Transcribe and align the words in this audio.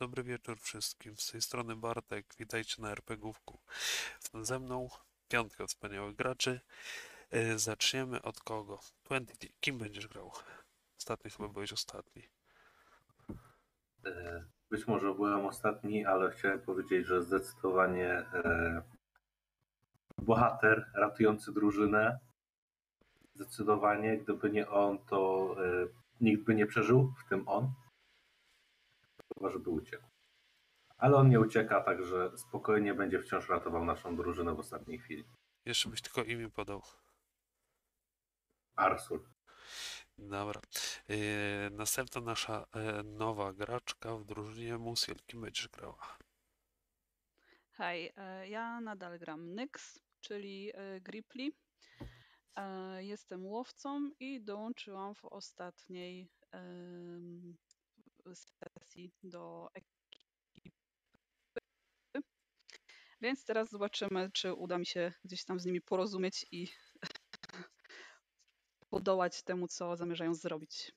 Dobry 0.00 0.22
wieczór 0.22 0.58
wszystkim. 0.58 1.16
Z 1.16 1.30
tej 1.32 1.42
strony 1.42 1.76
Bartek. 1.76 2.26
Witajcie 2.38 2.82
na 2.82 2.90
RPGówku. 2.90 3.58
Ze 4.42 4.58
mną 4.58 4.88
piątka 5.28 5.66
wspaniałych 5.66 6.16
graczy. 6.16 6.60
E, 7.30 7.58
Zaczniemy 7.58 8.22
od 8.22 8.40
kogo? 8.40 8.80
Twenty. 9.02 9.48
Kim 9.60 9.78
będziesz 9.78 10.08
grał? 10.08 10.32
Ostatni 10.98 11.30
chyba 11.30 11.48
byłeś 11.48 11.72
ostatni. 11.72 12.22
E, 14.06 14.44
Być 14.70 14.86
może 14.86 15.14
byłem 15.14 15.46
ostatni, 15.46 16.04
ale 16.04 16.30
chciałem 16.30 16.60
powiedzieć, 16.60 17.06
że 17.06 17.22
zdecydowanie 17.22 18.10
e, 18.12 18.82
bohater 20.18 20.90
ratujący 20.94 21.52
drużynę. 21.52 22.18
Zdecydowanie, 23.34 24.18
gdyby 24.18 24.50
nie 24.50 24.68
on, 24.68 24.98
to 24.98 25.56
nikt 26.20 26.44
by 26.44 26.54
nie 26.54 26.66
przeżył, 26.66 27.14
w 27.26 27.28
tym 27.28 27.48
on. 27.48 27.72
Chyba, 29.40 29.50
żeby 29.50 29.70
uciekł. 29.70 30.08
Ale 30.98 31.16
on 31.16 31.28
nie 31.28 31.40
ucieka, 31.40 31.80
także 31.80 32.30
spokojnie 32.36 32.94
będzie 32.94 33.18
wciąż 33.20 33.48
ratował 33.48 33.84
naszą 33.84 34.16
drużynę 34.16 34.54
w 34.54 34.58
ostatniej 34.58 34.98
chwili. 34.98 35.24
Jeszcze 35.64 35.88
byś 35.88 36.02
tylko 36.02 36.22
imię 36.24 36.50
podał. 36.50 36.82
Arsul. 38.76 39.28
Dobra. 40.18 40.60
E, 41.08 41.70
Następna 41.70 42.20
nasza 42.20 42.66
e, 42.72 43.02
nowa 43.02 43.52
graczka 43.52 44.16
w 44.16 44.24
drużynie 44.24 44.78
Musiel. 44.78 45.16
Kim 45.26 45.40
będziesz 45.40 45.68
grała? 45.68 46.18
Hej, 47.72 48.12
e, 48.16 48.48
ja 48.48 48.80
nadal 48.80 49.18
gram 49.18 49.54
Nyx, 49.54 50.00
czyli 50.20 50.72
Gripli. 51.00 51.52
Jestem 52.98 53.46
łowcą 53.46 54.10
i 54.20 54.40
dołączyłam 54.40 55.14
w 55.14 55.24
ostatniej 55.24 56.28
sesji 58.34 59.12
do 59.22 59.68
ekipy. 59.74 60.00
Więc 63.20 63.44
teraz 63.44 63.70
zobaczymy, 63.70 64.30
czy 64.32 64.54
uda 64.54 64.78
mi 64.78 64.86
się 64.86 65.12
gdzieś 65.24 65.44
tam 65.44 65.60
z 65.60 65.64
nimi 65.64 65.80
porozumieć 65.80 66.46
i 66.52 66.68
podołać 68.90 69.42
temu, 69.42 69.68
co 69.68 69.96
zamierzają 69.96 70.34
zrobić. 70.34 70.92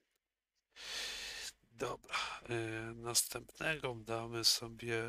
Dobra. 1.71 2.15
E, 2.49 2.55
Następnego 2.95 3.95
damy 3.95 4.43
sobie 4.43 5.03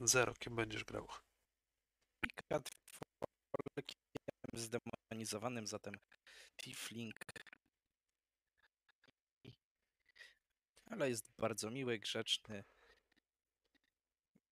Zero. 0.00 0.34
Kim 0.34 0.56
będziesz 0.56 0.84
grał? 0.84 1.08
Katfolkiem 2.48 4.00
zdemonizowanym, 4.52 5.66
zatem 5.66 5.94
Tiefling. 6.56 7.14
Ale 10.90 11.08
jest 11.08 11.32
bardzo 11.38 11.70
miły, 11.70 11.98
grzeczny 11.98 12.64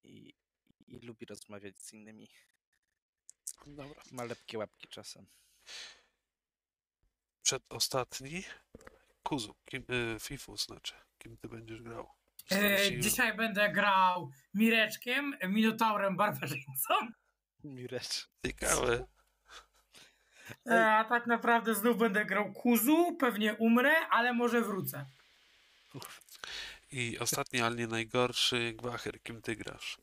i, 0.04 0.34
i 0.86 0.98
lubi 0.98 1.26
rozmawiać 1.26 1.78
z 1.78 1.92
innymi. 1.92 2.28
Dobra. 3.66 4.02
Ma 4.12 4.24
lepkie 4.24 4.58
łapki 4.58 4.88
czasem. 4.88 5.26
Przedostatni. 7.42 8.44
Kuzu. 9.22 9.54
Kim, 9.64 9.84
e, 10.16 10.20
Fifu 10.20 10.56
znaczy. 10.56 10.94
Kim 11.18 11.36
ty 11.36 11.48
będziesz 11.48 11.82
grał? 11.82 12.10
E, 12.52 13.00
dzisiaj 13.00 13.36
będę 13.36 13.72
grał 13.72 14.30
Mireczkiem, 14.54 15.36
Minotaurem, 15.48 16.16
Barbarzyńcą. 16.16 16.94
Mirecz. 17.64 18.28
Ciekawe. 18.46 19.06
E, 20.66 20.86
a 20.92 21.04
tak 21.04 21.26
naprawdę 21.26 21.74
znów 21.74 21.98
będę 21.98 22.24
grał 22.24 22.52
Kuzu, 22.52 23.16
pewnie 23.20 23.54
umrę, 23.54 24.08
ale 24.10 24.32
może 24.32 24.62
wrócę. 24.62 25.06
I 26.90 27.18
ostatni, 27.18 27.60
ale 27.60 27.76
nie 27.76 27.86
najgorszy, 27.86 28.72
Gwacher. 28.72 29.22
Kim 29.22 29.42
ty 29.42 29.56
grasz? 29.56 30.00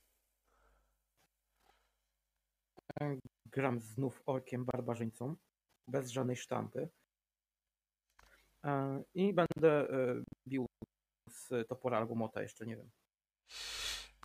Gram 3.45 3.79
znów 3.79 4.21
orkiem 4.25 4.65
barbarzyńcą, 4.65 5.35
bez 5.87 6.11
żadnej 6.11 6.35
sztampy. 6.35 6.89
E, 8.63 9.03
I 9.13 9.33
będę 9.33 9.89
e, 9.89 10.23
bił 10.47 10.65
z 11.29 11.67
topora 11.67 11.97
albo 11.97 12.15
mota, 12.15 12.41
jeszcze 12.41 12.65
nie 12.65 12.77
wiem. 12.77 12.91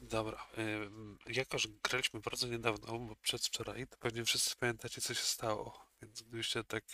Dobra. 0.03 0.47
ym, 0.59 1.19
Jakoż 1.27 1.69
graliśmy 1.83 2.21
bardzo 2.21 2.49
niedawno, 2.49 2.99
bo 2.99 3.17
przedwczoraj, 3.17 3.87
to 3.87 3.97
pewnie 3.97 4.25
wszyscy 4.25 4.57
pamiętacie, 4.57 5.01
co 5.01 5.15
się 5.15 5.23
stało. 5.25 5.87
Więc 6.03 6.23
gdybyście 6.23 6.65
tak 6.65 6.85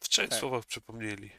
w 0.00 0.08
trzech 0.08 0.28
Tak. 0.28 0.38
słowach 0.38 0.64
przypomnieli. 0.64 1.30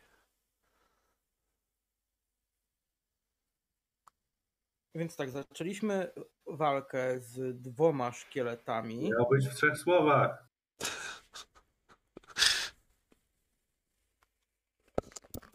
Więc 4.96 5.16
tak, 5.16 5.30
zaczęliśmy 5.30 6.12
walkę 6.46 7.20
z 7.20 7.62
dwoma 7.62 8.12
szkieletami. 8.12 9.10
Miał 9.10 9.30
być 9.30 9.48
w 9.48 9.56
trzech 9.56 9.78
słowach. 9.78 10.48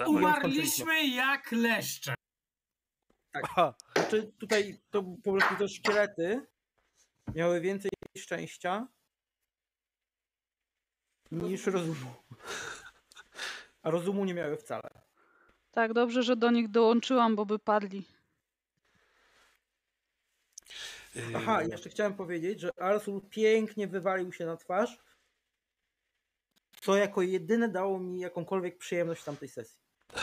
Umarliśmy 0.06 1.06
jak 1.06 1.52
leszcze. 1.52 2.14
Aha, 3.44 3.74
Znaczy 3.96 4.32
tutaj 4.38 4.80
to 4.90 5.02
po 5.24 5.32
prostu 5.32 5.56
te 5.56 5.68
szkielety 5.68 6.46
miały 7.34 7.60
więcej 7.60 7.90
szczęścia 8.18 8.88
niż 11.30 11.66
rozumu. 11.66 12.14
A 13.82 13.90
rozumu 13.90 14.24
nie 14.24 14.34
miały 14.34 14.56
wcale. 14.56 14.90
Tak, 15.70 15.92
dobrze, 15.92 16.22
że 16.22 16.36
do 16.36 16.50
nich 16.50 16.70
dołączyłam, 16.70 17.36
bo 17.36 17.46
by 17.46 17.58
padli. 17.58 17.98
Ym, 20.68 21.05
Aha, 21.34 21.62
i 21.62 21.70
jeszcze 21.70 21.90
chciałem 21.90 22.14
powiedzieć, 22.14 22.60
że 22.60 22.70
Arsul 22.78 23.20
pięknie 23.30 23.86
wywalił 23.86 24.32
się 24.32 24.46
na 24.46 24.56
twarz, 24.56 24.98
co 26.80 26.96
jako 26.96 27.22
jedyne 27.22 27.68
dało 27.68 27.98
mi 27.98 28.20
jakąkolwiek 28.20 28.78
przyjemność 28.78 29.22
w 29.22 29.24
tamtej 29.24 29.48
sesji. 29.48 29.80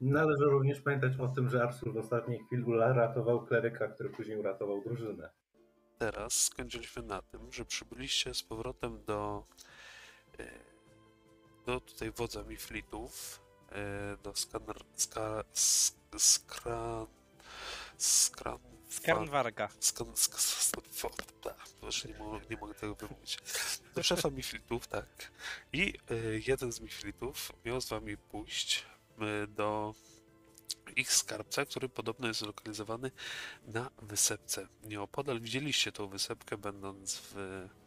Należy 0.00 0.44
również 0.44 0.80
pamiętać 0.80 1.12
o 1.20 1.28
tym, 1.28 1.48
że 1.50 1.62
Arsul 1.62 1.92
w 1.92 1.96
ostatniej 1.96 2.44
chwili 2.46 2.64
uratował 2.64 3.46
kleryka, 3.46 3.88
który 3.88 4.10
później 4.10 4.38
uratował 4.38 4.82
drużynę. 4.82 5.30
Teraz 5.98 6.44
skończyliśmy 6.44 7.02
na 7.02 7.22
tym, 7.22 7.52
że 7.52 7.64
przybyliście 7.64 8.34
z 8.34 8.42
powrotem 8.42 9.04
do 9.04 9.46
e, 10.38 10.76
do 11.66 11.80
tutaj 11.80 12.10
wodza 12.10 12.42
Miflitów, 12.42 13.40
e, 13.72 14.16
do 14.22 14.34
skaner, 14.34 14.76
ska, 14.94 15.44
sk, 15.52 15.96
skra, 16.18 17.06
skran, 17.96 18.75
Skarnwarga. 18.88 19.68
Skan, 19.80 20.16
sk, 20.16 20.38
nie, 22.08 22.18
mogę, 22.18 22.40
nie 22.50 22.56
mogę 22.56 22.74
tego 22.74 22.94
wymówić. 22.94 23.38
Do 23.94 24.02
szefa 24.08 24.30
Miflitów, 24.30 24.86
tak. 24.86 25.30
I 25.72 25.94
y, 26.10 26.42
jeden 26.46 26.72
z 26.72 26.80
Miflitów 26.80 27.52
miał 27.64 27.80
z 27.80 27.88
wami 27.88 28.16
pójść 28.16 28.84
y, 29.44 29.46
do 29.46 29.94
ich 30.96 31.12
skarbca, 31.12 31.64
który 31.64 31.88
podobno 31.88 32.28
jest 32.28 32.40
zlokalizowany 32.40 33.10
na 33.66 33.90
wysepce. 34.02 34.68
Nieopodal 34.82 35.40
widzieliście 35.40 35.92
tą 35.92 36.08
wysepkę, 36.08 36.56
będąc 36.56 37.16
w 37.16 37.36
y, 37.36 37.86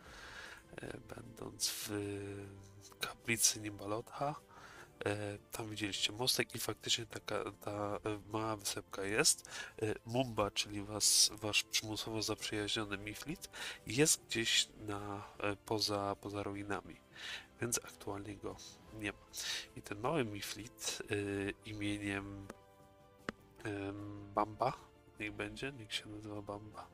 będąc 1.15 1.69
w 1.69 1.89
kaplicy 2.99 3.59
Nimbalotha. 3.59 4.35
E, 5.05 5.37
Tam 5.51 5.69
widzieliście 5.69 6.13
mostek 6.13 6.55
i 6.55 6.59
faktycznie 6.59 7.05
taka 7.05 7.51
ta 7.51 7.71
e, 7.71 7.99
mała 8.31 8.55
wysepka 8.55 9.03
jest. 9.03 9.49
E, 9.81 9.95
Mumba, 10.05 10.51
czyli 10.51 10.81
was, 10.81 11.31
wasz 11.33 11.63
przymusowo 11.63 12.21
zaprzyjaźniony 12.21 12.97
Miflit, 12.97 13.49
jest 13.87 14.25
gdzieś 14.25 14.67
na, 14.87 15.23
poza, 15.65 16.15
poza 16.21 16.43
ruinami, 16.43 16.95
więc 17.61 17.79
aktualnie 17.85 18.35
go 18.37 18.55
nie 18.93 19.11
ma. 19.11 19.17
I 19.75 19.81
ten 19.81 19.99
mały 19.99 20.25
Miflit 20.25 21.01
imieniem 21.65 22.47
em, 23.63 24.31
Bamba, 24.33 24.73
niech 25.19 25.31
będzie, 25.33 25.71
niech 25.71 25.93
się 25.93 26.09
nazywa 26.09 26.41
Bamba. 26.41 26.87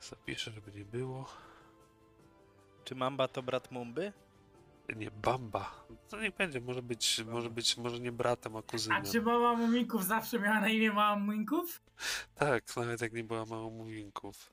Zapiszę, 0.00 0.50
żeby 0.50 0.72
nie 0.72 0.84
było. 0.84 1.28
Czy 2.84 2.94
Mamba 2.94 3.28
to 3.28 3.42
brat 3.42 3.70
Mumby? 3.70 4.12
Nie, 4.96 5.10
Bamba. 5.10 5.86
To 6.08 6.20
nie 6.20 6.30
będzie, 6.30 6.60
może 6.60 6.82
być, 6.82 7.24
może 7.26 7.50
być, 7.50 7.76
może 7.76 8.00
nie 8.00 8.12
bratem, 8.12 8.56
a 8.56 8.58
A 8.58 8.62
kuzynem. 8.62 9.04
czy 9.04 9.22
mama 9.22 9.54
Muminków 9.54 10.04
zawsze 10.04 10.38
miała 10.38 10.60
na 10.60 10.68
imię 10.68 10.92
mama 10.92 11.16
Muminków? 11.16 11.82
Tak, 12.34 12.76
nawet 12.76 13.00
jak 13.00 13.12
nie 13.12 13.24
była 13.24 13.44
mało 13.44 13.70
mówinków. 13.70 14.52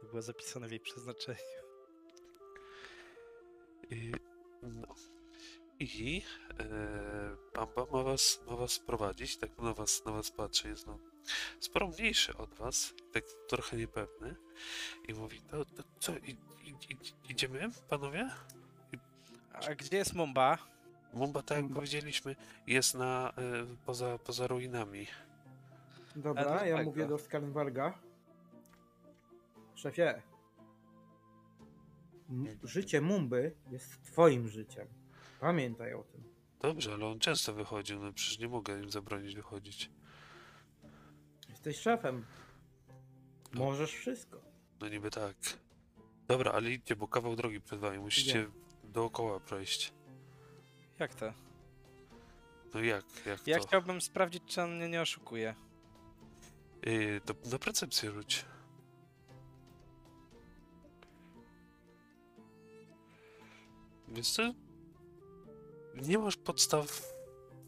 To 0.00 0.06
było 0.10 0.22
zapisane 0.22 0.68
w 0.68 0.70
jej 0.70 0.80
przeznaczeniu. 0.80 1.38
I, 3.90 4.12
no. 4.62 4.94
I 5.78 6.22
e, 6.60 7.36
Bamba 7.54 7.86
ma 7.92 8.02
was, 8.02 8.40
ma 8.46 8.56
was 8.56 8.78
prowadzić, 8.78 9.36
tak 9.36 9.58
na 9.58 9.74
was, 9.74 10.04
na 10.04 10.12
was 10.12 10.30
patrzy, 10.30 10.68
jest 10.68 10.86
no, 10.86 10.98
sporo 11.60 11.88
mniejszy 11.88 12.36
od 12.36 12.54
was, 12.54 12.94
tak 13.12 13.24
trochę 13.48 13.76
niepewny. 13.76 14.36
I 15.08 15.14
mówi, 15.14 15.40
to, 15.40 15.64
to 15.64 15.82
co, 16.00 16.12
i, 16.18 16.30
i, 16.64 16.70
i, 16.70 16.96
idziemy, 17.32 17.70
panowie? 17.88 18.30
A 19.52 19.74
gdzie 19.74 19.96
jest 19.96 20.14
Mumba? 20.14 20.58
Mumba, 21.12 21.42
tak 21.42 21.56
jak 21.56 21.62
Mumba. 21.62 21.74
powiedzieliśmy, 21.74 22.36
jest 22.66 22.94
na, 22.94 23.32
y, 23.72 23.76
poza, 23.86 24.18
poza 24.18 24.46
ruinami. 24.46 25.06
Dobra, 26.16 26.42
A 26.42 26.54
ja 26.54 26.58
dlaczego? 26.74 26.90
mówię 26.90 27.06
do 27.06 27.18
Skarnwarga. 27.18 27.98
Szefie. 29.74 30.22
Życie 32.62 33.00
Mumby 33.00 33.54
jest 33.70 34.02
twoim 34.02 34.48
życiem. 34.48 34.88
Pamiętaj 35.40 35.94
o 35.94 36.02
tym. 36.02 36.24
Dobrze, 36.60 36.92
ale 36.94 37.06
on 37.06 37.18
często 37.18 37.52
wychodził, 37.54 38.00
no 38.00 38.12
przecież 38.12 38.38
nie 38.38 38.48
mogę 38.48 38.80
im 38.82 38.90
zabronić 38.90 39.34
wychodzić. 39.34 39.90
Jesteś 41.66 41.82
szefem. 41.82 42.24
Możesz 43.52 43.92
wszystko. 43.92 44.40
No 44.80 44.88
niby 44.88 45.10
tak. 45.10 45.36
Dobra, 46.28 46.52
ale 46.52 46.70
idźcie, 46.70 46.96
bo 46.96 47.08
kawał 47.08 47.36
drogi 47.36 47.60
przed 47.60 47.80
wami, 47.80 47.98
musicie 47.98 48.30
Idziemy. 48.30 48.50
dookoła 48.84 49.40
przejść. 49.40 49.92
Jak 50.98 51.14
to? 51.14 51.32
No 52.74 52.80
jak, 52.80 53.04
jak 53.26 53.46
Ja 53.46 53.58
to? 53.58 53.66
chciałbym 53.66 54.00
sprawdzić, 54.00 54.42
czy 54.46 54.62
on 54.62 54.76
mnie 54.76 54.88
nie 54.88 55.00
oszukuje. 55.00 55.54
Y, 56.86 57.20
to 57.24 57.34
na 57.50 57.58
percepcję 57.58 58.10
rzuć. 58.10 58.44
Więc 64.08 64.36
to 64.36 64.42
nie 65.94 66.18
masz 66.18 66.36
podstaw 66.36 67.13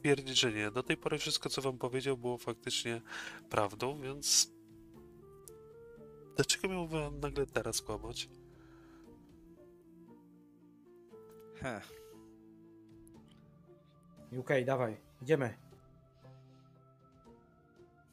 twierdzić, 0.00 0.38
że 0.40 0.52
nie. 0.52 0.70
Do 0.70 0.82
tej 0.82 0.96
pory 0.96 1.18
wszystko, 1.18 1.48
co 1.50 1.62
wam 1.62 1.78
powiedział, 1.78 2.16
było 2.16 2.38
faktycznie 2.38 3.00
prawdą, 3.50 4.00
więc 4.00 4.50
dlaczego 6.36 6.68
miałby 6.68 6.98
on 7.04 7.20
nagle 7.20 7.46
teraz 7.46 7.82
kłamać? 7.82 8.28
Heh. 11.60 11.92
UK, 14.32 14.50
dawaj, 14.66 14.96
idziemy. 15.22 15.54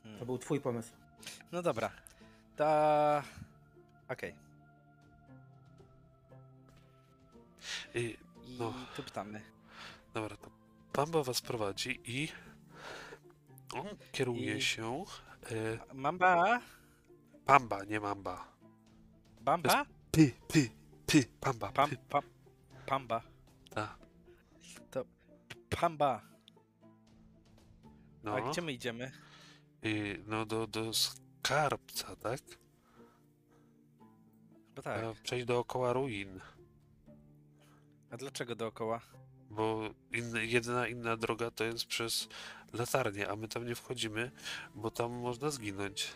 Hmm. 0.03 0.19
To 0.19 0.25
był 0.25 0.37
twój 0.37 0.59
pomysł. 0.61 0.93
No 1.51 1.61
dobra. 1.61 1.91
To... 2.55 2.65
Okej. 4.09 4.35
Y, 7.95 7.99
I 7.99 8.17
No. 8.59 8.73
tu 8.95 9.03
pytamy. 9.03 9.41
dobra, 10.13 10.37
to 10.37 10.49
Pamba 10.93 11.23
was 11.23 11.41
prowadzi 11.41 11.99
i 12.05 12.27
on 13.75 13.85
kieruje 14.11 14.57
I- 14.57 14.61
się... 14.61 15.03
Y, 15.51 15.79
Mamba? 15.93 16.61
Pamba, 17.45 17.83
nie 17.83 17.99
Mamba. 17.99 18.47
Bamba? 19.41 19.85
Py, 20.11 20.31
py, 20.47 20.69
py, 21.05 21.23
Pamba, 21.39 21.71
Pam, 21.71 21.89
py. 21.89 21.97
pam, 22.09 22.23
pamba. 22.85 23.21
Ta. 23.69 23.95
Pamba. 25.69 26.21
No. 28.23 28.35
A 28.35 28.41
gdzie 28.41 28.61
my 28.61 28.71
idziemy? 28.73 29.11
Y, 29.85 30.23
no 30.27 30.45
do, 30.45 30.67
do 30.67 30.93
skarbca, 30.93 32.15
tak? 32.15 32.39
Bo 34.75 34.81
tak. 34.81 35.03
A 35.03 35.13
Przejść 35.23 35.45
dookoła 35.45 35.93
ruin, 35.93 36.39
A 38.11 38.17
dlaczego 38.17 38.55
dookoła? 38.55 39.01
Bo 39.55 39.89
inny, 40.11 40.45
jedyna 40.45 40.87
inna 40.87 41.17
droga 41.17 41.51
to 41.51 41.63
jest 41.63 41.85
przez 41.85 42.27
latarnię, 42.73 43.29
a 43.29 43.35
my 43.35 43.47
tam 43.47 43.65
nie 43.67 43.75
wchodzimy, 43.75 44.31
bo 44.75 44.91
tam 44.91 45.11
można 45.11 45.49
zginąć. 45.49 46.11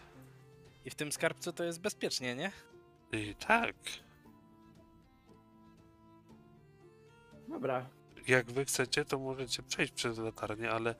I 0.85 0.89
w 0.89 0.95
tym 0.95 1.11
skarbcu 1.11 1.53
to 1.53 1.63
jest 1.63 1.81
bezpiecznie, 1.81 2.35
nie? 2.35 2.51
Y, 3.13 3.35
tak, 3.47 3.75
Dobra. 7.47 7.89
jak 8.27 8.51
wy 8.51 8.65
chcecie, 8.65 9.05
to 9.05 9.19
możecie 9.19 9.63
przejść 9.63 9.93
przez 9.93 10.17
latarnię, 10.17 10.71
ale 10.71 10.95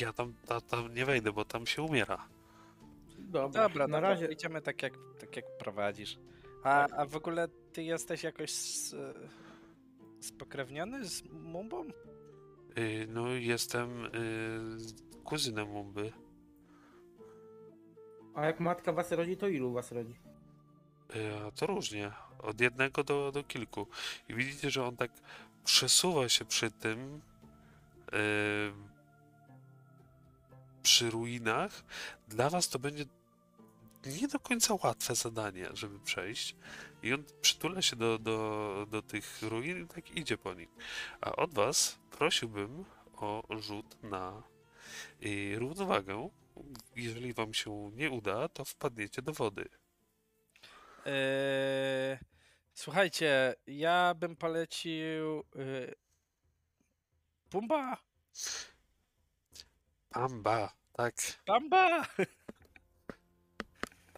ja 0.00 0.12
tam, 0.12 0.34
ta, 0.46 0.60
tam 0.60 0.94
nie 0.94 1.04
wejdę, 1.04 1.32
bo 1.32 1.44
tam 1.44 1.66
się 1.66 1.82
umiera. 1.82 2.28
Dobra, 3.18 3.62
Dobra, 3.62 3.86
na 3.88 3.96
dobra, 3.96 4.08
razie. 4.08 4.26
idziemy 4.26 4.62
tak 4.62 4.82
jak, 4.82 4.92
tak 5.20 5.36
jak 5.36 5.58
prowadzisz. 5.58 6.18
A, 6.64 6.88
a 6.88 7.06
w 7.06 7.16
ogóle 7.16 7.48
ty 7.72 7.82
jesteś 7.82 8.22
jakoś 8.22 8.50
s, 8.50 8.96
spokrewniony 10.20 11.04
z 11.08 11.22
Mumbą? 11.24 11.84
Y, 12.78 13.06
no 13.08 13.28
jestem 13.28 14.04
y, 14.04 14.10
kuzynem 15.24 15.68
Mumby. 15.68 16.12
A 18.34 18.44
jak 18.46 18.60
matka 18.60 18.92
was 18.92 19.12
rodzi, 19.12 19.36
to 19.36 19.48
ilu 19.48 19.72
was 19.72 19.92
rodzi? 19.92 20.14
Y, 21.16 21.46
A 21.46 21.50
to 21.50 21.66
różnie. 21.66 22.12
Od 22.38 22.60
jednego 22.60 23.04
do, 23.04 23.32
do 23.32 23.44
kilku. 23.44 23.86
I 24.28 24.34
widzicie, 24.34 24.70
że 24.70 24.84
on 24.84 24.96
tak 24.96 25.10
przesuwa 25.64 26.28
się 26.28 26.44
przy 26.44 26.70
tym. 26.70 27.20
y, 28.12 28.72
przy 30.82 31.10
ruinach. 31.10 31.84
Dla 32.28 32.50
was 32.50 32.68
to 32.68 32.78
będzie 32.78 33.04
nie 34.20 34.28
do 34.28 34.40
końca 34.40 34.74
łatwe 34.82 35.14
zadanie, 35.14 35.68
żeby 35.72 36.00
przejść. 36.00 36.56
I 37.02 37.14
on 37.14 37.24
przytula 37.40 37.82
się 37.82 37.96
do, 37.96 38.18
do, 38.18 38.86
do 38.90 39.02
tych 39.02 39.42
ruin 39.42 39.84
i 39.84 39.86
tak 39.86 40.10
idzie 40.10 40.38
po 40.38 40.54
nich. 40.54 40.68
A 41.20 41.36
od 41.36 41.54
was 41.54 41.98
prosiłbym 42.10 42.84
o 43.16 43.42
rzut 43.58 44.02
na 44.02 44.42
y, 45.22 45.58
równowagę. 45.58 46.28
Jeżeli 46.96 47.32
wam 47.32 47.54
się 47.54 47.90
nie 47.94 48.10
uda, 48.10 48.48
to 48.48 48.64
wpadniecie 48.64 49.22
do 49.22 49.32
wody. 49.32 49.68
Eee, 51.06 52.18
słuchajcie, 52.74 53.54
ja 53.66 54.14
bym 54.14 54.36
polecił. 54.36 55.44
Yy, 55.54 55.94
Pumba! 57.50 57.96
Amba, 60.10 60.72
tak, 60.92 61.14
Pamba! 61.46 62.06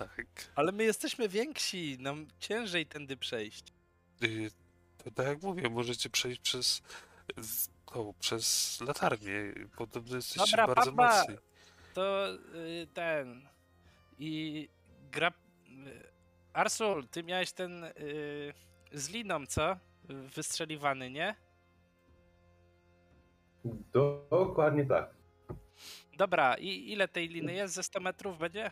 Tak. 0.08 0.26
Ale 0.54 0.72
my 0.72 0.84
jesteśmy 0.84 1.28
więksi, 1.28 1.96
nam 2.00 2.26
ciężej 2.38 2.86
tędy 2.86 3.16
przejść. 3.16 3.64
Y, 4.22 4.50
to 5.04 5.10
tak 5.10 5.26
jak 5.26 5.42
mówię, 5.42 5.70
możecie 5.70 6.10
przejść 6.10 6.40
przez 6.40 6.82
przez 8.20 8.78
latarnię. 8.80 9.54
Podobno 9.76 10.16
jesteście 10.16 10.56
Dobra, 10.56 10.74
bardzo 10.74 10.92
papa. 10.92 11.18
mocni. 11.20 11.36
To 11.94 12.28
y, 12.54 12.86
ten. 12.94 13.48
I 14.18 14.68
gra. 15.12 15.28
Y, 15.28 16.10
Arsul, 16.52 17.08
ty 17.08 17.22
miałeś 17.22 17.52
ten 17.52 17.84
y, 17.84 17.92
z 18.92 19.08
liną, 19.08 19.46
co? 19.46 19.76
Wystrzeliwany, 20.08 21.10
nie? 21.10 21.34
Dokładnie 24.30 24.86
tak. 24.86 25.14
Dobra, 26.16 26.54
i 26.54 26.92
ile 26.92 27.08
tej 27.08 27.28
liny 27.28 27.52
jest? 27.52 27.74
Ze 27.74 27.82
100 27.82 28.00
metrów 28.00 28.38
będzie? 28.38 28.70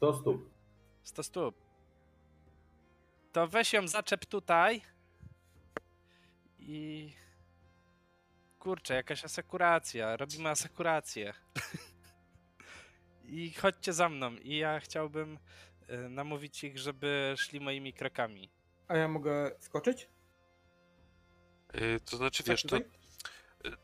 100 0.00 0.14
stóp. 0.14 0.50
100 1.02 1.22
stóp. 1.22 1.54
To 3.32 3.48
weź 3.48 3.72
ją 3.72 3.88
zaczep 3.88 4.26
tutaj. 4.26 4.82
I. 6.58 7.12
Kurczę, 8.58 8.94
jakaś 8.94 9.24
asekuracja. 9.24 10.16
Robimy 10.16 10.48
asekurację. 10.48 11.34
I 13.24 13.50
chodźcie 13.52 13.92
za 13.92 14.08
mną. 14.08 14.34
I 14.34 14.56
ja 14.56 14.80
chciałbym 14.80 15.38
y, 15.90 16.08
namówić 16.08 16.64
ich, 16.64 16.78
żeby 16.78 17.34
szli 17.36 17.60
moimi 17.60 17.92
krokami. 17.92 18.50
A 18.88 18.96
ja 18.96 19.08
mogę 19.08 19.50
skoczyć? 19.58 20.08
Y, 21.74 22.00
to 22.00 22.16
znaczy, 22.16 22.42
Tak 22.42 22.50
wiesz, 22.50 22.62
to, 22.62 22.76
y, 22.76 22.82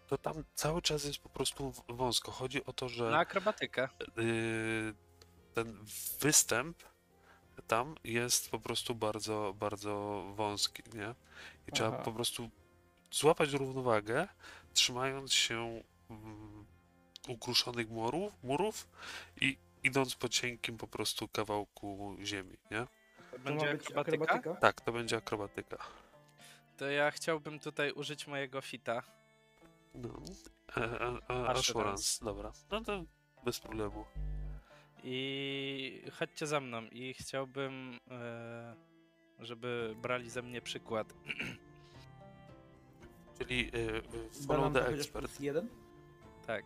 to 0.06 0.18
tam 0.18 0.44
cały 0.54 0.82
czas 0.82 1.04
jest 1.04 1.18
po 1.18 1.28
prostu 1.28 1.72
wąsko. 1.88 2.32
Chodzi 2.32 2.64
o 2.64 2.72
to, 2.72 2.88
że 2.88 3.10
Na 3.10 3.18
akrobatykę. 3.18 3.88
y, 4.18 4.94
ten 5.56 5.78
występ 6.20 6.82
tam 7.66 7.94
jest 8.04 8.50
po 8.50 8.60
prostu 8.60 8.94
bardzo, 8.94 9.54
bardzo 9.58 10.24
wąski, 10.34 10.82
nie? 10.94 11.14
I 11.68 11.72
trzeba 11.72 11.88
Aha. 11.88 12.02
po 12.04 12.12
prostu 12.12 12.50
złapać 13.10 13.52
równowagę, 13.52 14.28
trzymając 14.74 15.32
się 15.32 15.82
mm, 16.10 16.66
ukruszonych 17.28 17.90
murów, 17.90 18.32
murów 18.42 18.88
i 19.40 19.56
idąc 19.82 20.14
po 20.14 20.28
cienkim 20.28 20.76
po 20.76 20.86
prostu 20.86 21.28
kawałku 21.28 22.16
ziemi, 22.24 22.56
nie? 22.70 22.86
To 23.30 23.38
będzie 23.38 23.70
akrobatyka? 23.70 24.00
akrobatyka? 24.00 24.54
Tak, 24.54 24.80
to 24.80 24.92
będzie 24.92 25.16
akrobatyka. 25.16 25.78
To 26.76 26.90
ja 26.90 27.10
chciałbym 27.10 27.60
tutaj 27.60 27.92
użyć 27.92 28.26
mojego 28.26 28.60
fita. 28.60 29.02
No. 29.94 30.08
E, 30.76 30.80
e, 30.80 31.06
e, 31.06 31.48
Assurance. 31.48 31.58
assurance, 31.58 32.24
dobra. 32.24 32.52
No 32.70 32.80
to 32.80 33.04
bez 33.44 33.60
problemu. 33.60 34.04
I 35.04 36.02
chodźcie 36.12 36.46
za 36.46 36.60
mną. 36.60 36.82
I 36.92 37.14
chciałbym, 37.14 37.98
e, 38.10 38.74
żeby 39.38 39.94
brali 40.02 40.30
ze 40.30 40.42
mnie 40.42 40.60
przykład. 40.60 41.14
Czyli 43.38 43.70
Da 43.70 43.78
follow 44.46 44.72
the 44.72 44.86
expert. 44.86 45.26
plus 45.26 45.40
jeden? 45.40 45.68
Tak. 46.46 46.64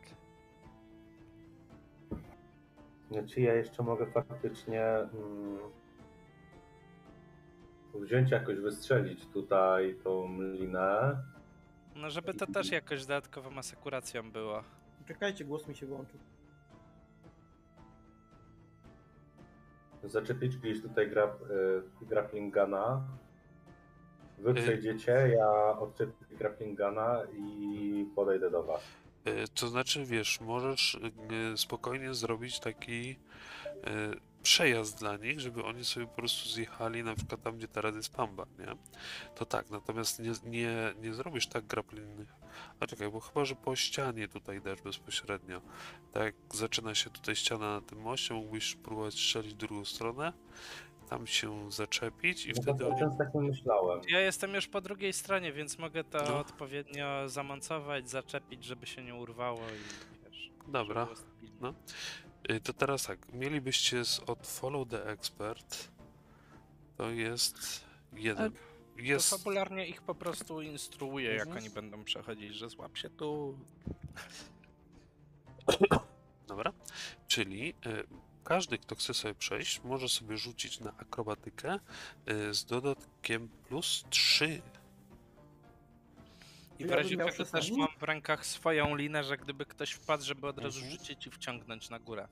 Znaczy 3.10 3.40
ja 3.40 3.54
jeszcze 3.54 3.82
mogę 3.82 4.06
faktycznie 4.12 4.84
mm, 4.84 5.58
wziąć 7.94 8.30
jakoś, 8.30 8.58
wystrzelić 8.58 9.26
tutaj 9.26 9.94
tą 10.04 10.40
linę. 10.42 11.22
No 11.96 12.10
żeby 12.10 12.34
to 12.34 12.46
też 12.46 12.70
jakoś 12.70 13.00
dodatkową 13.06 13.58
asekuracją 13.58 14.30
było. 14.30 14.62
Czekajcie, 15.08 15.44
głos 15.44 15.68
mi 15.68 15.76
się 15.76 15.86
włączył. 15.86 16.20
Zaczepić 20.04 20.56
gdzieś 20.56 20.82
tutaj 20.82 21.10
grab, 21.10 21.42
y, 21.42 22.06
grappling 22.06 22.54
guna. 22.54 23.02
Wy 24.38 24.50
Y- 24.50 24.54
przejdziecie, 24.54 25.12
ja 25.12 25.78
odczepię 25.78 26.12
grappling 26.38 26.78
guna 26.80 27.22
i 27.32 28.06
podejdę 28.16 28.50
do 28.50 28.62
was. 28.62 28.80
E, 29.24 29.48
To 29.60 29.68
znaczy, 29.68 30.04
wiesz, 30.04 30.40
możesz 30.40 30.94
e, 31.52 31.56
spokojnie 31.56 32.14
zrobić 32.14 32.60
taki 32.60 33.10
e, 33.10 34.10
przejazd 34.42 34.98
dla 34.98 35.16
nich, 35.16 35.40
żeby 35.40 35.64
oni 35.64 35.84
sobie 35.84 36.06
po 36.06 36.14
prostu 36.14 36.48
zjechali 36.48 37.04
na 37.04 37.14
przykład 37.14 37.42
tam, 37.42 37.56
gdzie 37.56 37.68
teraz 37.68 37.94
jest 37.94 38.14
Pamba, 38.14 38.46
nie? 38.58 38.66
To 39.34 39.46
tak, 39.46 39.70
natomiast 39.70 40.18
nie, 40.18 40.32
nie, 40.44 40.94
nie 41.02 41.14
zrobisz 41.14 41.46
tak 41.46 41.66
grappling... 41.66 42.28
A 42.80 42.86
czekaj, 42.86 43.10
bo 43.10 43.20
chyba, 43.20 43.44
że 43.44 43.54
po 43.54 43.76
ścianie 43.76 44.28
tutaj 44.28 44.60
dasz 44.60 44.82
bezpośrednio. 44.82 45.60
Tak 46.12 46.22
jak 46.22 46.34
zaczyna 46.54 46.94
się 46.94 47.10
tutaj 47.10 47.36
ściana 47.36 47.74
na 47.74 47.80
tym 47.80 48.00
moście, 48.00 48.34
mógłbyś 48.34 48.74
próbować 48.74 49.14
strzelić 49.14 49.54
w 49.54 49.56
drugą 49.56 49.84
stronę, 49.84 50.32
tam 51.10 51.26
się 51.26 51.72
zaczepić 51.72 52.46
i 52.46 52.48
No 52.48 52.54
to 52.54 52.62
wtedy 52.62 52.86
oni... 52.86 53.18
tak 53.18 53.34
myślałem. 53.34 54.00
Ja 54.08 54.20
jestem 54.20 54.54
już 54.54 54.66
po 54.68 54.80
drugiej 54.80 55.12
stronie, 55.12 55.52
więc 55.52 55.78
mogę 55.78 56.04
to 56.04 56.18
No. 56.28 56.38
odpowiednio 56.38 57.28
zamontować, 57.28 58.10
zaczepić, 58.10 58.64
żeby 58.64 58.86
się 58.86 59.02
nie 59.04 59.14
urwało 59.14 59.60
i 59.60 60.24
wiesz. 60.24 60.50
Dobra, 60.68 61.08
no. 61.60 61.74
Y, 62.50 62.60
To 62.60 62.72
teraz 62.72 63.02
tak, 63.02 63.32
mielibyście 63.32 64.04
z 64.04 64.18
od 64.20 64.46
Follow 64.46 64.88
the 64.88 65.04
Expert, 65.06 65.88
to 66.96 67.10
jest 67.10 67.84
jeden. 68.12 68.52
To 68.52 68.58
Jest, 68.96 69.30
fabularnie 69.30 69.86
ich 69.86 70.02
po 70.02 70.14
prostu 70.14 70.60
instruuję, 70.62 71.30
jak 71.34 71.46
Mhm. 71.46 71.64
oni 71.64 71.70
będą 71.74 72.04
przechodzić, 72.04 72.54
że 72.54 72.68
złap 72.70 72.96
się 72.96 73.10
tu. 73.10 73.58
dobra, 76.46 76.72
czyli 77.28 77.68
y, 77.68 77.74
każdy, 78.44 78.78
kto 78.78 78.94
chce 78.94 79.14
sobie 79.14 79.34
przejść, 79.34 79.80
może 79.84 80.08
sobie 80.08 80.36
rzucić 80.36 80.80
na 80.80 80.90
akrobatykę 80.96 81.78
y, 82.30 82.54
z 82.54 82.64
dodatkiem 82.64 83.48
plus 83.68 84.04
3. 84.10 84.62
I 86.80 86.82
Ja 86.82 86.86
w 86.86 86.90
bym 86.90 86.98
razie 86.98 87.16
tego 87.16 87.28
też 87.28 87.36
16? 87.36 87.76
mam 87.76 87.88
w 87.98 88.02
rękach 88.02 88.46
swoją 88.46 88.94
linę, 88.96 89.24
że 89.24 89.36
gdyby 89.36 89.66
ktoś 89.66 89.92
wpadł, 89.92 90.24
żeby 90.24 90.46
od 90.46 90.58
razu 90.58 90.78
Mhm. 90.80 90.98
rzucić 90.98 91.26
i 91.26 91.30
wciągnąć 91.30 91.90
na 91.90 91.98
górę. 91.98 92.28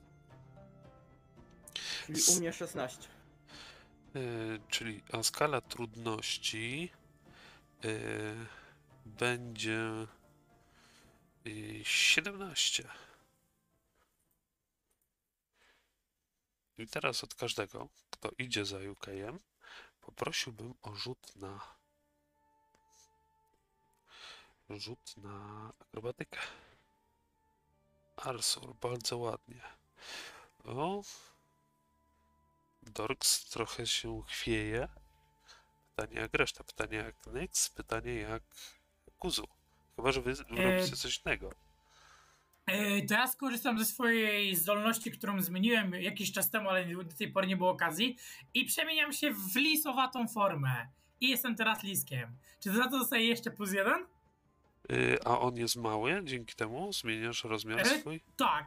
Czyli 2.05 2.21
u 2.29 2.39
mnie 2.39 2.53
16. 2.53 3.07
Y, 4.15 4.59
czyli 4.69 5.03
a 5.13 5.23
skala 5.23 5.61
trudności 5.61 6.89
y, 7.85 8.35
będzie 9.05 10.07
y, 11.47 11.81
17. 11.83 12.83
I 16.77 16.87
teraz 16.87 17.23
od 17.23 17.35
każdego, 17.35 17.89
kto 18.11 18.29
idzie 18.37 18.65
za 18.65 18.77
UKM, 18.91 19.39
poprosiłbym 20.01 20.73
o 20.81 20.95
rzut 20.95 21.35
na 21.35 21.59
rzut 24.77 25.17
na 25.17 25.71
akrobatykę. 25.79 26.39
Arsur, 28.17 28.75
bardzo 28.75 29.17
ładnie. 29.17 29.61
O, 30.65 31.01
Dorks 32.83 33.49
trochę 33.49 33.87
się 33.87 34.21
chwieje. 34.27 34.87
Pytanie 35.95 36.19
jak 36.21 36.33
reszta, 36.33 36.63
pytanie 36.63 36.97
jak 36.97 37.27
Nyx, 37.27 37.69
pytanie 37.69 38.13
jak 38.15 38.43
Kuzu. 39.19 39.47
Chyba, 39.95 40.11
że 40.11 40.21
wy 40.21 40.33
robicie 40.49 40.95
coś 40.95 41.21
innego. 41.25 41.49
E, 42.65 43.01
To 43.01 43.13
ja 43.13 43.27
skorzystam 43.27 43.79
ze 43.79 43.85
swojej 43.85 44.55
zdolności, 44.55 45.11
którą 45.11 45.41
zmieniłem 45.41 45.93
jakiś 45.93 46.31
czas 46.31 46.49
temu, 46.49 46.69
ale 46.69 46.95
do 46.95 47.13
tej 47.17 47.31
pory 47.31 47.47
nie 47.47 47.57
było 47.57 47.69
okazji 47.69 48.17
i 48.53 48.65
przemieniam 48.65 49.13
się 49.13 49.33
w 49.33 49.55
lisowatą 49.55 50.27
formę. 50.27 50.87
I 51.21 51.29
jestem 51.29 51.55
teraz 51.55 51.83
liskiem. 51.83 52.37
Czy 52.59 52.71
za 52.71 52.83
to 52.83 52.99
dostaję 52.99 53.27
jeszcze 53.27 53.51
plus 53.51 53.73
jeden? 53.73 54.05
Y, 54.91 55.17
a 55.25 55.39
on 55.39 55.57
jest 55.57 55.75
mały, 55.75 56.21
dzięki 56.23 56.55
temu 56.55 56.93
zmieniasz 56.93 57.43
rozmiar 57.43 57.79
E? 57.79 57.99
swój. 57.99 58.21
Tak. 58.37 58.65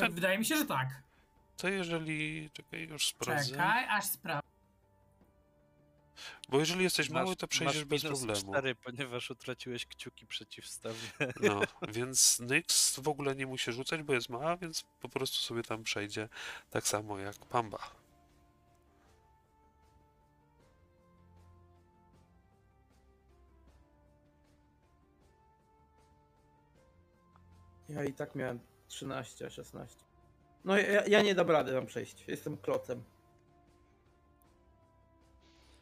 Tak. 0.00 0.12
Wydaje 0.12 0.38
mi 0.38 0.44
się, 0.44 0.56
że 0.56 0.64
tak. 0.64 0.88
To 1.56 1.68
jeżeli. 1.68 2.50
Czekaj, 2.52 2.88
już 2.88 3.06
sprawdzę. 3.06 3.50
Czekaj, 3.50 3.86
aż 3.88 4.04
sprawdzę. 4.04 4.46
Bo 6.48 6.58
jeżeli 6.58 6.84
jesteś 6.84 7.10
mały, 7.10 7.36
to 7.36 7.48
przejdziesz 7.48 7.76
masz 7.76 7.84
bez 7.84 8.02
problemu. 8.02 8.52
4, 8.52 8.74
ponieważ 8.74 9.30
utraciłeś 9.30 9.86
kciuki 9.86 10.26
przeciwstawne. 10.26 11.32
No, 11.40 11.60
więc 11.94 12.40
Nyx 12.40 13.00
w 13.00 13.08
ogóle 13.08 13.36
nie 13.36 13.46
musi 13.46 13.72
rzucać, 13.72 14.02
bo 14.02 14.12
jest 14.12 14.28
mała, 14.28 14.56
więc 14.56 14.84
po 15.00 15.08
prostu 15.08 15.36
sobie 15.36 15.62
tam 15.62 15.82
przejdzie 15.82 16.28
tak 16.70 16.86
samo 16.88 17.18
jak 17.18 17.36
Pamba. 17.36 17.78
Ja 27.88 28.04
i 28.04 28.12
tak 28.12 28.34
miałem 28.34 28.60
13, 28.88 29.50
16. 29.50 30.04
No 30.64 30.76
ja, 30.76 31.06
ja 31.06 31.22
nie 31.22 31.34
dam 31.34 31.50
rady 31.50 31.72
tam 31.72 31.86
przejść. 31.86 32.24
Jestem 32.28 32.56
klocem. 32.56 33.04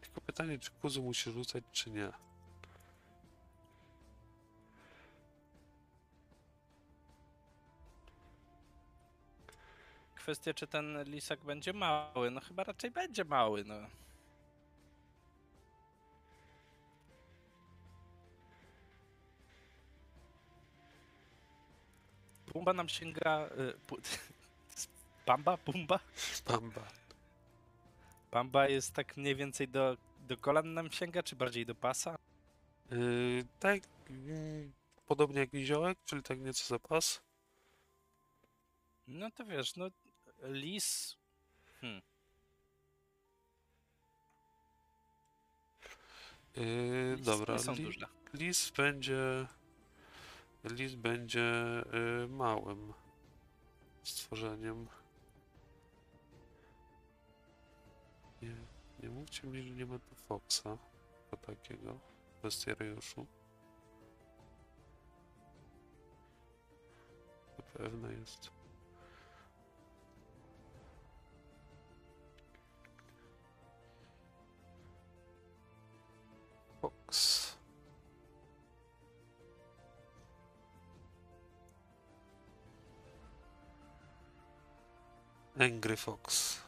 Tylko 0.01 0.21
pytanie, 0.21 0.59
czy 0.59 0.71
Kuzu 0.71 1.03
musi 1.03 1.31
rzucać, 1.31 1.65
czy 1.73 1.91
nie. 1.91 2.13
Kwestia, 10.15 10.55
czy 10.55 10.67
ten 10.67 11.03
lisak 11.05 11.45
będzie 11.45 11.73
mały. 11.73 12.31
No 12.31 12.41
chyba 12.41 12.65
raczej 12.65 12.91
będzie 12.91 13.25
mały, 13.25 13.65
no. 13.65 13.75
Pumba 22.55 22.73
nam 22.73 22.89
sięga... 22.89 23.49
y, 23.59 23.75
Pamba? 25.27 25.57
Pumba? 25.57 26.01
Pamba. 26.45 26.87
Pamba 28.31 28.69
jest 28.69 28.93
tak 28.93 29.17
mniej 29.17 29.35
więcej 29.35 29.69
do, 29.69 29.97
do 30.29 30.37
kolan 30.37 30.75
nam 30.75 30.91
sięga, 30.93 31.23
czy 31.23 31.37
bardziej 31.37 31.67
do 31.67 31.75
pasa? 31.75 32.19
Yy, 32.91 33.45
tak, 33.61 33.83
mm, 34.11 34.73
podobnie 35.07 35.41
jak 35.41 35.53
niziołek, 35.53 35.99
czyli 36.05 36.23
tak 36.23 36.41
nieco 36.41 36.65
za 36.65 36.79
pas. 36.79 37.23
No 39.09 39.31
to 39.31 39.45
wiesz, 39.45 39.77
no 39.77 39.87
lis... 40.43 41.17
Hmm. 41.81 42.03
Yy, 46.57 47.17
Lis 47.17 47.27
dobra, 47.27 47.55
nie 47.55 47.61
są 47.61 47.75
li, 47.75 47.99
lis 48.35 48.71
będzie. 48.71 49.47
Lis 50.65 50.95
będzie 50.95 51.55
yy, 51.93 52.29
małym 52.29 52.93
stworzeniem. 54.03 54.89
Nie, 58.43 58.57
nie 59.03 59.09
mówcie 59.09 59.47
mi, 59.47 59.63
że 59.63 59.71
nie 59.71 59.87
ma 59.87 59.99
tu 59.99 60.15
Foxa, 60.15 60.79
jako 61.33 61.47
takiego, 61.47 61.99
bestiariuszu. 62.43 63.27
To 67.57 67.63
pewne 67.63 68.13
jest. 68.13 68.51
Fox. 76.81 77.54
Angry 85.59 85.97
Fox. 85.97 86.61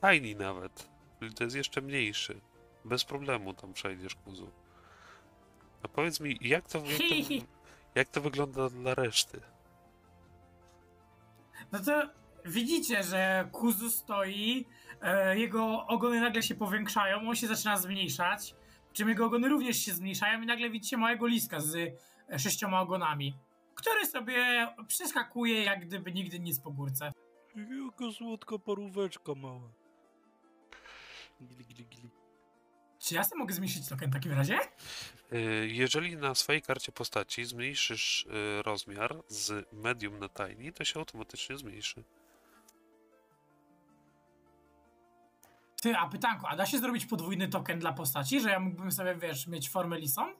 Tiny 0.00 0.34
nawet. 0.34 0.88
Czyli 1.18 1.34
to 1.34 1.44
jest 1.44 1.56
jeszcze 1.56 1.80
mniejszy. 1.80 2.40
Bez 2.84 3.04
problemu 3.04 3.54
tam 3.54 3.72
przejdziesz, 3.72 4.14
kuzu. 4.14 4.50
A 5.82 5.88
powiedz 5.88 6.20
mi, 6.20 6.38
jak 6.40 6.68
to, 6.68 6.78
jak 6.78 6.98
to, 6.98 7.46
jak 7.94 8.08
to 8.08 8.20
wygląda 8.20 8.68
dla 8.68 8.94
reszty? 8.94 9.40
No 11.72 11.78
to 11.78 12.02
widzicie, 12.44 13.02
że 13.02 13.48
Kuzu 13.52 13.90
stoi, 13.90 14.66
e, 15.02 15.38
jego 15.38 15.86
ogony 15.86 16.20
nagle 16.20 16.42
się 16.42 16.54
powiększają, 16.54 17.28
on 17.28 17.36
się 17.36 17.46
zaczyna 17.46 17.76
zmniejszać, 17.76 18.54
czym 18.92 19.08
jego 19.08 19.26
ogony 19.26 19.48
również 19.48 19.76
się 19.76 19.92
zmniejszają 19.92 20.42
i 20.42 20.46
nagle 20.46 20.70
widzicie 20.70 20.96
małego 20.96 21.26
liska 21.26 21.60
z 21.60 21.76
e, 22.30 22.38
sześcioma 22.38 22.80
ogonami, 22.80 23.34
który 23.78 24.06
sobie 24.06 24.68
przeskakuje 24.88 25.64
jak 25.64 25.86
gdyby 25.86 26.12
nigdy 26.12 26.40
nic 26.40 26.60
po 26.60 26.70
górce. 26.70 27.12
Jaka 27.56 28.12
słodka 28.12 28.58
paróweczka 28.58 29.34
mała. 29.34 29.68
Gili, 31.42 31.64
gili, 31.64 31.86
gili. 31.86 32.10
Czy 32.98 33.14
ja 33.14 33.24
sobie 33.24 33.38
mogę 33.38 33.54
zmniejszyć 33.54 33.88
token 33.88 34.10
w 34.10 34.12
takim 34.12 34.32
razie? 34.32 34.58
Y, 35.32 35.68
Jeżeli 35.72 36.16
na 36.16 36.34
swojej 36.34 36.62
karcie 36.62 36.92
postaci 36.92 37.44
zmniejszysz 37.44 38.26
y, 38.26 38.62
rozmiar 38.62 39.22
z 39.28 39.72
medium 39.72 40.18
na 40.18 40.28
tiny, 40.28 40.72
to 40.72 40.84
się 40.84 41.00
automatycznie 41.00 41.58
zmniejszy. 41.58 42.04
Ty, 45.82 45.96
a 45.96 46.08
pytanko, 46.08 46.48
a 46.48 46.56
da 46.56 46.66
się 46.66 46.78
zrobić 46.78 47.06
podwójny 47.06 47.48
token 47.48 47.78
dla 47.78 47.92
postaci, 47.92 48.40
że 48.40 48.50
ja 48.50 48.60
mógłbym 48.60 48.92
sobie, 48.92 49.14
wiesz, 49.14 49.46
mieć 49.46 49.70
formę 49.70 49.98
Lisą? 49.98 50.32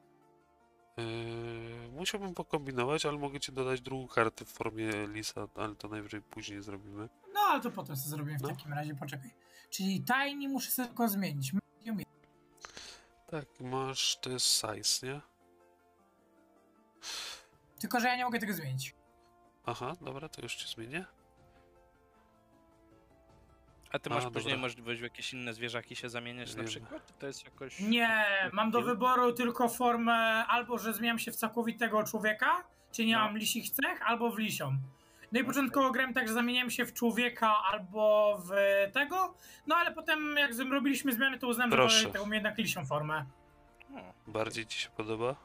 Yy, 0.98 1.88
musiałbym 1.92 2.34
pokombinować, 2.34 3.06
ale 3.06 3.18
mogę 3.18 3.40
ci 3.40 3.52
dodać 3.52 3.80
drugą 3.80 4.08
kartę 4.08 4.44
w 4.44 4.48
formie 4.48 4.90
lisa, 5.06 5.48
ale 5.54 5.74
to 5.74 5.88
najwyżej 5.88 6.22
później 6.22 6.62
zrobimy. 6.62 7.08
No, 7.34 7.40
ale 7.40 7.60
to 7.60 7.70
potem 7.70 7.96
sobie 7.96 8.10
zrobimy 8.10 8.38
w 8.38 8.42
No. 8.42 8.48
takim 8.48 8.72
razie, 8.72 8.94
poczekaj. 8.94 9.30
Czyli 9.70 10.04
Tiny 10.04 10.48
muszę 10.48 10.70
sobie 10.70 10.88
tylko 10.88 11.08
zmienić. 11.08 11.52
Medium 11.52 11.98
Tak, 13.30 13.44
masz, 13.60 14.18
to 14.20 14.30
jest 14.30 14.46
size, 14.46 15.06
nie? 15.06 15.20
Tylko, 17.80 18.00
że 18.00 18.08
ja 18.08 18.16
nie 18.16 18.24
mogę 18.24 18.38
tego 18.38 18.52
zmienić. 18.54 18.94
Aha, 19.66 19.92
dobra, 20.00 20.28
to 20.28 20.42
już 20.42 20.54
ci 20.56 20.74
zmienię. 20.74 21.04
A 23.92 23.98
ty 23.98 24.10
A, 24.10 24.14
masz 24.14 24.24
później 24.24 24.42
dobra. 24.44 24.56
możliwość 24.58 25.00
w 25.00 25.02
jakieś 25.02 25.32
inne 25.32 25.54
zwierzaki 25.54 25.96
się 25.96 26.08
zamieniać 26.08 26.50
na 26.54 26.56
Wiem. 26.62 26.66
przykład? 26.66 27.06
Czy 27.06 27.12
to 27.12 27.26
jest 27.26 27.44
jakoś... 27.44 27.80
Nie, 27.80 28.24
mam 28.52 28.70
do 28.70 28.82
wyboru 28.82 29.32
tylko 29.32 29.68
formę 29.68 30.14
albo, 30.46 30.78
że 30.78 30.92
zmieniam 30.94 31.18
się 31.18 31.32
w 31.32 31.36
całkowitego 31.36 32.04
człowieka, 32.04 32.64
czyli 32.92 33.08
nie 33.08 33.14
No. 33.14 33.20
mam 33.24 33.38
lisich 33.38 33.70
cech, 33.70 34.02
albo 34.02 34.30
w 34.30 34.38
lisią. 34.38 34.76
No 35.32 35.40
i 35.40 35.44
początkowo 35.44 35.90
grałem 35.90 36.14
tak, 36.14 36.28
że 36.28 36.34
zamieniałem 36.34 36.70
się 36.70 36.86
w 36.86 36.92
człowieka 36.92 37.54
albo 37.72 38.38
w 38.46 38.50
tego, 38.92 39.34
no 39.66 39.76
ale 39.76 39.92
potem 39.94 40.36
jak 40.36 40.54
zrobiliśmy 40.54 41.12
zmiany, 41.12 41.38
to 41.38 41.48
uznałem, 41.48 41.70
Proszę. 41.70 41.98
że 41.98 42.08
taką 42.10 42.32
jednak 42.32 42.58
lisią 42.58 42.86
formę. 42.86 43.24
Bardziej 44.26 44.66
ci 44.66 44.78
się 44.80 44.88
podoba? 44.90 45.36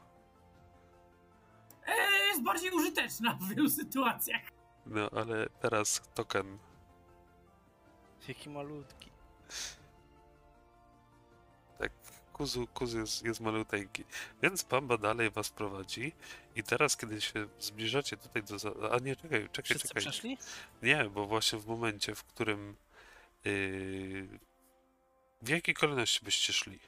E, 1.86 2.26
jest 2.28 2.42
bardziej 2.42 2.70
użyteczna 2.70 3.38
w 3.40 3.48
wielu 3.48 3.68
sytuacjach. 3.70 4.40
No, 4.86 5.10
ale 5.16 5.46
teraz 5.60 6.10
token. 6.14 6.58
Jaki 8.28 8.50
malutki. 8.50 9.10
Tak, 11.78 11.92
kuzu, 12.32 12.66
kuzu 12.66 12.98
jest, 12.98 13.24
jest 13.24 13.40
maluteńki. 13.40 14.04
Więc 14.42 14.64
Pamba 14.64 14.98
dalej 14.98 15.30
was 15.30 15.50
prowadzi 15.50 16.12
i 16.56 16.62
teraz, 16.62 16.96
kiedy 16.96 17.20
się 17.20 17.46
zbliżacie 17.58 18.16
tutaj 18.16 18.42
do... 18.42 18.58
Za... 18.58 18.70
A 18.92 18.98
nie, 18.98 19.16
czekaj, 19.16 19.48
czekaj, 19.52 19.64
Wszyscy 19.64 19.88
czekaj. 19.88 20.02
przeszli? 20.02 20.38
Nie, 20.82 21.04
bo 21.04 21.26
właśnie 21.26 21.58
w 21.58 21.66
momencie, 21.66 22.14
w 22.14 22.24
którym... 22.24 22.76
Yy... 23.44 24.28
W 25.42 25.48
jakiej 25.48 25.74
kolejności 25.74 26.24
byście 26.24 26.52
szli? 26.52 26.78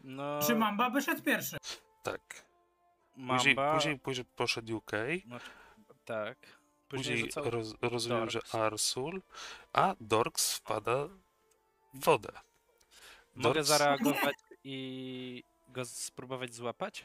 No, 0.00 0.40
Czy 0.46 0.54
Mamba 0.54 0.90
wyszedł 0.90 1.22
pierwszy? 1.22 1.56
Tak. 2.02 2.44
Później, 3.28 3.54
Mamba... 3.54 3.74
później, 3.74 3.98
później 3.98 4.24
poszedł 4.36 4.76
UK, 4.76 4.92
No, 5.26 5.38
tak. 6.04 6.38
Później, 6.96 7.30
roz, 7.36 7.74
rozumiem, 7.82 8.18
Dorks. 8.18 8.32
że 8.52 8.60
Arsul, 8.60 9.22
a 9.72 9.94
Dorks 10.00 10.54
wpada 10.54 11.06
w 11.94 12.04
wodę. 12.04 12.32
Mogę 13.34 13.60
Dorks- 13.60 13.64
zareagować 13.64 14.34
i 14.64 15.44
go 15.68 15.84
spróbować 15.84 16.54
złapać? 16.54 17.04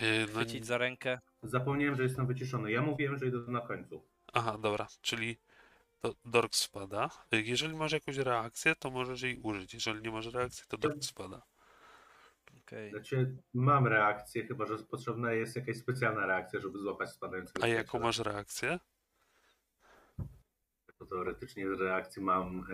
Yy, 0.00 0.20
no, 0.20 0.26
Chwycić 0.40 0.66
za 0.66 0.78
rękę? 0.78 1.18
Zapomniałem, 1.42 1.96
że 1.96 2.02
jestem 2.02 2.26
wyciszony. 2.26 2.70
Ja 2.72 2.82
mówiłem, 2.82 3.18
że 3.18 3.26
idę 3.26 3.38
na 3.38 3.60
końcu. 3.60 4.02
aha, 4.32 4.58
dobra, 4.58 4.86
czyli 5.00 5.36
to 6.00 6.14
Dorks 6.24 6.64
wpada. 6.64 7.10
Yy, 7.32 7.42
Jeżeli 7.42 7.74
masz 7.76 7.92
jakąś 7.92 8.16
reakcję, 8.16 8.74
to 8.76 8.90
możesz 8.90 9.22
jej 9.22 9.38
użyć. 9.42 9.74
Jeżeli 9.74 10.02
nie 10.02 10.10
masz 10.10 10.26
reakcji, 10.26 10.64
to 10.68 10.76
Dorks 10.78 11.10
wpada. 11.10 11.42
Okej. 12.72 12.90
Znaczy, 12.90 13.36
mam 13.54 13.86
reakcję, 13.86 14.46
chyba 14.46 14.66
że 14.66 14.78
potrzebna 14.78 15.32
jest 15.32 15.56
jakaś 15.56 15.76
specjalna 15.76 16.26
reakcja, 16.26 16.60
żeby 16.60 16.78
złapać 16.78 17.10
spadającego 17.10 17.64
A 17.64 17.68
jaką 17.68 17.98
masz 17.98 18.18
reakcję? 18.18 18.78
To 20.98 21.06
teoretycznie 21.06 21.76
z 21.76 21.80
reakcji 21.80 22.22
mam 22.22 22.64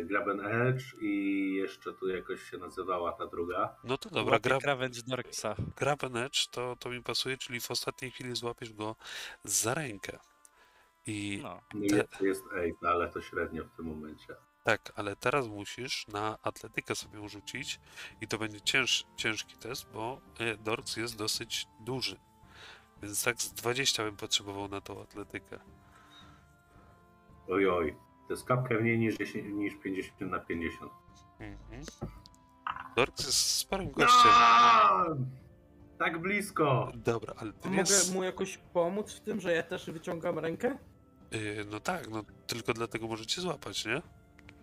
e, 0.00 0.04
Grab 0.04 0.28
and 0.28 0.40
Edge 0.44 0.82
i 1.00 1.54
jeszcze 1.54 1.92
tu 1.92 2.08
jakoś 2.08 2.42
się 2.42 2.58
nazywała 2.58 3.12
ta 3.12 3.26
druga. 3.26 3.76
No 3.84 3.98
to 3.98 4.10
dobra, 4.10 4.32
Łapie 4.32 4.48
grab, 4.48 4.62
krawędź 4.62 5.02
Dorksa. 5.02 5.54
grab 5.76 6.04
and 6.04 6.16
edge 6.16 6.46
to, 6.50 6.76
to 6.80 6.90
mi 6.90 7.02
pasuje, 7.02 7.36
czyli 7.38 7.60
w 7.60 7.70
ostatniej 7.70 8.10
chwili 8.10 8.36
złapiesz 8.36 8.72
go 8.72 8.96
za 9.44 9.74
rękę. 9.74 10.18
I 11.06 11.40
No. 11.42 11.60
No 11.74 11.80
Te- 11.88 11.96
jest, 11.96 12.20
jest 12.20 12.44
8, 12.46 12.74
ale 12.82 13.08
to 13.08 13.20
średnio 13.20 13.64
w 13.64 13.76
tym 13.76 13.86
momencie. 13.86 14.36
Tak, 14.66 14.92
ale 14.94 15.16
teraz 15.16 15.48
musisz 15.48 16.08
na 16.08 16.38
atletykę 16.42 16.94
sobie 16.94 17.28
rzucić 17.28 17.80
i 18.20 18.28
to 18.28 18.38
będzie 18.38 18.60
cięż, 18.60 19.04
ciężki 19.16 19.56
test, 19.56 19.86
bo 19.92 20.20
e, 20.40 20.56
Dorks 20.56 20.96
jest 20.96 21.16
dosyć 21.16 21.66
duży. 21.80 22.16
Więc 23.02 23.24
tak 23.24 23.42
z 23.42 23.52
20 23.52 24.04
bym 24.04 24.16
potrzebował 24.16 24.68
na 24.68 24.80
tą 24.80 25.02
atletykę. 25.02 25.58
Oj, 27.48 27.68
oj. 27.68 27.96
To 28.28 28.32
jest 28.32 28.44
kapkę 28.44 28.74
mniej 28.80 28.98
niż, 28.98 29.16
10, 29.16 29.46
niż 29.54 29.74
50 29.84 30.20
na 30.20 30.38
50. 30.38 30.92
Mhm. 31.40 31.82
Dorks 32.96 33.26
jest 33.26 33.38
sporym 33.38 33.90
gościem. 33.90 34.30
Aaa! 34.34 35.16
Tak 35.98 36.20
blisko! 36.22 36.92
Dobra, 36.94 37.34
ale 37.36 37.52
ten 37.52 37.70
mogę 37.72 37.80
jest... 37.82 38.14
mu 38.14 38.24
jakoś 38.24 38.58
pomóc 38.58 39.12
w 39.12 39.20
tym, 39.20 39.40
że 39.40 39.52
ja 39.52 39.62
też 39.62 39.90
wyciągam 39.90 40.38
rękę? 40.38 40.78
y, 41.34 41.66
No 41.70 41.80
tak, 41.80 42.08
no 42.08 42.24
tylko 42.46 42.72
dlatego 42.72 43.08
możecie 43.08 43.40
złapać, 43.40 43.84
nie? 43.86 44.02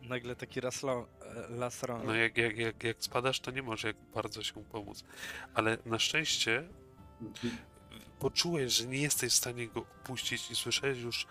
Nagle 0.10 0.36
taki 0.36 0.62
raslon, 0.62 1.06
e, 1.22 1.50
las 1.50 1.84
rąk. 1.84 2.04
No 2.06 2.16
jak, 2.16 2.38
jak, 2.38 2.58
jak, 2.58 2.84
jak 2.84 2.98
spadasz, 3.00 3.40
to 3.40 3.52
nie 3.52 3.64
może 3.64 3.88
jak 3.88 3.98
bardzo 4.14 4.44
się 4.44 4.64
pomóc. 4.64 5.04
Ale 5.54 5.78
na 5.86 6.00
szczęście 6.00 6.70
poczułeś, 8.20 8.74
że 8.74 8.88
nie 8.88 9.02
jesteś 9.02 9.34
w 9.34 9.36
stanie 9.36 9.68
go 9.68 9.80
opuścić 9.80 10.52
i 10.52 10.56
słyszałeś 10.56 11.00
już 11.00 11.28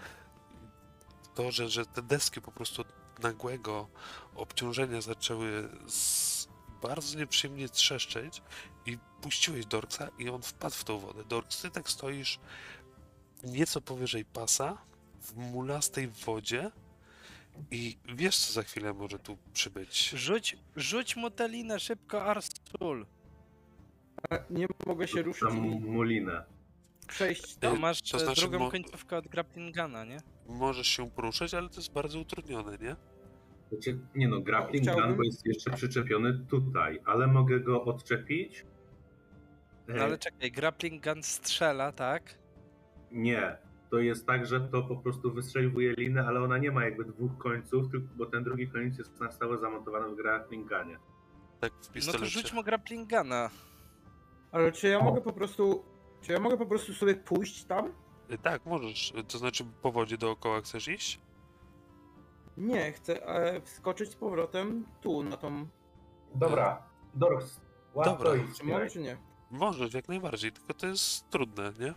to, 1.34 1.50
że, 1.50 1.68
że 1.68 1.86
te 1.86 2.02
deski 2.02 2.40
po 2.40 2.52
prostu 2.52 2.84
nagłego 3.22 3.88
obciążenia 4.34 5.00
zaczęły 5.00 5.68
z 5.86 6.48
bardzo 6.82 7.18
nieprzyjemnie 7.18 7.68
trzeszczeć 7.68 8.42
i 8.86 8.98
puściłeś 9.22 9.66
Dorksa 9.66 10.08
i 10.18 10.28
on 10.28 10.42
wpadł 10.42 10.74
w 10.74 10.84
tą 10.84 10.98
wodę. 10.98 11.24
Dorks, 11.24 11.62
ty 11.62 11.70
tak 11.70 11.90
stoisz 11.90 12.40
nieco 13.44 13.80
powyżej 13.80 14.24
pasa 14.24 14.78
w 15.20 15.36
mulastej 15.36 16.08
wodzie 16.08 16.70
i 17.70 17.96
wiesz, 18.14 18.38
co 18.38 18.52
za 18.52 18.62
chwilę 18.62 18.92
może 18.92 19.18
tu 19.18 19.38
przybyć. 19.52 20.10
Rzuć, 20.10 20.56
rzuć 20.76 21.16
mu 21.16 21.30
tę 21.30 21.48
linę 21.48 21.80
szybko, 21.80 22.24
Arsul. 22.24 23.06
A 24.30 24.38
nie 24.50 24.66
mogę 24.86 25.08
się 25.08 25.22
ruszyć 25.22 25.48
Tam 25.48 25.66
i 25.66 25.80
mulinę. 25.80 26.44
przejść 27.08 27.52
Y, 27.52 27.60
To 27.60 27.70
tam? 27.70 27.78
masz 27.80 28.02
to 28.02 28.16
e, 28.16 28.20
znaczy 28.20 28.40
drugą 28.40 28.58
mo- 28.58 28.70
końcówkę 28.70 29.16
od 29.16 29.28
Grappling 29.28 29.76
nie? 30.06 30.20
Możesz 30.48 30.86
się 30.88 31.10
poruszać, 31.10 31.54
ale 31.54 31.68
to 31.68 31.76
jest 31.76 31.92
bardzo 31.92 32.20
utrudnione, 32.20 32.78
nie? 32.78 32.96
Znaczy, 33.72 33.98
nie 34.14 34.28
no, 34.28 34.40
grappling 34.40 34.82
Chciałbym- 34.84 35.06
gun 35.06 35.16
bo 35.16 35.22
jest 35.22 35.46
jeszcze 35.46 35.70
przyczepiony 35.70 36.38
tutaj, 36.50 37.00
ale 37.04 37.26
mogę 37.26 37.60
go 37.60 37.84
odczepić. 37.84 38.64
E, 39.88 39.92
No 39.94 40.02
ale 40.02 40.18
czekaj, 40.18 40.52
Grappling 40.52 41.04
Gun 41.04 41.22
strzela, 41.22 41.92
tak? 41.92 42.38
Nie. 43.10 43.56
To 43.92 43.98
jest 43.98 44.26
tak, 44.26 44.46
że 44.46 44.60
to 44.60 44.82
po 44.82 44.96
prostu 44.96 45.32
wystrzeliwuje 45.32 45.92
linę, 45.92 46.26
ale 46.26 46.40
ona 46.42 46.58
nie 46.58 46.70
ma 46.70 46.84
jakby 46.84 47.04
dwóch 47.04 47.38
końców, 47.38 47.90
tylko, 47.90 48.06
bo 48.16 48.26
ten 48.26 48.44
drugi 48.44 48.68
koniec 48.68 48.98
jest 48.98 49.20
na 49.20 49.32
stałe 49.32 49.58
zamontowany 49.58 50.08
w 50.08 50.16
grappling 50.16 50.68
gunie. 50.68 50.98
Tak 51.60 51.72
w 51.72 51.88
No 51.88 51.92
pistolecie. 51.94 52.24
to 52.24 52.30
rzuć 52.30 52.52
mu 52.52 52.62
Grappling 52.62 53.10
Guna. 53.10 53.50
Ale 54.52 54.72
czy 54.72 54.88
ja 54.88 55.00
mogę 55.04 55.20
po 55.20 55.32
prostu... 55.32 55.84
Czy 56.20 56.32
ja 56.32 56.40
mogę 56.40 56.56
po 56.56 56.66
prostu 56.66 56.94
sobie 56.94 57.14
pójść 57.14 57.64
tam? 57.64 57.92
Y, 58.30 58.38
Tak, 58.38 58.66
możesz. 58.66 59.10
Y, 59.18 59.24
To 59.24 59.38
znaczy 59.38 59.64
po 59.82 59.92
wodzie 59.92 60.18
dookoła 60.18 60.60
chcesz 60.60 60.88
iść? 60.88 61.20
Nie, 62.56 62.92
chcę 62.92 63.26
e, 63.26 63.60
wskoczyć 63.60 64.10
z 64.10 64.16
powrotem 64.16 64.84
tu, 65.00 65.22
na 65.22 65.36
tą... 65.36 65.66
Dobra, 66.34 66.82
Dorks, 67.14 67.60
łap 67.94 68.06
Dobra. 68.06 68.30
Czy 68.58 68.64
mogę, 68.64 68.90
czy 68.90 69.00
nie? 69.00 69.16
Możesz, 69.50 69.94
jak 69.94 70.08
najbardziej, 70.08 70.52
tylko 70.52 70.74
to 70.74 70.86
jest 70.86 71.30
trudne, 71.30 71.72
nie? 71.80 71.94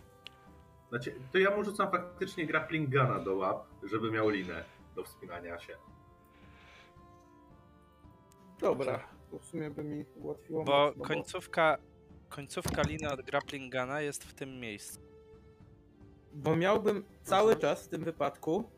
Znaczy, 0.88 1.14
to 1.32 1.38
ja 1.38 1.56
mu 1.56 1.64
rzucam 1.64 1.90
faktycznie 1.90 2.46
grappling 2.46 2.90
guna 2.90 3.18
do 3.18 3.36
łap, 3.36 3.66
żeby 3.82 4.10
miał 4.10 4.28
linę 4.28 4.64
do 4.94 5.04
wspinania 5.04 5.58
się. 5.58 5.76
Dobra, 8.60 9.08
to 9.30 9.38
w 9.38 9.44
sumie 9.44 9.70
by 9.70 9.84
mi 9.84 10.04
ułatwiło. 10.14 10.64
Bo 10.64 10.86
mocno, 10.86 11.04
końcówka, 11.04 11.78
końcówka 12.28 12.82
liny 12.82 13.12
od 13.12 13.22
Grappling 13.22 13.74
Guna 13.74 14.00
jest 14.00 14.24
w 14.24 14.34
tym 14.34 14.60
miejscu. 14.60 15.00
Bo 16.32 16.56
miałbym 16.56 17.04
cały 17.22 17.56
czas 17.56 17.84
w 17.84 17.88
tym 17.88 18.04
wypadku... 18.04 18.70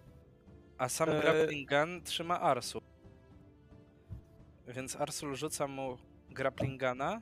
A 0.79 0.89
sam 0.89 1.09
Eee. 1.09 1.21
Grappling 1.21 1.71
Gun 1.71 2.03
trzyma 2.03 2.41
Arsul. 2.41 2.81
Więc 4.69 4.97
Arsul 4.97 5.35
rzuca 5.35 5.67
mu 5.67 5.99
Grappling 6.31 6.81
Guna 6.81 7.21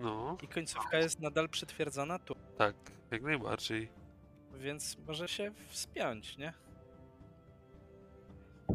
No, 0.00 0.36
i 0.42 0.48
końcówka 0.48 0.98
jest 0.98 1.20
nadal 1.20 1.48
przytwierdzona 1.48 2.18
tu. 2.18 2.34
tak, 2.58 2.74
jak 3.10 3.22
najbardziej. 3.22 3.88
Więc 4.58 4.96
może 5.06 5.28
się 5.28 5.52
wspiąć, 5.68 6.38
nie? 6.38 6.52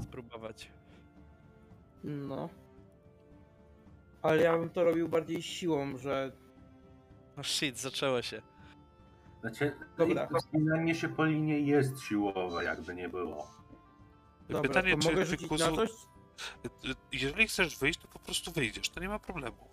Spróbować. 0.03 0.71
No. 2.03 2.49
Ale 4.21 4.41
ja 4.41 4.57
bym 4.57 4.69
to 4.69 4.83
robił 4.83 5.09
bardziej 5.09 5.41
siłą, 5.41 5.97
że 5.97 6.31
No 7.37 7.43
shit, 7.43 7.77
zaczęło 7.79 8.21
się. 8.21 8.41
Znaczy, 9.41 9.75
Dobra. 9.97 10.27
wspinanie 10.39 10.95
się 10.95 11.09
po 11.09 11.25
linii 11.25 11.65
jest 11.65 12.01
siłowe, 12.01 12.63
jakby 12.63 12.95
nie 12.95 13.09
było. 13.09 13.47
Dobra, 14.49 14.61
Pytanie, 14.69 14.95
to 14.95 15.01
czy 15.01 15.07
mogę 15.07 15.21
ty, 15.23 15.29
rzucić 15.31 15.47
Kuzu, 15.47 15.71
na 15.71 15.75
coś? 15.75 15.89
jeżeli 17.11 17.47
chcesz 17.47 17.77
wyjść, 17.79 17.99
to 17.99 18.07
po 18.07 18.19
prostu 18.19 18.51
wyjdziesz, 18.51 18.89
to 18.89 18.99
nie 18.99 19.09
ma 19.09 19.19
problemu. 19.19 19.67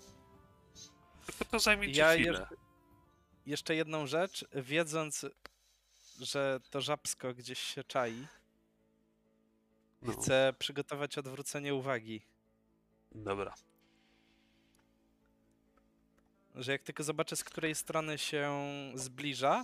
Tylko 1.26 1.44
to 1.44 1.58
zajmie 1.58 1.92
ci 1.92 1.98
Ja 1.98 2.12
chwilę. 2.14 2.30
jeszcze, 2.40 2.56
jeszcze 3.46 3.74
jedną 3.74 4.06
rzecz, 4.06 4.44
wiedząc, 4.54 5.26
że 6.20 6.60
to 6.70 6.80
żabsko 6.80 7.34
gdzieś 7.34 7.58
się 7.58 7.84
czai, 7.84 8.26
No, 10.02 10.12
chcę 10.12 10.54
przygotować 10.58 11.18
odwrócenie 11.18 11.74
uwagi. 11.74 12.22
dobra. 13.14 13.54
Że 16.54 16.72
jak 16.72 16.82
tylko 16.82 17.02
zobaczę, 17.04 17.36
z 17.36 17.44
której 17.44 17.74
strony 17.74 18.18
się 18.18 18.52
zbliża, 18.94 19.62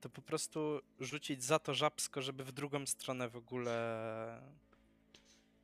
to 0.00 0.08
po 0.08 0.22
prostu 0.22 0.80
rzucić 1.00 1.44
za 1.44 1.58
to 1.58 1.74
żabsko, 1.74 2.22
żeby 2.22 2.44
w 2.44 2.52
drugą 2.52 2.86
stronę 2.86 3.28
w 3.28 3.36
ogóle 3.36 4.42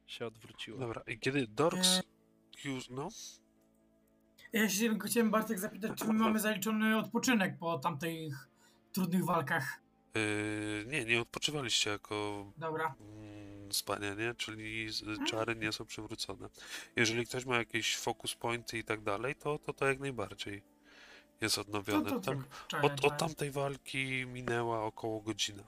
się 0.06 0.26
odwróciło. 0.26 0.78
Dobra, 0.78 1.02
i 1.06 1.18
kiedy 1.18 1.46
Dorks 1.46 2.00
już, 2.64 2.88
no, 2.88 3.08
Ja 4.52 4.68
się 4.68 4.78
tylko 4.88 5.08
chciałem 5.08 5.30
Bartek 5.30 5.58
zapytać, 5.58 5.98
czy 5.98 6.04
my 6.04 6.12
mamy 6.12 6.40
zaliczony 6.40 6.98
odpoczynek 6.98 7.58
po 7.58 7.78
tamtych 7.78 8.48
trudnych 8.92 9.24
walkach. 9.24 9.80
yy, 10.14 10.84
nie, 10.86 11.04
nie 11.04 11.20
odpoczywaliście 11.20 11.90
jako 11.90 12.46
Dobra. 12.56 12.94
mm, 13.00 13.72
spania, 13.72 14.14
nie? 14.14 14.34
Czyli 14.34 14.90
z- 14.92 15.28
czary 15.30 15.56
nie 15.56 15.72
są 15.72 15.84
przywrócone. 15.86 16.48
Jeżeli 16.96 17.26
ktoś 17.26 17.44
ma 17.46 17.56
jakieś 17.56 17.96
focus 17.96 18.34
pointy 18.34 18.78
i 18.78 18.84
tak 18.84 19.00
dalej, 19.02 19.34
to 19.34 19.58
to, 19.58 19.72
to 19.72 19.86
jak 19.86 20.00
najbardziej 20.00 20.62
jest 21.40 21.56
No 21.56 21.60
odnowione. 21.62 22.10
to 22.10 22.20
Tam, 22.20 22.38
tak. 22.44 22.66
czaję, 22.68 22.82
od, 22.84 22.92
od 22.92 23.00
czaję. 23.00 23.12
tamtej 23.20 23.50
walki 23.50 24.26
minęła 24.26 24.84
około 24.84 25.20
godzina. 25.20 25.64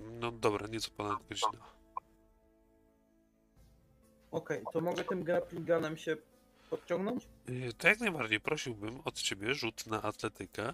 No 0.00 0.32
dobra, 0.32 0.66
nieco 0.66 0.90
ponad 0.90 1.18
godzina. 1.28 1.64
Okej, 4.30 4.62
to 4.72 4.80
mogę 4.80 5.04
tym 5.04 5.24
grappling 5.24 5.66
gunem 5.66 5.96
się 5.96 6.16
podciągnąć? 6.72 7.28
Yy, 7.48 7.72
To 7.72 7.88
jak 7.88 8.00
najbardziej 8.00 8.40
prosiłbym 8.40 9.00
od 9.04 9.14
ciebie 9.14 9.54
rzut 9.54 9.86
na 9.86 10.02
atletykę. 10.02 10.72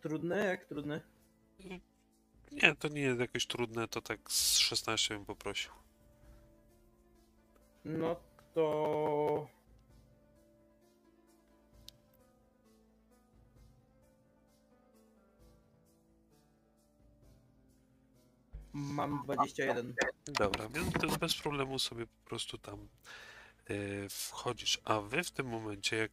Trudny? 0.00 0.44
Jak 0.44 0.64
trudny? 0.64 1.00
Nie, 2.52 2.74
to 2.76 2.88
nie 2.88 3.00
jest 3.00 3.20
jakoś 3.20 3.46
trudne, 3.46 3.88
to 3.88 4.00
tak 4.02 4.30
z 4.30 4.58
16 4.58 5.14
bym 5.14 5.24
poprosił. 5.24 5.72
No 7.84 8.16
to... 8.54 9.48
Mam 18.72 19.22
21. 19.24 19.94
Dobra, 20.26 20.68
więc 20.68 21.16
bez 21.18 21.36
problemu 21.36 21.78
sobie 21.78 22.06
prostu 22.30 22.58
tam 22.58 22.88
e, 23.70 24.08
wchodzisz. 24.08 24.80
A 24.84 25.00
wy 25.00 25.24
w 25.24 25.30
tym 25.30 25.46
momencie, 25.46 25.96
jak 25.96 26.10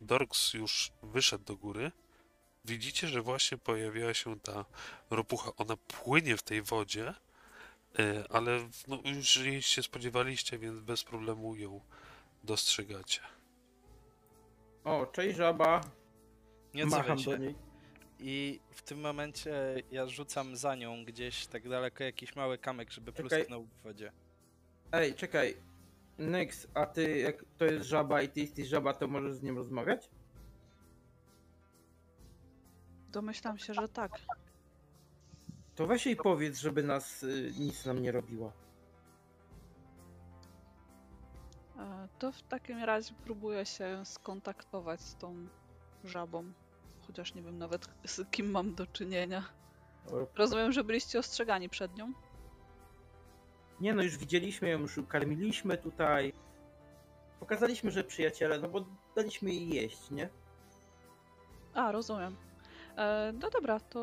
Dorks 0.00 0.54
już 0.54 0.92
wyszedł 1.02 1.44
do 1.44 1.56
góry, 1.56 1.92
widzicie, 2.64 3.08
że 3.08 3.22
właśnie 3.22 3.58
pojawiła 3.58 4.14
się 4.14 4.40
ta 4.40 4.64
ropucha. 5.10 5.50
Ona 5.56 5.76
płynie 5.76 6.36
w 6.36 6.42
tej 6.42 6.62
wodzie, 6.62 7.14
e, 7.98 8.24
ale 8.30 8.68
no, 8.88 8.98
już 9.04 9.36
jej 9.36 9.62
się 9.62 9.82
spodziewaliście, 9.82 10.58
więc 10.58 10.80
bez 10.80 11.04
problemu 11.04 11.56
ją 11.56 11.80
dostrzegacie. 12.44 13.20
O, 14.84 15.06
cześć 15.06 15.36
żaba. 15.36 15.80
Nie 16.74 16.86
Macham 16.86 17.22
do 17.22 17.36
niej. 17.36 17.54
I 18.18 18.60
w 18.70 18.82
tym 18.82 19.00
momencie 19.00 19.82
ja 19.90 20.08
rzucam 20.08 20.56
za 20.56 20.74
nią 20.74 21.04
gdzieś 21.04 21.46
tak 21.46 21.68
daleko 21.68 22.04
jakiś 22.04 22.36
mały 22.36 22.58
kamek, 22.58 22.90
żeby 22.90 23.12
Czekaj. 23.12 23.28
plusknął 23.28 23.64
w 23.64 23.82
wodzie. 23.82 24.12
Ej, 24.92 25.14
czekaj. 25.14 25.56
Nyx, 26.18 26.66
a 26.74 26.86
ty 26.86 27.18
jak 27.18 27.44
to 27.58 27.64
jest 27.64 27.86
żaba 27.86 28.22
i 28.22 28.28
ty 28.28 28.40
jesteś 28.40 28.68
żaba, 28.68 28.94
to 28.94 29.08
możesz 29.08 29.34
z 29.34 29.42
nim 29.42 29.56
rozmawiać? 29.56 30.10
Domyślam 33.08 33.58
się, 33.58 33.74
że 33.74 33.88
tak. 33.88 34.12
To 35.74 35.86
weź 35.86 36.06
jej 36.06 36.16
powiedz, 36.16 36.58
żeby 36.58 36.82
nas 36.82 37.22
y, 37.22 37.52
nic 37.58 37.86
nam 37.86 38.02
nie 38.02 38.12
robiła. 38.12 38.52
E, 41.78 42.08
To 42.18 42.32
w 42.32 42.42
takim 42.42 42.78
razie 42.84 43.14
próbuję 43.24 43.66
się 43.66 44.02
skontaktować 44.04 45.00
z 45.00 45.16
tą 45.16 45.46
żabą. 46.04 46.52
Chociaż 47.06 47.34
nie 47.34 47.42
wiem 47.42 47.58
nawet 47.58 47.88
z 48.06 48.30
kim 48.30 48.50
mam 48.50 48.74
do 48.74 48.86
czynienia. 48.86 49.44
Rozumiem, 50.36 50.72
że 50.72 50.84
byliście 50.84 51.18
ostrzegani 51.18 51.68
przed 51.68 51.96
nią. 51.96 52.12
Nie 53.82 53.94
no, 53.94 54.02
już 54.02 54.18
widzieliśmy 54.18 54.68
ją, 54.68 54.80
już 54.80 55.00
karmiliśmy 55.08 55.78
tutaj. 55.78 56.32
Pokazaliśmy, 57.40 57.90
że 57.90 58.04
przyjaciele, 58.04 58.58
no 58.58 58.68
bo 58.68 58.84
daliśmy 59.16 59.50
jej 59.50 59.68
jeść, 59.68 60.10
nie? 60.10 60.28
A, 61.74 61.92
rozumiem. 61.92 62.36
E, 62.96 63.32
no 63.40 63.50
dobra, 63.50 63.80
to 63.80 64.00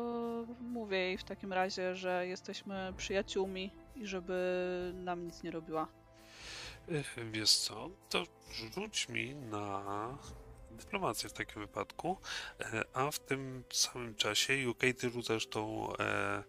mówię 0.60 0.98
jej 0.98 1.18
w 1.18 1.24
takim 1.24 1.52
razie, 1.52 1.96
że 1.96 2.26
jesteśmy 2.26 2.92
przyjaciółmi 2.96 3.70
i 3.96 4.06
żeby 4.06 4.92
nam 4.94 5.24
nic 5.24 5.42
nie 5.42 5.50
robiła. 5.50 5.88
E, 6.88 7.24
Wiesz 7.30 7.56
co, 7.56 7.90
to 8.08 8.24
rzuć 8.74 9.08
mi 9.08 9.34
na 9.34 9.82
dyplomację 10.70 11.28
w 11.28 11.32
takim 11.32 11.62
wypadku, 11.62 12.16
e, 12.60 12.84
a 12.92 13.10
w 13.10 13.18
tym 13.18 13.64
samym 13.72 14.14
czasie 14.14 14.70
UK 14.70 14.80
ty 14.98 15.10
rzucasz 15.10 15.46
tą 15.46 15.92
e, 15.96 15.98
e, 15.98 16.42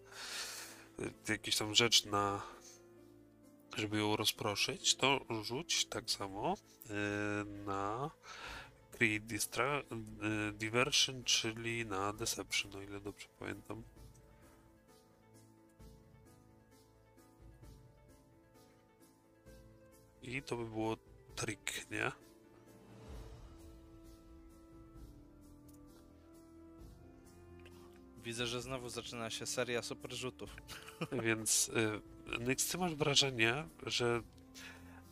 jakąś 1.29 1.57
tam 1.57 1.75
rzecz 1.75 2.05
na 2.05 2.41
żeby 3.77 3.97
ją 3.97 4.15
rozproszyć, 4.15 4.95
to 4.95 5.25
rzuć 5.43 5.85
tak 5.85 6.11
samo 6.11 6.53
e, 6.89 6.93
na 7.45 8.11
Create 8.91 9.25
Distra, 9.25 9.79
e, 9.79 9.83
Diversion, 10.53 11.23
czyli 11.23 11.85
na 11.85 12.13
Deception, 12.13 12.75
o 12.75 12.81
ile 12.81 12.99
dobrze 12.99 13.27
pamiętam. 13.39 13.83
I 20.21 20.41
to 20.41 20.57
by 20.57 20.65
było 20.65 20.97
trik, 21.35 21.91
nie? 21.91 22.11
Widzę, 28.23 28.47
że 28.47 28.61
znowu 28.61 28.89
zaczyna 28.89 29.29
się 29.29 29.45
seria 29.45 29.81
super 29.81 30.13
rzutów. 30.13 30.55
Więc 31.23 31.69
y, 31.69 32.01
Nyx, 32.39 32.67
ty 32.67 32.77
masz 32.77 32.95
wrażenie, 32.95 33.67
że 33.85 34.21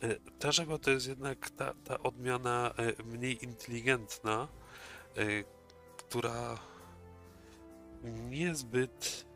y, 0.04 0.20
ta 0.40 0.52
żaba 0.52 0.78
to 0.78 0.92
jest 0.92 1.08
jednak 1.08 1.50
ta, 1.50 1.74
ta 1.74 2.00
odmiana 2.00 2.74
y, 3.00 3.04
mniej 3.04 3.44
inteligentna, 3.44 4.48
y, 5.18 5.44
która 5.98 6.60
niezbyt 8.04 9.30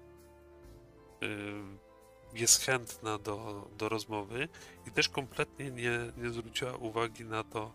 jest 2.33 2.61
chętna 2.61 3.17
do, 3.17 3.67
do 3.77 3.89
rozmowy 3.89 4.49
i 4.87 4.91
też 4.91 5.09
kompletnie 5.09 5.71
nie, 5.71 6.11
nie 6.17 6.29
zwróciła 6.29 6.75
uwagi 6.75 7.25
na 7.25 7.43
to, 7.43 7.73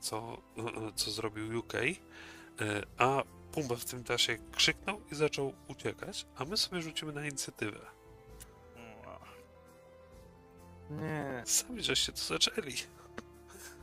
co, 0.00 0.42
co 0.94 1.10
zrobił 1.10 1.58
UK, 1.58 1.72
a 2.98 3.22
Pumba 3.52 3.76
w 3.76 3.84
tym 3.84 4.04
czasie 4.04 4.38
krzyknął 4.52 5.00
i 5.12 5.14
zaczął 5.14 5.52
uciekać, 5.68 6.26
a 6.36 6.44
my 6.44 6.56
sobie 6.56 6.82
rzucimy 6.82 7.12
na 7.12 7.26
inicjatywę. 7.26 7.99
Nie. 10.90 11.42
Sami 11.44 11.82
żeście 11.82 12.12
to 12.12 12.18
zaczęli. 12.18 12.72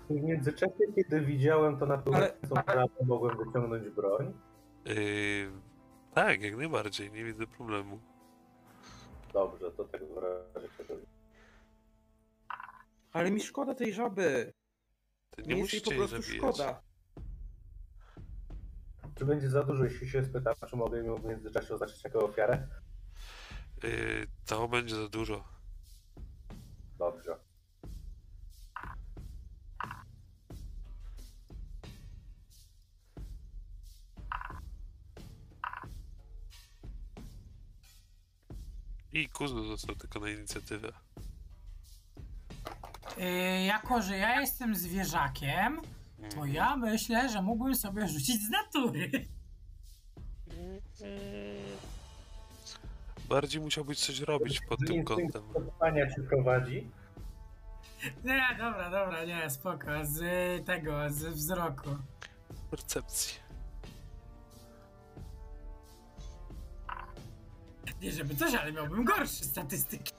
W 0.09 0.13
międzyczasie, 0.23 0.73
kiedy 0.95 1.21
widziałem 1.21 1.79
to 1.79 1.85
na 1.85 1.97
tą 1.97 2.11
prawą, 2.65 2.87
mogłem 3.05 3.37
wyciągnąć 3.37 3.89
broń. 3.89 4.33
Yy, 4.85 5.51
tak, 6.13 6.41
jak 6.41 6.57
najbardziej, 6.57 7.11
nie 7.11 7.23
widzę 7.23 7.47
problemu. 7.47 7.99
Dobrze, 9.33 9.71
to 9.71 9.83
tak 9.83 10.01
w 10.01 10.17
razie. 10.17 10.67
Ale 13.13 13.31
mi 13.31 13.41
szkoda 13.41 13.75
tej 13.75 13.93
żaby. 13.93 14.53
To 15.29 15.41
Nie 15.41 15.55
jej 15.55 15.81
po 15.81 15.91
prostu 15.91 16.21
zabijać. 16.21 16.37
szkoda. 16.37 16.81
Czy 19.15 19.25
będzie 19.25 19.49
za 19.49 19.63
dużo, 19.63 19.83
jeśli 19.83 20.09
się 20.09 20.25
spytam, 20.25 20.53
czy 20.69 20.75
mogę 20.75 21.03
ją 21.03 21.15
w 21.15 21.25
międzyczasie 21.25 21.73
oznaczyć 21.73 22.03
jako 22.03 22.19
ofiarę? 22.25 22.67
Yy, 23.83 24.27
to 24.45 24.67
będzie 24.67 24.95
za 24.95 25.09
dużo. 25.09 25.56
I 39.13 39.29
Kuzu 39.29 39.63
został 39.63 39.95
tylko 39.95 40.19
na 40.19 40.29
inicjatywę. 40.29 40.91
Yy, 43.17 43.63
jako, 43.65 44.01
że 44.01 44.17
ja 44.17 44.41
jestem 44.41 44.75
zwierzakiem, 44.75 45.81
to 46.35 46.45
ja 46.45 46.77
myślę, 46.77 47.29
że 47.29 47.41
mógłbym 47.41 47.75
sobie 47.75 48.07
rzucić 48.07 48.41
z 48.41 48.49
natury. 48.49 49.11
Bardziej 53.29 53.61
musiałbyś 53.61 53.99
coś 53.99 54.19
robić 54.19 54.59
pod 54.61 54.79
tym 54.87 55.03
kątem. 55.03 55.43
przetrwania 55.53 56.15
cię 56.15 56.21
prowadzi. 56.21 56.91
Nie, 58.23 58.47
dobra, 58.57 58.89
dobra, 58.89 59.25
nie, 59.25 59.49
spoko. 59.49 59.87
Z 60.03 60.19
tego, 60.65 61.09
z 61.09 61.23
wzroku. 61.23 61.89
Percepcji. 62.71 63.39
Nie 68.01 68.11
żeby 68.11 68.35
coś, 68.35 68.53
ale 68.53 68.71
miałbym 68.71 69.03
gorsze 69.05 69.45
statystyki. 69.45 70.13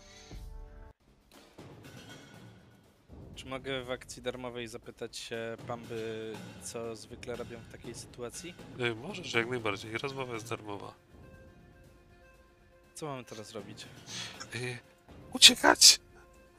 Czy 3.34 3.46
mogę 3.46 3.82
w 3.84 3.90
akcji 3.90 4.22
darmowej 4.22 4.68
zapytać 4.68 5.16
się 5.16 5.56
Pamby, 5.66 6.32
co 6.62 6.96
zwykle 6.96 7.36
robią 7.36 7.58
w 7.60 7.72
takiej 7.72 7.94
sytuacji? 7.94 8.54
Y, 8.80 8.94
Możesz 8.94 9.34
jak 9.34 9.48
najbardziej, 9.50 9.98
rozmowa 9.98 10.34
jest 10.34 10.48
darmowa. 10.48 10.94
Co 12.94 13.06
mamy 13.06 13.24
teraz 13.24 13.52
robić? 13.52 13.86
Y, 14.54 14.78
Uciekać! 15.32 16.00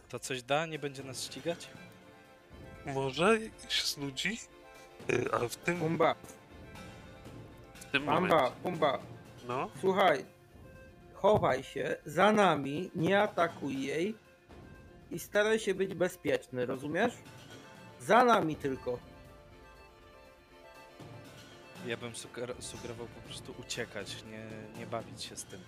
To 0.10 0.20
coś 0.20 0.44
da? 0.44 0.66
Nie 0.66 0.80
będzie 0.80 1.04
nas 1.04 1.24
ścigać? 1.24 1.70
Może 2.86 3.40
się 3.70 3.88
znudzi? 3.88 4.40
Y, 5.10 5.34
A 5.34 5.48
w 5.48 5.56
tym, 5.56 5.80
Pumba, 5.80 6.16
w 7.76 7.86
tym 7.86 8.06
Pamba, 8.06 8.22
momencie... 8.38 8.56
Pumba, 8.64 9.00
No, 9.48 9.70
słuchaj. 9.82 10.26
Chowaj 11.22 11.64
się 11.64 11.96
za 12.06 12.32
nami, 12.32 12.92
nie 12.96 13.22
atakuj 13.22 13.82
jej 13.82 14.16
i 15.12 15.20
staraj 15.20 15.60
się 15.60 15.74
być 15.74 15.94
bezpieczny, 15.94 16.66
rozumiesz? 16.66 17.14
Za 18.00 18.24
nami 18.24 18.56
tylko. 18.56 19.00
Ja 21.86 21.98
bym 21.98 22.14
suger- 22.14 22.62
sugerował 22.62 23.08
po 23.08 23.22
prostu 23.22 23.54
uciekać, 23.60 24.24
nie, 24.24 24.46
nie 24.80 24.86
bawić 24.88 25.24
się 25.24 25.36
z 25.36 25.46
tym. 25.46 25.62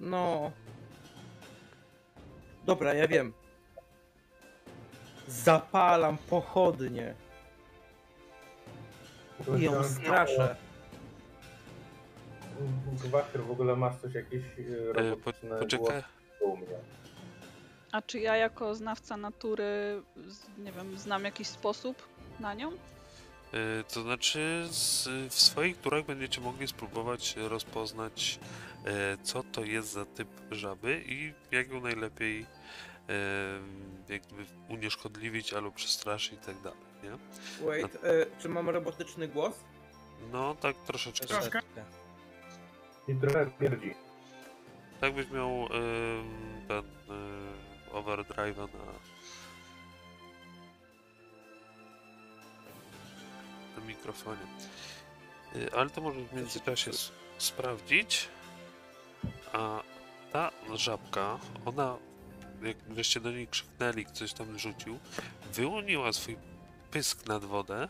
No. 0.00 0.52
Dobra, 2.64 2.94
ja 2.94 3.08
wiem. 3.08 3.32
Zapalam 5.28 6.18
pochodnie 6.18 7.14
i 9.58 9.62
ją 9.62 9.84
straszę. 9.84 10.56
Gwacher, 13.04 13.42
w 13.44 13.50
ogóle 13.50 13.76
masz 13.76 13.96
coś 14.02 14.14
jakieś 14.14 14.42
e, 14.44 14.94
po, 14.94 15.00
robotyczne 15.00 15.58
poczekaj. 15.58 16.02
u 16.40 16.56
mnie. 16.56 16.66
A 17.92 18.02
czy 18.02 18.20
ja 18.20 18.36
jako 18.36 18.74
znawca 18.74 19.16
natury, 19.16 20.02
nie 20.58 20.72
wiem, 20.72 20.98
znam 20.98 21.24
jakiś 21.24 21.48
sposób 21.48 22.08
na 22.40 22.54
nią? 22.54 22.72
Y, 22.72 23.84
To 23.94 24.02
znaczy, 24.02 24.66
z, 24.70 25.08
w 25.32 25.34
swoich 25.40 25.76
turach 25.80 26.04
będziecie 26.04 26.40
mogli 26.40 26.68
spróbować 26.68 27.36
rozpoznać, 27.36 28.38
e, 28.84 29.16
co 29.22 29.42
to 29.42 29.64
jest 29.64 29.92
za 29.92 30.04
typ 30.04 30.28
żaby 30.50 31.04
i 31.06 31.32
jak 31.50 31.70
ją 31.70 31.80
najlepiej 31.80 32.46
e, 33.08 33.12
jakby 34.12 34.44
unieszkodliwić 34.68 35.52
albo 35.52 35.70
przestraszyć 35.70 36.32
i 36.32 36.46
tak 36.46 36.60
dalej, 36.60 36.78
nie? 37.02 37.10
Wait, 37.66 37.94
e, 38.04 38.26
czy 38.40 38.48
mam 38.48 38.68
robotyczny 38.70 39.28
głos? 39.28 39.54
No, 40.32 40.54
tak 40.54 40.76
troszeczkę. 40.76 41.26
Troszkę. 41.26 41.62
I 43.08 43.14
trochę 43.14 43.46
pierdzi. 43.46 43.94
Tak 45.00 45.14
byś 45.14 45.30
miał 45.30 45.48
em, 45.50 45.68
ten 46.68 46.84
e, 47.88 47.94
overdrive'a 47.96 48.68
na 48.74 48.92
na 53.76 53.86
mikrofonie. 53.86 54.40
E, 55.56 55.74
Ale 55.74 55.90
to 55.90 56.00
może 56.00 56.20
w 56.20 56.32
międzyczasie 56.32 56.90
s- 56.90 57.12
sprawdzić. 57.38 58.28
A 59.52 59.82
ta 60.32 60.50
żabka, 60.74 61.38
ona, 61.64 61.96
jak 62.62 62.76
żeście 62.96 63.20
do 63.20 63.30
niej 63.32 63.48
krzyknęli, 63.48 64.04
ktoś 64.04 64.32
tam 64.32 64.58
rzucił, 64.58 64.98
wyłoniła 65.52 66.12
swój 66.12 66.36
pysk 66.90 67.26
nad 67.28 67.44
wodę 67.44 67.88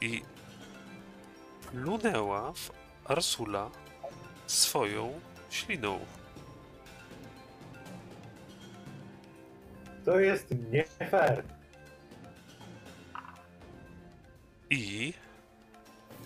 i 0.00 0.22
lunęła 1.74 2.52
w 2.52 2.70
Arsula 3.04 3.70
swoją 4.50 5.20
śliną. 5.50 6.00
To 10.04 10.20
jest 10.20 10.54
nie 10.70 10.84
fair. 10.84 11.44
I... 14.70 15.14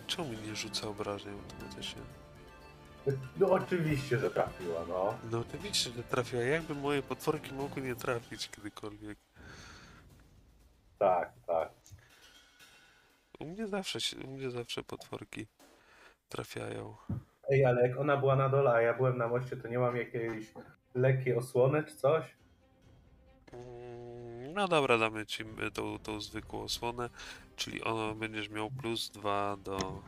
Czemu 0.06 0.32
nie 0.32 0.56
rzuca 0.56 0.88
obrażeń 0.88 1.32
automatycznie? 1.32 2.02
No 3.36 3.50
oczywiście, 3.50 4.18
że 4.18 4.30
trafiła, 4.30 4.84
no. 4.88 5.18
No 5.30 5.38
oczywiście, 5.38 5.90
że 5.90 6.02
trafia. 6.02 6.42
Jakby 6.42 6.74
moje 6.74 7.02
potworki 7.02 7.54
mogły 7.54 7.82
nie 7.82 7.94
trafić 7.94 8.48
kiedykolwiek? 8.50 9.18
Tak, 10.98 11.32
tak. 11.46 11.72
U 13.40 13.44
mnie 13.46 13.66
zawsze, 13.66 13.98
u 14.24 14.30
mnie 14.30 14.50
zawsze 14.50 14.82
potworki 14.82 15.46
trafiają. 16.28 16.96
Ej, 17.50 17.64
ale 17.64 17.88
jak 17.88 17.98
ona 17.98 18.16
była 18.16 18.36
na 18.36 18.48
dole, 18.48 18.70
a 18.72 18.80
ja 18.80 18.94
byłem 18.94 19.18
na 19.18 19.28
moście, 19.28 19.56
to 19.56 19.68
nie 19.68 19.78
mam 19.78 19.96
jakiejś 19.96 20.52
lekkiej 20.94 21.36
osłony 21.36 21.82
czy 21.84 21.96
coś? 21.96 22.36
Mm, 23.52 24.52
No 24.54 24.68
dobra, 24.68 24.98
damy 24.98 25.26
ci 25.26 25.42
y, 25.42 25.70
tą, 25.72 25.98
tą 25.98 26.20
zwykłą 26.20 26.62
osłonę, 26.62 27.10
czyli 27.56 27.82
ono 27.82 28.14
będziesz 28.14 28.48
miał 28.48 28.70
plus 28.70 29.10
dwa 29.10 29.56
do... 29.56 30.02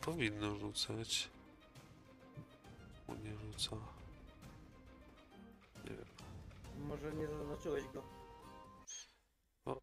Powinno 0.00 0.56
rzucać. 0.56 1.28
Bo 3.08 3.14
nie 3.14 3.36
rzuca. 3.36 3.76
Może 6.94 7.12
nie 7.12 7.26
zaznaczyłeś 7.26 7.84
go. 7.84 8.02
O. 9.64 9.80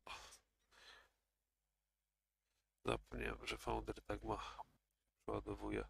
Zapomniałem, 2.85 3.45
że 3.47 3.57
Founder 3.57 4.01
tak 4.01 4.23
ma. 4.23 4.57
Przeładowuje. 5.21 5.85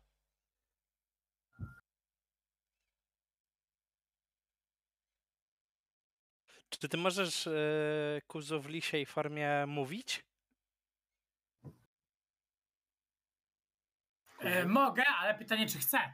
Czy 6.69 6.89
ty 6.89 6.97
możesz 6.97 7.47
e, 7.47 8.21
Kuzu 8.27 8.61
w 8.61 8.69
lisiej 8.69 9.05
formie 9.05 9.65
mówić? 9.67 10.25
E, 14.39 14.65
mogę, 14.65 15.03
ale 15.19 15.35
pytanie, 15.35 15.67
czy 15.67 15.79
chcę. 15.79 16.13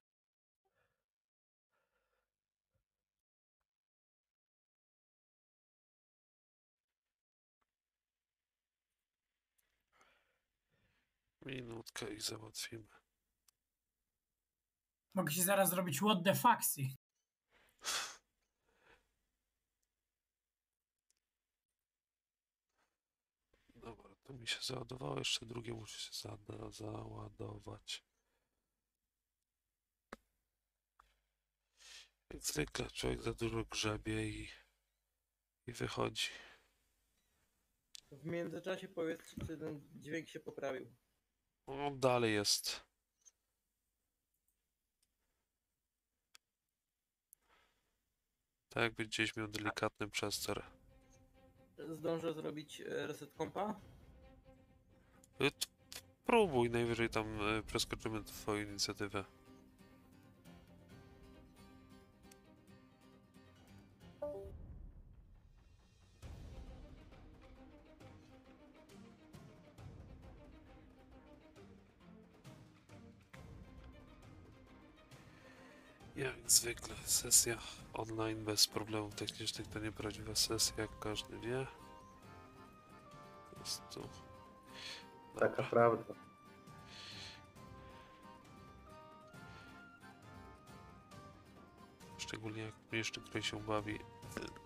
Minutkę 11.48 12.14
i 12.14 12.20
załatwimy. 12.20 12.88
Mogę 15.14 15.32
się 15.32 15.44
zaraz 15.44 15.70
zrobić 15.70 15.98
what 15.98 16.24
the 16.24 16.36
fucksy. 16.36 16.82
Dobra, 23.76 24.16
to 24.24 24.34
mi 24.34 24.48
się 24.48 24.60
załadowało, 24.62 25.18
jeszcze 25.18 25.46
drugie 25.46 25.74
musi 25.74 26.00
się 26.00 26.12
zada, 26.14 26.72
załadować. 26.72 28.04
Jak 32.34 32.44
zwykle 32.44 32.92
człowiek 32.92 33.22
za 33.22 33.34
dużo 33.34 33.66
grzebie 33.66 34.30
i, 34.30 34.50
i 35.68 35.74
wychodzi. 35.74 36.30
W 38.12 38.26
międzyczasie 38.26 38.88
powiedz, 38.88 39.36
czy 39.48 39.58
ten 39.58 39.90
dźwięk 39.96 40.30
się 40.30 40.40
poprawił. 40.40 40.96
No, 41.68 41.92
dalej 41.92 42.34
jest. 42.34 42.88
Tak 48.70 48.84
jakby 48.84 49.06
gdzieś 49.06 49.36
miał 49.36 49.48
delikatny 49.48 50.10
przestor. 50.10 50.64
Zdążę 51.90 52.34
zrobić 52.34 52.82
e, 52.82 53.08
reset 53.08 53.34
kompa? 53.34 53.80
Y, 55.42 55.52
Próbuj, 56.26 56.70
najwyżej 56.70 57.10
tam 57.10 57.42
y, 57.42 57.64
przeskoczymy 57.64 58.24
twoją 58.24 58.68
inicjatywę. 58.68 59.26
Jak 76.18 76.52
zwykle, 76.52 76.96
sesja 77.06 77.58
online 77.94 78.44
bez 78.46 78.68
problemów 78.68 79.16
technicznych 79.16 79.68
to 79.68 79.80
nieprawdziwa 79.80 80.36
sesja, 80.36 80.76
jak 80.78 81.00
każdy 81.00 81.40
wie. 81.40 81.68
Jest 83.60 83.82
tu. 83.90 84.10
Taka 85.40 85.64
prawda. 85.64 86.14
Szczególnie 92.18 92.62
jak 92.64 92.76
jeszcze 92.92 93.22
ktoś 93.22 93.52
się 93.52 93.64
bawi 93.64 94.00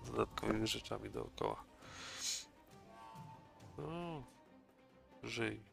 dodatkowymi 0.05 0.67
rzeczami 0.67 1.09
dookoła. 1.09 1.63
O, 3.77 4.23
żyj. 5.23 5.70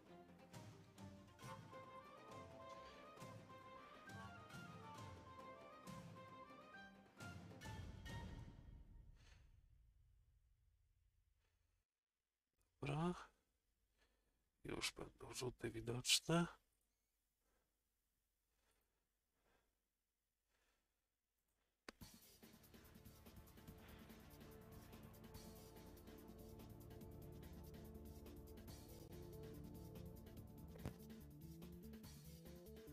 Już 14.68 14.92
będą 14.92 15.34
rzuty 15.34 15.70
widoczne. 15.70 16.46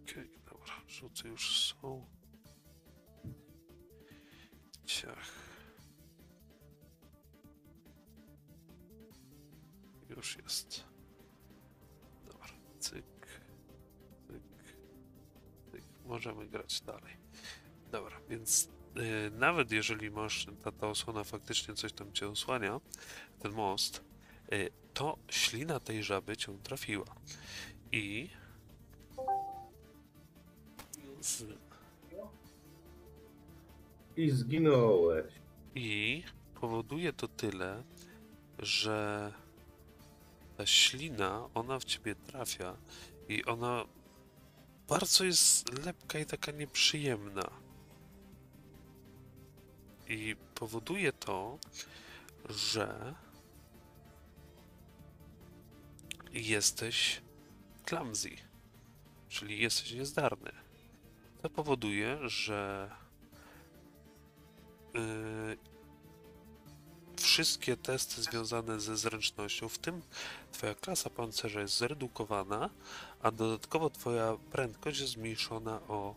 Okej, 0.01 0.39
dobra, 0.45 0.81
rzuty 0.87 1.27
już 1.27 1.73
są. 1.73 2.05
Ciach. 4.85 5.31
Już 10.09 10.37
jest. 10.37 10.94
Możemy 16.05 16.47
grać 16.47 16.81
dalej. 16.81 17.17
Dobra, 17.91 18.17
więc 18.29 18.69
y, 18.97 19.31
nawet 19.31 19.71
jeżeli 19.71 20.11
masz, 20.11 20.47
ta, 20.63 20.71
ta 20.71 20.87
osłona 20.87 21.23
faktycznie 21.23 21.73
coś 21.73 21.93
tam 21.93 22.13
cię 22.13 22.29
osłania, 22.29 22.81
ten 23.39 23.51
most, 23.51 24.03
y, 24.53 24.69
to 24.93 25.17
ślina 25.29 25.79
tej 25.79 26.03
żaby 26.03 26.37
cię 26.37 26.57
trafiła. 26.63 27.05
I 27.91 28.29
z, 31.21 31.43
I 34.17 34.31
zginąłeś. 34.31 35.25
I 35.75 36.23
powoduje 36.61 37.13
to 37.13 37.27
tyle, 37.27 37.83
że 38.59 39.31
ta 40.57 40.65
ślina, 40.65 41.49
ona 41.53 41.79
w 41.79 41.83
ciebie 41.83 42.15
trafia 42.15 42.77
i 43.29 43.45
ona 43.45 43.85
bardzo 44.87 45.23
jest 45.23 45.85
lepka 45.85 46.19
i 46.19 46.25
taka 46.25 46.51
nieprzyjemna. 46.51 47.49
I 50.07 50.35
powoduje 50.55 51.13
to, 51.13 51.59
że 52.49 53.15
jesteś 56.33 57.21
clumsy, 57.85 58.29
czyli 59.29 59.59
jesteś 59.59 59.93
niezdarny. 59.93 60.51
To 61.41 61.49
powoduje, 61.49 62.29
że 62.29 62.91
yy, 64.93 65.57
wszystkie 67.25 67.77
testy 67.77 68.21
związane 68.21 68.79
ze 68.79 68.97
zręcznością, 68.97 69.69
w 69.69 69.77
tym 69.77 70.01
twoja 70.51 70.75
klasa 70.75 71.09
pancerza 71.09 71.61
jest 71.61 71.77
zredukowana, 71.77 72.69
a 73.21 73.31
dodatkowo 73.31 73.89
twoja 73.89 74.37
prędkość 74.51 74.99
jest 74.99 75.13
zmniejszona 75.13 75.81
o, 75.87 76.15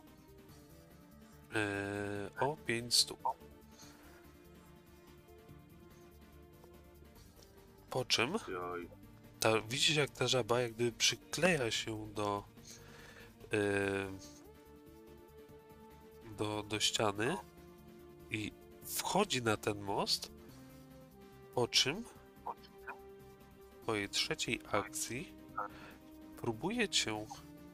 yy, 1.54 2.48
o 2.48 2.56
5 2.56 2.94
stóp. 2.94 3.18
Po 7.90 8.04
czym 8.04 8.34
ta, 9.40 9.60
widzisz 9.60 9.96
jak 9.96 10.10
ta 10.10 10.28
żaba 10.28 10.60
jak 10.60 10.72
gdyby 10.72 10.92
przykleja 10.92 11.70
się 11.70 12.08
do 12.14 12.44
yy, 13.52 13.58
do, 16.38 16.62
do 16.62 16.80
ściany 16.80 17.36
i 18.30 18.52
wchodzi 18.84 19.42
na 19.42 19.56
ten 19.56 19.80
most, 19.80 20.37
po 21.58 21.68
czym 21.68 22.04
w 23.70 23.82
twojej 23.82 24.08
trzeciej 24.08 24.60
akcji 24.72 25.32
próbuje 26.40 26.88
cię 26.88 27.26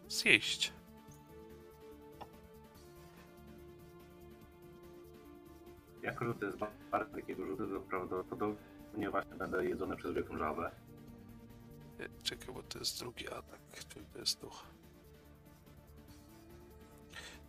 zjeść. 0.08 0.72
że 6.02 6.34
to 6.34 6.46
jest 6.46 6.58
bardzo 6.90 7.14
takiego 7.16 7.46
rzutu, 7.46 7.66
to 7.66 7.80
prawdopodobnie 7.80 9.10
właśnie 9.10 9.34
będę 9.34 9.64
jedzony 9.64 9.96
przez 9.96 10.14
wielką 10.14 10.38
żabę. 10.38 10.70
E, 12.00 12.08
Czekaj, 12.22 12.54
bo 12.54 12.62
to 12.62 12.78
jest 12.78 12.98
drugi 12.98 13.28
atak, 13.28 13.84
czyli 13.88 14.06
to 14.12 14.18
jest 14.18 14.40
duch. 14.40 14.64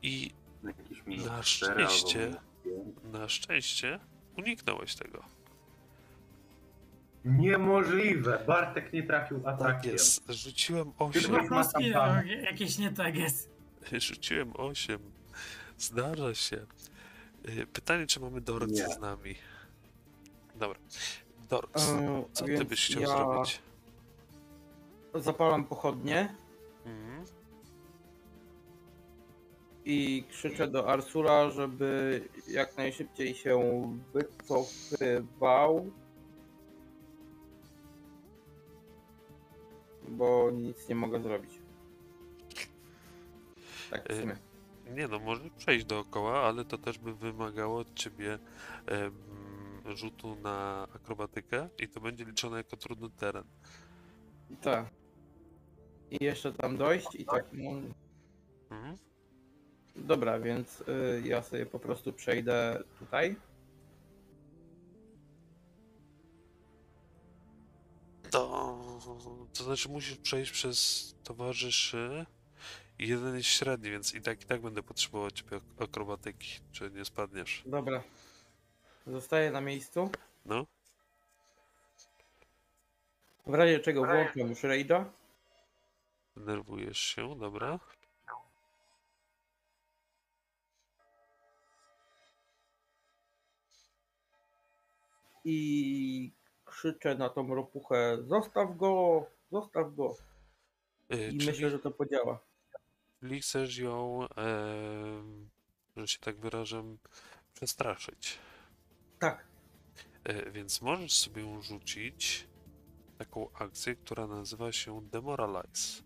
I 0.01 0.31
Na 0.63 0.73
4 0.73 1.29
albo 1.29 1.43
szczęście. 1.43 2.35
na 3.03 3.29
szczęście 3.29 3.99
uniknąłeś 4.37 4.95
tego. 4.95 5.34
Niemożliwe! 7.25 8.43
Bartek 8.47 8.93
nie 8.93 9.03
trafił 9.03 9.39
Tak 9.39 9.53
atakiem. 9.61 9.91
jest. 9.93 10.31
Rzuciłem 10.31 10.91
Ty 10.91 10.97
8. 11.03 11.21
Chyba 11.21 11.43
ma 11.43 11.65
tam 11.65 11.81
no, 11.93 12.23
jakieś 12.41 12.77
nie 12.77 12.91
tak 12.91 13.15
jest. 13.15 13.49
Rzuciłem 14.07 14.51
8. 14.55 14.99
Zdarza 15.77 16.33
się. 16.33 16.65
Y, 17.49 17.67
Pytanie, 17.73 18.07
czy 18.07 18.19
mamy 18.19 18.41
Dorcy 18.41 18.73
Nie. 18.73 18.87
z 18.87 18.99
nami? 18.99 19.35
Dobra. 20.55 20.79
Dorc, 21.49 21.89
E, 21.89 22.23
co 22.33 22.45
ty 22.45 22.51
więc 22.51 22.69
byś 22.69 22.85
chciał 22.85 23.01
ja 23.01 23.07
zrobić? 23.07 23.59
Zapalam 25.13 25.65
pochodnie 25.65 26.35
Mhm. 26.85 27.25
i 29.85 30.23
krzyczę 30.31 30.67
do 30.67 30.89
Arsula, 30.89 31.49
żeby 31.49 32.21
jak 32.47 32.77
najszybciej 32.77 33.35
się 33.35 33.59
wycofywał. 34.13 35.91
Bo 40.09 40.51
nic 40.51 40.89
nie 40.89 40.95
mogę 40.95 41.21
zrobić. 41.21 41.51
Tak 43.89 44.07
w 44.07 44.11
Y, 44.11 44.21
sumie. 44.21 44.37
Nie 44.95 45.07
no, 45.07 45.19
może 45.19 45.49
przejść 45.57 45.85
dookoła, 45.85 46.39
ale 46.39 46.65
to 46.65 46.77
też 46.77 46.97
by 46.97 47.13
wymagało 47.13 47.79
od 47.79 47.93
ciebie 47.93 48.39
rzutu 49.95 50.35
na 50.35 50.87
akrobatykę 50.95 51.69
i 51.79 51.87
to 51.87 52.01
będzie 52.01 52.25
liczone 52.25 52.57
jako 52.57 52.77
trudny 52.77 53.09
teren. 53.09 53.43
Tak. 54.61 54.85
I 56.11 56.23
jeszcze 56.23 56.53
tam 56.53 56.77
dojść 56.77 57.15
i 57.15 57.25
tak. 57.25 57.45
No, 57.53 57.71
Mhm. 58.71 58.97
dobra, 59.95 60.39
więc 60.39 60.81
y, 60.81 61.21
ja 61.25 61.41
sobie 61.41 61.65
po 61.65 61.79
prostu 61.79 62.13
przejdę 62.13 62.83
tutaj. 62.99 63.35
To, 68.35 68.77
to 69.53 69.63
znaczy 69.63 69.89
musisz 69.89 70.17
przejść 70.17 70.51
przez 70.51 71.15
towarzyszy 71.23 72.25
i 72.99 73.07
jeden 73.07 73.35
jest 73.35 73.49
średni, 73.49 73.91
więc 73.91 74.13
i 74.13 74.21
tak 74.21 74.41
i 74.41 74.45
tak 74.45 74.61
będę 74.61 74.83
potrzebował 74.83 75.31
ciebie 75.31 75.57
ak- 75.57 75.81
akrobatyki, 75.89 76.59
czy 76.71 76.91
nie 76.91 77.05
spadniesz. 77.05 77.63
Dobra. 77.65 78.03
Zostaję 79.07 79.51
na 79.51 79.61
miejscu. 79.61 80.09
No, 80.45 80.65
W 83.47 83.53
razie 83.53 83.79
czego 83.79 84.05
włączam 84.05 84.49
już 84.49 84.59
rage'a. 84.63 85.05
denerwujesz 86.35 86.99
się, 86.99 87.39
dobra. 87.39 87.79
i 95.45 96.31
krzyczę 96.75 97.15
na 97.15 97.29
tą 97.29 97.55
ropuchę 97.55 98.17
zostaw 98.27 98.77
go, 98.77 99.25
zostaw 99.51 99.95
go. 99.95 100.15
Y, 101.13 101.15
I 101.31 101.37
czyli, 101.37 101.45
myślę, 101.47 101.69
że 101.69 101.79
to 101.79 101.91
podziała. 101.91 102.39
czyli 103.19 103.41
chcesz 103.41 103.77
ją, 103.77 104.27
em, 104.29 105.49
że 105.97 106.07
się 106.07 106.19
tak 106.19 106.39
wyrażę, 106.39 106.83
przestraszyć. 107.53 108.39
Tak, 109.19 109.45
E, 110.23 110.51
Więc 110.51 110.81
możesz 110.81 111.13
sobie 111.13 111.41
ją 111.41 111.61
rzucić 111.61 112.47
taką 113.17 113.51
akcję, 113.53 113.95
która 113.95 114.27
nazywa 114.27 114.71
się 114.71 115.01
Demoralize. 115.01 116.03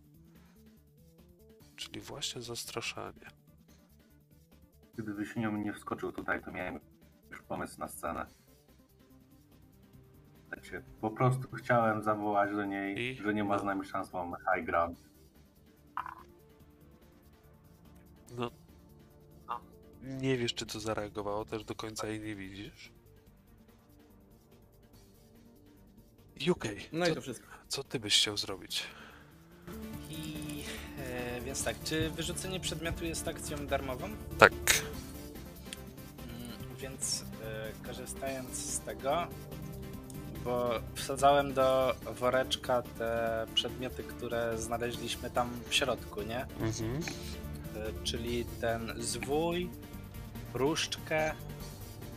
Czyli 1.76 2.01
właśnie 2.01 2.41
zastraszanie. 2.41 3.28
Gdyby 4.93 5.15
Wiśniowy 5.15 5.57
nie 5.59 5.74
wskoczył 5.74 6.11
tutaj, 6.11 6.43
to 6.43 6.51
miałem 6.51 6.80
już 7.32 7.41
pomysł 7.41 7.80
na 7.80 7.88
scenę. 7.88 8.26
Wiecie, 10.64 10.82
po 11.01 11.10
prostu 11.12 11.47
chciałem 11.55 12.03
zawołać 12.03 12.51
do 12.51 12.66
niej, 12.66 12.99
I? 12.99 13.16
że 13.16 13.34
nie 13.34 13.43
ma 13.43 13.60
z 13.60 13.64
nami 13.64 13.86
szans, 13.86 14.14
mamy 14.14 14.38
high 14.55 14.66
ground. 14.66 14.99
No. 18.38 18.51
Nie 20.03 20.38
wiesz, 20.38 20.53
czy 20.53 20.66
to 20.66 20.80
zareagowało, 20.80 21.45
też 21.45 21.64
do 21.64 21.76
końca 21.76 22.07
jej 22.07 22.20
nie 22.20 22.36
widzisz. 22.36 22.91
I 26.39 26.51
okej, 26.51 26.86
No 26.91 27.05
i 27.05 27.10
co, 27.10 27.16
to 27.16 27.22
wszystko. 27.22 27.47
co 27.68 27.84
ty 27.84 27.99
byś 27.99 28.18
chciał 28.18 28.38
zrobić? 28.38 28.84
I 30.10 30.64
e, 30.99 31.41
więc 31.41 31.64
tak, 31.64 31.76
czy 31.84 32.10
wyrzucenie 32.10 32.60
przedmiotu 32.60 33.05
jest 33.05 33.28
akcją 33.28 33.68
darmową? 33.68 34.10
Tak. 34.38 34.53
Mm, 34.53 34.62
Więc 36.78 37.26
e, 37.43 37.72
korzystając 37.88 38.55
z 38.55 38.80
tego, 38.80 39.28
bo 40.43 40.69
wsadzałem 40.95 41.53
do 41.53 41.95
woreczka 42.19 42.81
te 42.81 43.45
przedmioty, 43.53 44.03
które 44.03 44.57
znaleźliśmy 44.57 45.29
tam 45.29 45.49
w 45.69 45.75
środku, 45.75 46.21
nie? 46.21 46.45
Mhm. 46.59 46.99
E, 47.75 48.03
Czyli 48.03 48.45
ten 48.61 48.93
zwój, 48.97 49.69
różdżkę, 50.53 51.31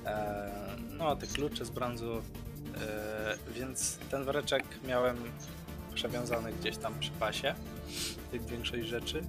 e, 0.07 0.51
no 0.91 1.17
te 1.17 1.27
klucze 1.27 1.65
z 1.65 1.71
brązu, 1.71 2.13
e, 2.13 3.37
więc 3.55 3.99
ten 4.11 4.25
woreczek 4.25 4.65
miałem 4.87 5.17
przewiązany 5.95 6.53
gdzieś 6.53 6.77
tam 6.77 6.99
przy 7.01 7.11
pasie, 7.11 7.55
tych 8.31 8.45
większość 8.45 8.87
rzeczy. 8.87 9.23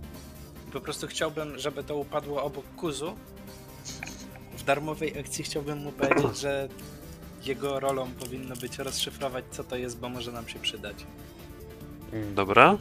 Po 0.73 0.81
prostu 0.81 1.07
chciałbym, 1.07 1.59
żeby 1.59 1.83
to 1.83 1.97
upadło 1.97 2.43
obok 2.43 2.65
kuzu. 2.75 3.15
W 4.57 4.63
darmowej 4.63 5.19
akcji 5.19 5.43
chciałbym 5.43 5.77
mu 5.77 5.91
powiedzieć, 5.91 6.39
że 6.39 6.67
jego 7.45 7.79
rolą 7.79 8.11
powinno 8.11 8.55
być 8.55 8.77
rozszyfrować, 8.77 9.45
co 9.51 9.63
to 9.63 9.75
jest, 9.75 9.99
bo 9.99 10.09
może 10.09 10.31
nam 10.31 10.47
się 10.49 10.59
przydać. 10.59 11.05
Dobra. 12.35 12.77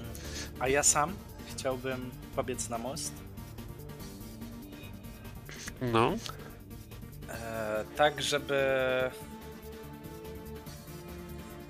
A 0.58 0.68
ja 0.68 0.82
sam 0.82 1.12
chciałbym 1.46 2.10
pobiec 2.36 2.68
na 2.68 2.78
most, 2.78 3.12
No. 5.82 6.12
e, 7.28 7.84
tak 7.96 8.22
żeby 8.22 8.60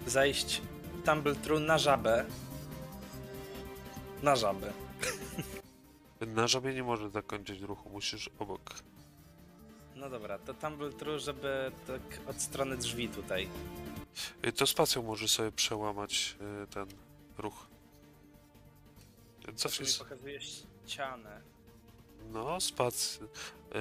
zajść 0.07 0.63
Tumble 1.05 1.61
na 1.61 1.79
żabę. 1.79 2.25
Na 4.23 4.37
żabę. 4.37 4.73
Na 6.27 6.47
żabie 6.47 6.75
nie 6.75 6.83
może 6.83 7.11
zakończyć 7.11 7.61
ruchu, 7.61 7.91
musisz 7.91 8.31
obok. 8.39 8.75
No 9.97 10.11
dobra, 10.11 10.39
to 10.39 10.55
Tumble 10.55 10.91
żeby 11.19 11.73
tak 11.87 12.29
od 12.29 12.41
strony 12.43 12.77
drzwi 12.77 13.09
tutaj. 13.09 13.49
Y, 14.47 14.53
To 14.53 14.67
spacją 14.67 15.03
możesz 15.03 15.31
sobie 15.31 15.53
przełamać 15.53 16.37
y, 16.65 16.67
ten 16.67 16.87
ruch. 17.39 17.67
Czyli 19.71 19.89
s- 19.89 19.99
pokazuje 19.99 20.41
ścianę. 20.41 21.41
No, 22.33 22.61
spac, 22.61 23.19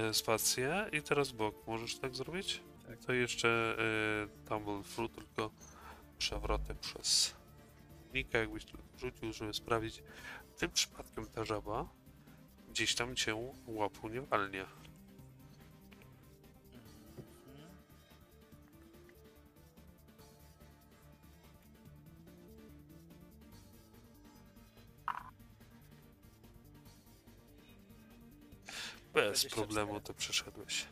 y, 0.10 0.14
spację 0.14 0.90
i 0.92 1.02
teraz 1.02 1.32
bok. 1.32 1.56
Możesz 1.68 1.96
tak 2.00 2.16
zrobić? 2.16 2.62
Tak. 2.88 3.00
To 3.00 3.14
jeszcze 3.14 3.76
y, 4.46 4.48
tumble 4.50 4.82
through, 4.96 5.12
tylko 5.16 5.52
przewrotek 6.18 6.80
przez 6.80 7.36
Nika, 8.14 8.38
jakbyś 8.38 8.66
tu 8.66 8.78
rzucił, 8.98 9.34
żeby 9.34 9.54
sprawdzić. 9.54 10.04
Tym 10.58 10.72
przypadkiem 10.72 11.26
ta 11.26 11.46
żaba 11.46 11.90
gdzieś 12.70 12.96
tam 12.96 13.16
cię 13.16 13.52
łapu 13.68 14.10
nie 14.10 14.22
walnie. 14.22 14.66
Bez 29.30 29.40
24. 29.40 29.56
problemu 29.68 30.00
to 30.00 30.14
przeszedłeś. 30.14 30.86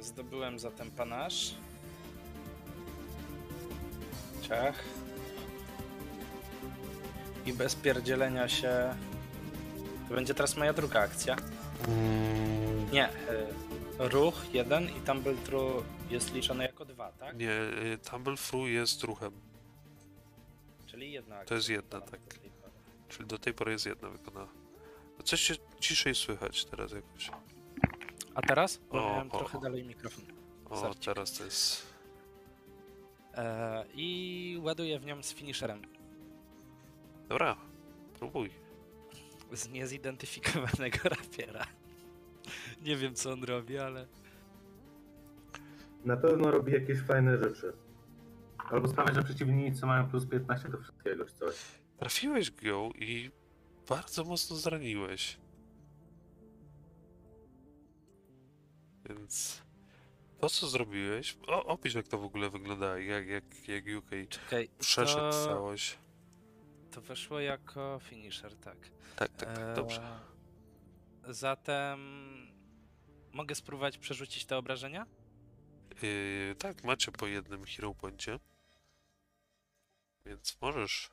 Zdobyłem 0.00 0.58
zatem 0.58 0.90
panasz. 0.90 1.54
Ciach. 4.42 4.84
I 7.46 7.52
bez 7.52 7.74
pierdzielenia 7.74 8.48
się... 8.48 8.94
To 10.08 10.14
będzie 10.14 10.34
teraz 10.34 10.56
moja 10.56 10.72
druga 10.72 11.00
akcja. 11.00 11.36
Nie. 12.92 13.08
y, 13.08 13.12
Ruch 13.98 14.34
jeden 14.54 14.88
i 14.96 15.00
Tumble 15.00 15.34
True 15.34 15.82
jest 16.10 16.34
liczony 16.34 16.64
jako 16.64 16.84
dwa, 16.84 17.12
tak? 17.12 17.36
Nie, 17.38 17.50
y, 17.52 17.98
Tumble 18.10 18.36
Through 18.36 18.68
jest 18.68 19.02
ruchem, 19.02 19.32
Czyli 20.86 21.12
jedna 21.12 21.34
akcja. 21.36 21.48
to 21.48 21.54
jest 21.54 21.68
jedna, 21.68 22.00
tak. 22.00 22.20
Czyli 23.08 23.26
do 23.28 23.38
tej 23.38 23.54
pory 23.54 23.72
jest 23.72 23.86
jedna 23.86 24.08
wykonana. 24.08 24.57
Coś 25.28 25.40
się 25.40 25.54
ciszej 25.80 26.14
słychać 26.14 26.64
teraz 26.64 26.92
jakoś. 26.92 27.30
A 28.34 28.42
teraz? 28.42 28.80
Bo 28.92 29.06
O, 29.06 29.10
miałem 29.10 29.32
o, 29.32 29.38
trochę 29.38 29.58
o. 29.58 29.60
dalej 29.60 29.84
mikrofon. 29.84 30.24
O, 30.70 30.80
Sarcik. 30.80 31.04
teraz 31.04 31.38
to 31.38 31.44
jest. 31.44 31.86
E, 33.34 33.84
I 33.94 34.58
ładuję 34.62 34.98
w 34.98 35.06
nią 35.06 35.22
z 35.22 35.32
finisherem. 35.34 35.82
Dobra, 37.28 37.56
próbuj. 38.18 38.50
Z 39.52 39.68
niezidentyfikowanego 39.68 40.98
rapiera. 41.18 41.66
Nie 42.82 42.96
wiem 42.96 43.14
co 43.14 43.32
on 43.32 43.44
robi, 43.44 43.78
ale... 43.78 44.06
Na 46.04 46.16
pewno 46.16 46.50
robi 46.50 46.72
jakieś 46.72 47.00
fajne 47.00 47.38
rzeczy. 47.38 47.72
Albo 48.58 48.88
sprawia, 48.88 49.14
że 49.14 49.22
przeciwnicy 49.22 49.86
mają 49.86 50.10
plus 50.10 50.26
15 50.26 50.68
do 50.68 50.78
wszystkiego 50.78 51.24
czy 51.24 51.34
coś. 51.34 51.54
Trafiłeś 51.98 52.50
go 52.50 52.90
i 52.98 53.30
bardzo 53.88 54.24
mocno 54.24 54.56
zraniłeś. 54.56 55.36
Więc 59.08 59.62
to, 60.40 60.48
co 60.48 60.66
zrobiłeś. 60.66 61.36
O, 61.46 61.64
opisz, 61.64 61.94
jak 61.94 62.08
to 62.08 62.18
w 62.18 62.24
ogóle 62.24 62.50
wygląda, 62.50 62.98
jak, 62.98 63.26
jak, 63.26 63.68
jak 63.68 63.84
UK 63.98 64.10
Czekaj, 64.28 64.68
przeszedł 64.78 65.20
to... 65.20 65.44
całość. 65.44 65.98
To 66.90 67.00
weszło 67.00 67.40
jako 67.40 68.00
finisher, 68.02 68.56
tak. 68.56 68.76
Tak, 69.16 69.32
tak, 69.32 69.56
tak, 69.56 69.76
dobrze. 69.76 70.02
Eee, 70.02 71.34
Zatem 71.34 71.98
mogę 73.32 73.54
spróbować 73.54 73.98
przerzucić 73.98 74.44
te 74.44 74.56
obrażenia? 74.56 75.06
Yy, 76.02 76.54
tak, 76.58 76.84
macie 76.84 77.12
po 77.12 77.26
jednym 77.26 77.64
hero 77.64 77.94
poincie. 77.94 78.38
Więc 80.26 80.58
możesz. 80.60 81.10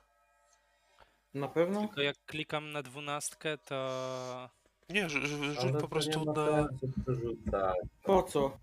Na 1.36 1.48
pewno? 1.48 1.80
Tylko 1.80 2.00
jak 2.02 2.16
klikam 2.26 2.72
na 2.72 2.82
dwunastkę, 2.82 3.58
to 3.58 4.50
Nie, 4.90 5.08
rzu- 5.08 5.20
rzu- 5.26 5.44
Ale 5.44 5.54
rzuć 5.54 5.72
to 5.72 5.78
po 5.80 5.88
prostu 5.88 6.18
nie 6.20 6.24
ma 6.26 6.32
na. 6.32 6.68
sensu 6.68 6.88
przerzucać. 7.04 7.76
Po 8.02 8.22
co? 8.22 8.58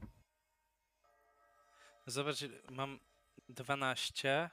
zobacz, 2.07 2.37
mam 2.71 2.99
12. 3.49 4.49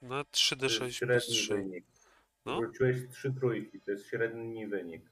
To 0.00 0.06
Na 0.06 0.18
jest 0.18 0.30
3d6 0.32 0.78
plus 0.78 0.92
średni 0.94 1.34
3. 1.34 1.54
wynik. 1.54 1.84
No. 2.46 2.56
Wróciłeś 2.60 2.96
trzy 3.12 3.32
trójki, 3.32 3.80
to 3.80 3.90
jest 3.90 4.06
średni 4.06 4.66
wynik. 4.66 5.02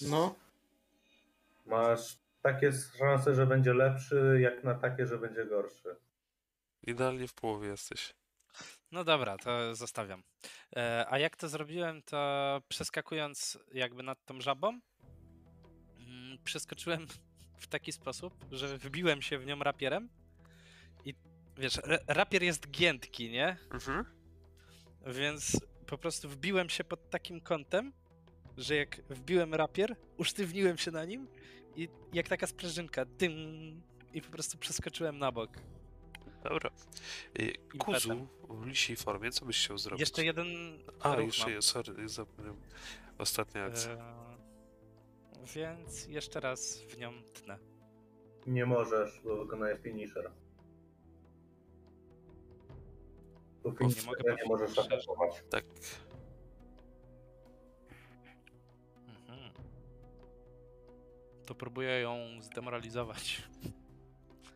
No. 0.00 0.34
Masz 1.66 2.18
takie 2.42 2.72
szanse, 2.98 3.34
że 3.34 3.46
będzie 3.46 3.74
lepszy, 3.74 4.38
jak 4.40 4.64
na 4.64 4.74
takie, 4.74 5.06
że 5.06 5.18
będzie 5.18 5.44
gorszy. 5.46 5.96
Idealnie 6.82 7.28
w 7.28 7.34
połowie 7.34 7.68
jesteś. 7.68 8.14
No 8.92 9.04
dobra, 9.04 9.36
to 9.38 9.74
zostawiam. 9.74 10.22
E, 10.76 11.06
a 11.08 11.18
jak 11.18 11.36
to 11.36 11.48
zrobiłem, 11.48 12.02
to 12.02 12.62
przeskakując 12.68 13.58
jakby 13.72 14.02
nad 14.02 14.24
tą 14.24 14.40
żabą, 14.40 14.80
mm, 15.98 16.38
przeskoczyłem 16.44 17.06
w 17.62 17.66
taki 17.66 17.92
sposób, 17.92 18.44
że 18.50 18.78
wbiłem 18.78 19.22
się 19.22 19.38
w 19.38 19.46
nią 19.46 19.58
rapierem 19.58 20.08
i 21.04 21.14
wiesz, 21.58 21.76
ra- 21.76 21.98
rapier 22.06 22.42
jest 22.42 22.70
giętki, 22.70 23.30
nie? 23.30 23.56
Mhm. 23.70 24.04
Więc 25.06 25.60
po 25.86 25.98
prostu 25.98 26.28
wbiłem 26.28 26.68
się 26.68 26.84
pod 26.84 27.10
takim 27.10 27.40
kątem, 27.40 27.92
że 28.56 28.76
jak 28.76 29.02
wbiłem 29.10 29.54
rapier, 29.54 29.96
usztywniłem 30.16 30.78
się 30.78 30.90
na 30.90 31.04
nim 31.04 31.28
i 31.76 31.88
jak 32.12 32.28
taka 32.28 32.46
sprężynka, 32.46 33.06
tym 33.06 33.32
i 34.12 34.22
po 34.22 34.30
prostu 34.30 34.58
przeskoczyłem 34.58 35.18
na 35.18 35.32
bok. 35.32 35.58
Dobra. 36.44 36.70
Impetem. 37.34 37.78
Kuzu 37.78 38.26
w 38.48 38.66
lisiej 38.66 38.96
formie, 38.96 39.30
co 39.30 39.46
byś 39.46 39.64
chciał 39.64 39.78
zrobić? 39.78 40.00
Jeszcze 40.00 40.24
jeden 40.24 40.46
A, 41.00 41.16
ruch 41.16 41.26
jeszcze 41.26 41.50
jest, 41.50 41.68
sorry, 41.68 42.08
zapomniałem. 42.08 42.60
Ostatnia 43.18 43.64
akcja. 43.64 43.92
Eee, 43.92 45.46
więc 45.54 46.06
jeszcze 46.06 46.40
raz 46.40 46.80
w 46.80 46.98
nią 46.98 47.12
tnę. 47.22 47.58
Nie 48.46 48.66
możesz, 48.66 49.20
bo 49.24 49.36
wykonujesz 49.36 49.80
finisher. 49.80 50.30
Po 53.62 53.70
Nie 53.70 53.76
finisherze 53.76 54.06
mogę 54.06 54.34
nie, 54.34 54.48
możesz 54.48 54.78
atakować. 54.78 55.42
Tak. 55.50 55.64
Mhm. 59.08 59.52
to 61.46 61.54
próbuję 61.54 62.00
ją 62.00 62.18
zdemoralizować. 62.40 63.42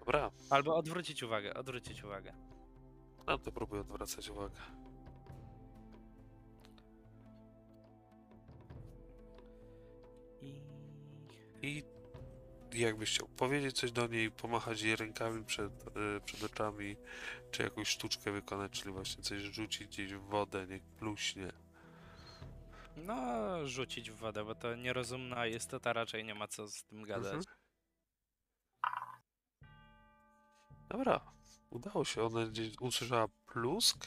Dobra, 0.06 0.30
Albo 0.50 0.76
odwrócić 0.76 1.22
uwagę, 1.22 1.54
odwrócić 1.54 2.04
uwagę. 2.04 2.32
no 3.26 3.38
to 3.38 3.52
próbuję 3.52 3.80
odwracać 3.80 4.28
uwagę. 4.28 4.60
I 11.62 11.82
I 12.72 12.80
jakbyś 12.80 13.10
chciał 13.14 13.28
powiedzieć 13.28 13.76
coś 13.76 13.92
do 13.92 14.06
niej, 14.06 14.30
pomachać 14.30 14.82
jej 14.82 14.96
rękami 14.96 15.44
przed, 15.44 15.72
y, 15.86 16.20
przed 16.24 16.44
oczami, 16.44 16.96
czy 17.50 17.62
jakąś 17.62 17.88
sztuczkę 17.88 18.32
wykonać, 18.32 18.72
czyli 18.72 18.92
właśnie 18.92 19.22
coś 19.22 19.40
rzucić 19.42 19.86
gdzieś 19.88 20.14
w 20.14 20.20
wodę, 20.20 20.66
niech 20.66 20.82
pluśnie. 20.82 21.52
no, 22.96 23.66
rzucić 23.66 24.10
w 24.10 24.16
wodę, 24.16 24.44
bo 24.44 24.54
to 24.54 24.74
nierozumna 24.76 25.46
istota 25.46 25.92
raczej 25.92 26.24
nie 26.24 26.34
ma 26.34 26.48
co 26.48 26.68
z 26.68 26.84
tym 26.84 27.02
gadać. 27.02 27.34
Mhm. 27.34 27.55
Dobra, 30.88 31.20
udało 31.70 32.04
się. 32.04 32.22
Ona 32.22 32.46
gdzieś 32.46 32.80
usłyszała 32.80 33.28
plusk, 33.46 34.06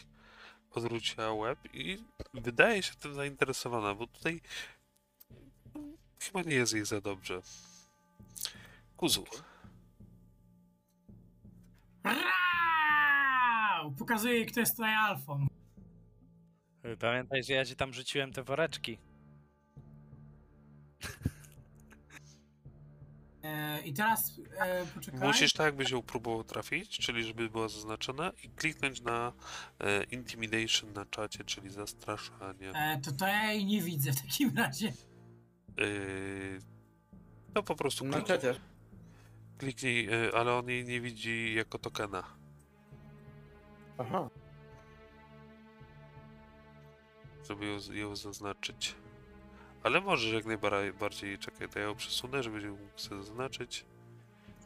odwróciła 0.71 1.33
łeb 1.33 1.59
i 1.73 1.97
wydaje 2.33 2.83
się 2.83 2.95
tym 2.95 3.13
zainteresowana, 3.13 3.95
bo 3.95 4.07
tutaj 4.07 4.41
chyba 6.19 6.41
nie 6.41 6.55
jest 6.55 6.73
jej 6.73 6.85
za 6.85 7.01
dobrze. 7.01 7.41
Kuzu, 8.97 9.25
Rau! 12.03 13.91
Pokazuję 13.91 14.33
jej, 14.33 14.45
kto 14.45 14.59
jest 14.59 14.71
tutaj 14.71 14.95
alfą. 14.95 15.47
Pamiętaj, 16.99 17.43
że 17.43 17.53
ja 17.53 17.65
ci 17.65 17.75
tam 17.75 17.93
rzuciłem 17.93 18.33
te 18.33 18.43
woreczki. 18.43 18.97
E, 23.49 23.81
I 23.85 23.93
teraz 23.93 24.39
e, 24.59 24.85
poczekaj. 24.85 25.19
musisz 25.27 25.53
tak, 25.53 25.65
jakbyś 25.65 25.91
ją 25.91 26.01
próbował 26.01 26.43
trafić, 26.43 26.97
czyli 26.99 27.23
żeby 27.23 27.49
była 27.49 27.67
zaznaczona 27.67 28.31
i 28.43 28.49
kliknąć 28.49 29.01
na 29.01 29.33
e, 29.79 30.03
Intimidation 30.03 30.93
na 30.93 31.05
czacie, 31.05 31.43
czyli 31.43 31.69
zastraszanie. 31.69 32.69
E, 32.73 33.01
to 33.01 33.11
to 33.11 33.27
ja 33.27 33.51
jej 33.51 33.65
nie 33.65 33.81
widzę 33.81 34.11
w 34.11 34.21
takim 34.21 34.57
razie. 34.57 34.93
Yy, 35.77 36.59
no 37.55 37.63
po 37.63 37.75
prostu 37.75 38.05
Na 38.05 38.11
kliknij, 38.17 38.37
czacie. 38.37 38.59
kliknij 39.57 40.05
yy, 40.05 40.31
ale 40.35 40.53
on 40.53 40.69
jej 40.69 40.85
nie 40.85 41.01
widzi 41.01 41.53
jako 41.53 41.79
tokena. 41.79 42.23
Aha. 43.97 44.29
żeby 47.47 47.65
ją, 47.65 47.77
ją 47.93 48.15
zaznaczyć. 48.15 48.95
Ale 49.83 50.01
możesz 50.01 50.33
jak 50.33 50.45
najbardziej, 50.45 51.37
czekaj, 51.37 51.69
to 51.69 51.79
ja 51.79 51.85
ją 51.85 51.95
przesunę, 51.95 52.43
żeby 52.43 52.61
ją 52.61 52.71
mógł 52.71 52.99
sobie 52.99 53.23
zaznaczyć. 53.23 53.85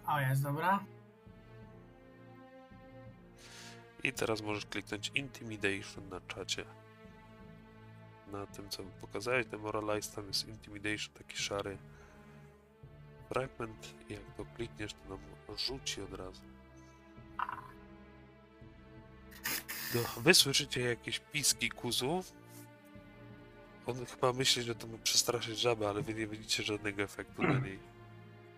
O, 0.07 0.19
jest, 0.19 0.43
dobra. 0.43 0.85
I 4.03 4.13
teraz 4.13 4.41
możesz 4.41 4.65
kliknąć 4.65 5.11
Intimidation 5.15 6.09
na 6.09 6.21
czacie. 6.21 6.65
Na 8.31 8.45
tym, 8.45 8.69
co 8.69 8.83
pokazałeś, 8.83 9.45
Demoralize, 9.45 10.15
tam 10.15 10.27
jest 10.27 10.47
Intimidation, 10.47 11.13
taki 11.13 11.37
szary 11.37 11.77
fragment. 13.29 13.93
I 14.09 14.13
jak 14.13 14.33
to 14.37 14.45
klikniesz, 14.55 14.93
to 14.93 15.09
nam 15.09 15.19
rzuci 15.57 16.01
od 16.01 16.13
razu. 16.13 16.41
No, 19.95 20.21
wy 20.21 20.33
słyszycie 20.33 20.81
jakieś 20.81 21.19
piski 21.19 21.69
kuzu. 21.69 22.23
On 23.85 24.05
chyba 24.05 24.33
myśli, 24.33 24.63
że 24.63 24.75
to 24.75 24.87
ma 24.87 24.97
przestraszyć 24.97 25.59
żabę, 25.59 25.89
ale 25.89 26.01
wy 26.01 26.13
nie 26.13 26.27
widzicie 26.27 26.63
żadnego 26.63 27.03
efektu 27.03 27.43
na 27.43 27.59
niej. 27.59 27.79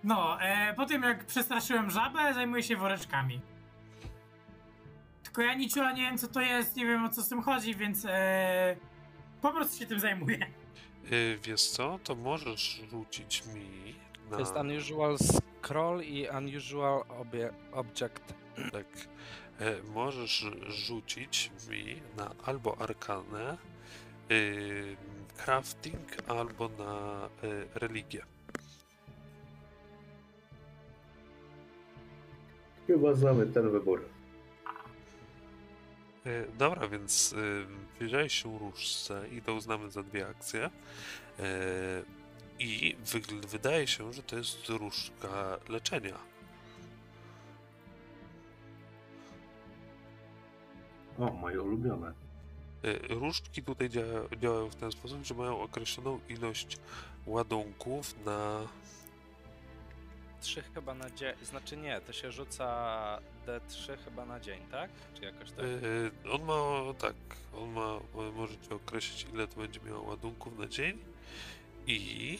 No, 0.03 0.41
e, 0.41 0.73
po 0.73 0.85
tym 0.85 1.03
jak 1.03 1.25
przestraszyłem 1.25 1.89
żabę, 1.89 2.33
zajmuję 2.33 2.63
się 2.63 2.75
woreczkami. 2.77 3.41
Tylko 5.23 5.41
ja 5.41 5.53
niczego 5.53 5.91
nie 5.91 6.01
wiem, 6.01 6.17
co 6.17 6.27
to 6.27 6.41
jest, 6.41 6.75
nie 6.75 6.85
wiem 6.85 7.05
o 7.05 7.09
co 7.09 7.23
z 7.23 7.29
tym 7.29 7.41
chodzi, 7.41 7.75
więc 7.75 8.05
e, 8.09 8.75
po 9.41 9.51
prostu 9.51 9.79
się 9.79 9.85
tym 9.85 9.99
zajmuję. 9.99 10.37
Yy, 11.11 11.39
wiesz 11.43 11.61
co, 11.61 11.99
to 12.03 12.15
możesz 12.15 12.81
rzucić 12.91 13.43
mi 13.45 13.95
na... 14.29 14.31
To 14.31 14.39
jest 14.39 14.55
unusual 14.55 15.17
scroll 15.17 16.03
i 16.03 16.27
unusual 16.37 17.03
obie, 17.09 17.53
object. 17.71 18.33
Tak. 18.71 18.85
E, 19.59 19.83
możesz 19.93 20.45
rzucić 20.67 21.51
mi 21.69 22.01
na 22.17 22.31
albo 22.45 22.81
arkanę, 22.81 23.57
y, 24.31 24.97
crafting, 25.37 25.97
albo 26.27 26.69
na 26.69 27.29
y, 27.43 27.67
religię. 27.75 28.25
Chyba 32.87 33.13
znamy 33.13 33.45
ten 33.47 33.71
wybór. 33.71 34.05
E, 36.25 36.45
dobra, 36.57 36.87
więc 36.87 37.33
y, 37.33 38.29
się 38.29 38.59
różce 38.59 39.27
i 39.29 39.41
to 39.41 39.53
uznamy 39.53 39.91
za 39.91 40.03
dwie 40.03 40.27
akcje. 40.27 40.69
E, 41.39 42.03
I 42.59 42.95
wygl- 43.05 43.45
wydaje 43.45 43.87
się, 43.87 44.13
że 44.13 44.23
to 44.23 44.37
jest 44.37 44.69
różdżka 44.69 45.57
leczenia. 45.69 46.17
O, 51.19 51.31
moje 51.31 51.61
ulubione. 51.61 52.24
E, 52.85 53.07
Różdżki 53.15 53.63
tutaj 53.63 53.89
dzia- 53.89 54.37
działają 54.41 54.69
w 54.69 54.75
ten 54.75 54.91
sposób, 54.91 55.23
że 55.25 55.33
mają 55.33 55.61
określoną 55.61 56.19
ilość 56.29 56.77
ładunków 57.25 58.25
na 58.25 58.67
Trzy 60.41 60.61
chyba 60.61 60.93
na 60.93 61.09
dzień. 61.09 61.35
Znaczy 61.43 61.77
nie, 61.77 62.01
to 62.01 62.13
się 62.13 62.31
rzuca 62.31 62.65
D3 63.47 63.97
chyba 64.05 64.25
na 64.25 64.39
dzień, 64.39 64.61
tak? 64.71 64.89
Czy 65.13 65.25
jakoś 65.25 65.51
tak? 65.51 65.65
Yy, 65.65 66.31
on 66.31 66.43
ma 66.43 66.93
tak, 66.99 67.15
on 67.57 67.69
ma, 67.69 67.99
mo- 68.13 68.31
możecie 68.31 68.75
określić 68.75 69.27
ile 69.33 69.47
to 69.47 69.55
będzie 69.59 69.79
miało 69.79 70.01
ładunków 70.01 70.57
na 70.59 70.67
dzień 70.67 70.97
i 71.87 72.39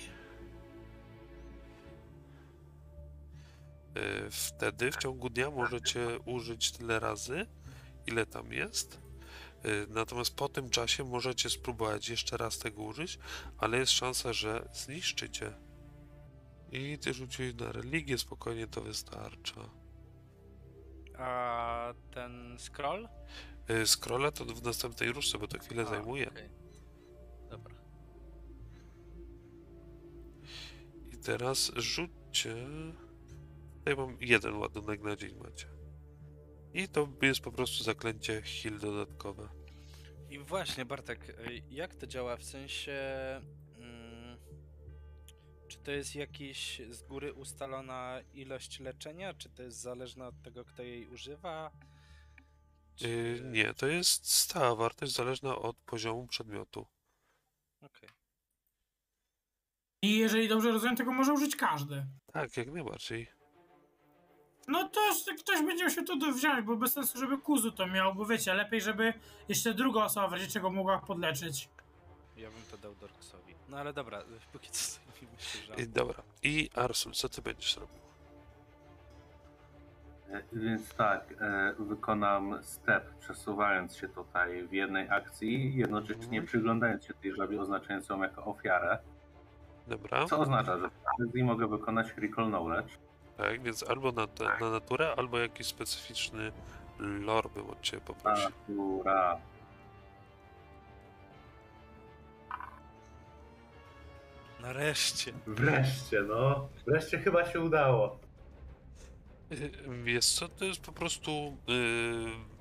wtedy 4.31 4.91
w 4.91 4.97
ciągu 4.97 5.29
dnia 5.29 5.51
możecie 5.51 6.19
użyć 6.25 6.71
tyle 6.71 6.99
razy, 6.99 7.45
ile 8.07 8.25
tam 8.25 8.53
jest. 8.53 9.04
Yy, 9.65 9.87
Natomiast 9.89 10.35
po 10.35 10.49
tym 10.49 10.69
czasie 10.69 11.03
możecie 11.03 11.49
spróbować 11.49 12.09
jeszcze 12.09 12.37
raz 12.37 12.59
tego 12.59 12.83
użyć, 12.83 13.19
ale 13.57 13.77
jest 13.77 13.91
szansa, 13.91 14.33
że 14.33 14.69
zniszczycie. 14.73 15.53
I 16.71 16.97
ty 16.99 17.13
rzuciłeś 17.13 17.55
na 17.55 17.71
religię, 17.71 18.17
spokojnie 18.17 18.67
to 18.67 18.81
wystarcza. 18.81 19.69
A 21.17 21.93
ten 22.13 22.55
scroll? 22.59 23.07
Yy, 23.69 23.87
Scrolla 23.87 24.31
to 24.31 24.45
w 24.45 24.63
następnej 24.63 25.11
różce, 25.11 25.37
bo 25.37 25.47
to 25.47 25.59
chwilę 25.59 25.83
A, 25.83 25.85
zajmuje. 25.85 26.29
okej. 26.29 26.49
Dobra. 27.49 27.75
I 31.13 31.17
teraz 31.17 31.71
rzućcie. 31.75 32.55
Tutaj 33.77 33.95
mam 33.95 34.17
jeden 34.21 34.55
ładunek 34.57 35.01
na 35.01 35.15
dzień 35.15 35.35
macie. 35.43 35.67
I 36.75 36.87
to 36.87 37.07
jest 37.21 37.41
po 37.41 37.51
prostu 37.51 37.83
zaklęcie 37.83 38.41
heal 38.41 38.79
dodatkowe. 38.79 39.49
I 40.29 40.39
właśnie, 40.39 40.85
Bartek, 40.85 41.29
y, 41.29 41.61
jak 41.69 41.95
to 41.95 42.07
działa? 42.07 42.37
W 42.37 42.43
sensie. 42.43 42.91
Mm, 43.77 44.37
czy 45.67 45.77
to 45.79 45.91
jest 45.91 46.15
jakiś 46.15 46.81
z 46.89 47.03
góry 47.03 47.33
ustalona 47.33 48.21
ilość 48.33 48.79
leczenia, 48.79 49.33
czy 49.33 49.49
to 49.49 49.63
jest 49.63 49.77
zależne 49.77 50.27
od 50.27 50.41
tego, 50.41 50.65
kto 50.65 50.83
jej 50.83 51.07
używa? 51.07 51.71
Czy... 52.95 53.07
Yy, 53.07 53.41
nie, 53.51 53.73
to 53.73 53.87
jest 53.87 54.31
stała 54.31 54.75
wartość 54.75 55.13
zależna 55.13 55.55
od 55.55 55.77
poziomu 55.77 56.27
przedmiotu. 56.27 56.87
Okej. 57.81 58.09
I 60.01 60.17
jeżeli 60.17 60.47
dobrze 60.47 60.71
rozumiem, 60.71 60.95
tego 60.95 61.11
może 61.11 61.33
użyć 61.33 61.55
każdy. 61.55 62.05
Tak, 62.33 62.57
jak 62.57 62.71
najbardziej. 62.71 63.34
No 64.67 64.89
to 64.89 64.99
ktoś 65.43 65.61
będzie 65.65 65.83
musiał 65.83 66.03
to 66.05 66.15
do- 66.15 66.31
wziąć, 66.31 66.65
bo 66.65 66.75
bez 66.75 66.93
sensu, 66.93 67.19
żeby 67.19 67.37
Kuzu 67.37 67.71
to 67.71 67.87
miał, 67.87 68.15
bo 68.15 68.25
wiecie, 68.25 68.53
lepiej, 68.53 68.81
żeby 68.81 69.13
jeszcze 69.49 69.73
druga 69.73 70.03
osoba 70.03 70.27
w 70.27 70.31
razie 70.33 70.47
czego 70.47 70.69
mogła 70.69 70.99
podleczyć. 70.99 71.69
Ja 72.37 72.49
bym 72.49 72.61
to 72.71 72.77
dał 72.77 72.95
Dorksowi. 72.95 73.55
No 73.69 73.77
ale 73.77 73.93
dobra, 73.93 74.21
póki 74.53 74.69
co 74.69 74.91
zajmijmy 75.11 75.39
się 75.41 75.59
I, 75.59 75.61
żabą. 75.65 75.81
dobra. 75.87 76.23
I 76.43 76.69
Arsul, 76.75 77.11
co 77.11 77.29
ty 77.29 77.41
będziesz 77.41 77.77
robił? 77.77 77.95
E, 80.31 80.43
Więc 80.53 80.93
tak, 80.93 81.33
e, 81.41 81.73
wykonam 81.79 82.63
step, 82.63 83.17
przesuwając 83.19 83.95
się 83.97 84.07
tutaj 84.09 84.67
w 84.67 84.71
jednej 84.73 85.09
akcji, 85.09 85.75
jednocześnie 85.75 86.23
Mhm. 86.25 86.45
przyglądając 86.45 87.05
się 87.05 87.13
tej 87.13 87.35
żabie, 87.35 87.61
oznaczając 87.61 88.09
ją 88.09 88.21
jako 88.23 88.45
ofiarę. 88.45 88.97
Dobra. 89.87 90.25
Co 90.25 90.39
oznacza, 90.39 90.77
że 90.79 90.89
w 90.89 90.93
akcji 91.23 91.43
mogę 91.43 91.67
wykonać 91.67 92.07
Recall 92.17 92.47
Knowledge. 92.47 92.91
Tak, 93.37 93.63
więc 93.63 93.83
albo 93.83 94.11
na, 94.11 94.27
te, 94.27 94.43
na 94.61 94.69
naturę, 94.69 95.13
albo 95.17 95.39
jakiś 95.39 95.67
specyficzny 95.67 96.51
lore 96.99 97.49
bym 97.55 97.69
od 97.69 97.81
ciebie 97.81 98.01
poprosił. 98.05 98.49
Natura. 98.49 99.37
Nareszcie. 104.61 105.33
Wreszcie, 105.47 106.21
no. 106.21 106.69
Wreszcie 106.87 107.19
chyba 107.19 107.51
się 107.51 107.59
udało. 107.61 108.19
Y, 109.51 109.71
Wiesz 110.03 110.25
co, 110.25 110.49
to 110.49 110.65
jest 110.65 110.81
po 110.81 110.91
prostu 110.91 111.31
y, 111.31 112.55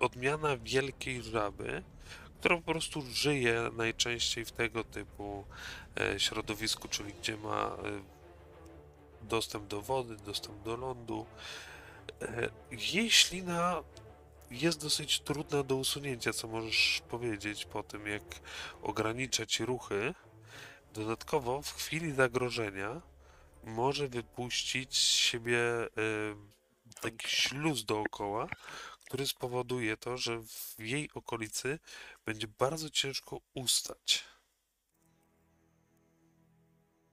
odmiana 0.00 0.56
wielkiej 0.56 1.22
żaby, 1.22 1.82
która 2.40 2.56
po 2.56 2.62
prostu 2.62 3.02
żyje 3.02 3.70
najczęściej 3.76 4.44
w 4.44 4.52
tego 4.52 4.84
typu 4.84 5.44
e, 6.00 6.20
środowisku, 6.20 6.88
czyli 6.88 7.12
gdzie 7.14 7.36
ma 7.36 7.66
e, 7.66 8.13
dostęp 9.24 9.66
do 9.66 9.82
wody, 9.82 10.16
dostęp 10.16 10.62
do 10.62 10.76
lądu. 10.76 11.26
E, 12.22 12.50
jej 12.70 13.10
ślina 13.10 13.82
jest 14.50 14.80
dosyć 14.80 15.20
trudna 15.20 15.62
do 15.62 15.76
usunięcia, 15.76 16.32
co 16.32 16.48
możesz 16.48 17.02
powiedzieć 17.08 17.64
po 17.64 17.82
tym, 17.82 18.06
jak 18.06 18.22
ogranicza 18.82 19.46
ci 19.46 19.64
ruchy. 19.64 20.14
Dodatkowo 20.94 21.62
w 21.62 21.72
chwili 21.72 22.12
zagrożenia 22.12 23.00
może 23.64 24.08
wypuścić 24.08 24.98
z 24.98 25.02
siebie 25.02 25.58
e, 25.58 25.88
taki 27.00 27.28
śluz 27.28 27.84
dookoła, 27.84 28.48
który 29.06 29.26
spowoduje 29.26 29.96
to, 29.96 30.16
że 30.16 30.42
w 30.42 30.74
jej 30.78 31.10
okolicy 31.14 31.78
będzie 32.26 32.48
bardzo 32.58 32.90
ciężko 32.90 33.40
ustać. 33.54 34.24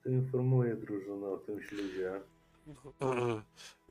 Informuję 0.06 0.76
drużynę 0.76 1.28
o 1.28 1.38
tym 1.38 1.62
śluzie. 1.62 2.22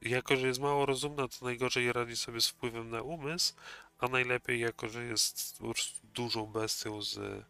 Jako, 0.03 0.37
że 0.37 0.47
jest 0.47 0.61
mało 0.61 0.87
rozumna, 0.87 1.29
to 1.29 1.45
najgorzej 1.45 1.93
radzi 1.93 2.17
sobie 2.17 2.41
z 2.41 2.49
wpływem 2.49 2.91
na 2.91 3.03
umysł, 3.03 3.55
a 3.99 4.09
najlepiej 4.09 4.61
jako, 4.61 4.89
że 4.89 5.05
jest 5.05 5.63
dużą 6.15 6.47
bestią 6.47 7.03
z 7.03 7.45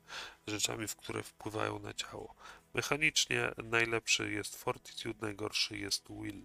rzeczami, 0.47 0.89
w 0.89 0.97
które 0.97 1.23
wpływają 1.23 1.79
na 1.79 1.95
ciało. 1.95 2.35
Mechanicznie 2.75 3.53
najlepszy 3.65 4.33
jest 4.33 4.63
Fortitude, 4.63 5.19
najgorszy 5.27 5.79
jest 5.79 6.09
Will 6.11 6.45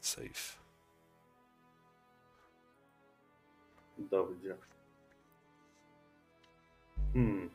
Save. 0.00 0.58
Dobrze. 3.98 4.56
Hmm. 7.12 7.50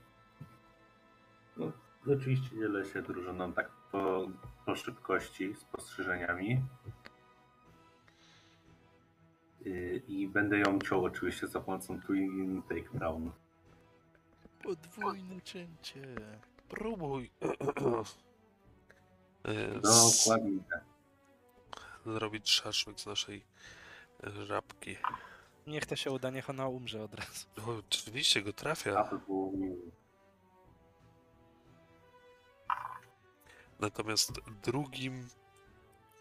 No, 1.57 1.71
oczywiście 2.13 2.55
dzielę 2.55 2.85
się 2.85 3.01
drużyną 3.01 3.53
tak 3.53 3.76
po, 3.91 4.27
po 4.65 4.75
szybkości, 4.75 5.55
spostrzeżeniami. 5.55 6.61
Yy, 9.65 10.01
I 10.07 10.27
będę 10.27 10.57
ją 10.59 10.79
ciął 10.79 11.05
oczywiście 11.05 11.47
za 11.47 11.61
pomocą 11.61 12.01
Twin 12.01 12.61
Takedown. 12.63 13.31
Podwójne 14.63 15.41
cięcie. 15.41 16.01
Próbuj 16.69 17.31
z- 19.83 20.25
Dokładnie. 20.25 20.59
zrobić 22.05 22.49
szaszłyk 22.49 22.99
z 22.99 23.05
naszej 23.05 23.43
e, 24.23 24.45
żabki. 24.45 24.97
Niech 25.67 25.85
to 25.85 25.95
się 25.95 26.11
uda, 26.11 26.29
niech 26.29 26.49
ona 26.49 26.67
umrze 26.67 27.03
od 27.03 27.13
razu. 27.13 27.45
Oczywiście 27.89 28.41
go 28.41 28.49
A 28.49 28.53
trafia, 28.53 29.09
natomiast 33.79 34.31
drugim 34.63 35.29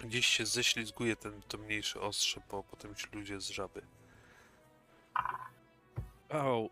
gdzieś 0.00 0.26
się 0.26 0.46
ześlizguje 0.46 1.16
ten, 1.16 1.42
to 1.48 1.59
mniejsze 1.59 2.00
ostrze 2.00 2.40
po, 2.48 2.62
po 2.62 2.76
tym 2.76 2.96
śluzie 2.96 3.40
z 3.40 3.48
żaby. 3.48 3.82
O, 6.28 6.68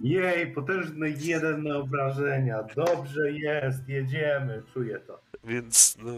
Jej, 0.00 0.52
potężny 0.52 1.10
jeden 1.10 1.62
na 1.62 1.76
obrażenia. 1.76 2.62
Dobrze 2.62 3.32
jest, 3.32 3.88
jedziemy, 3.88 4.62
czuję 4.74 4.98
to. 4.98 5.20
Więc 5.44 5.96
no, 5.98 6.12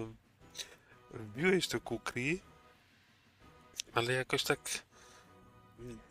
wbiłeś 1.11 1.69
to 1.69 1.81
kukri, 1.81 2.41
ale 3.95 4.13
jakoś 4.13 4.45
tak 4.45 4.59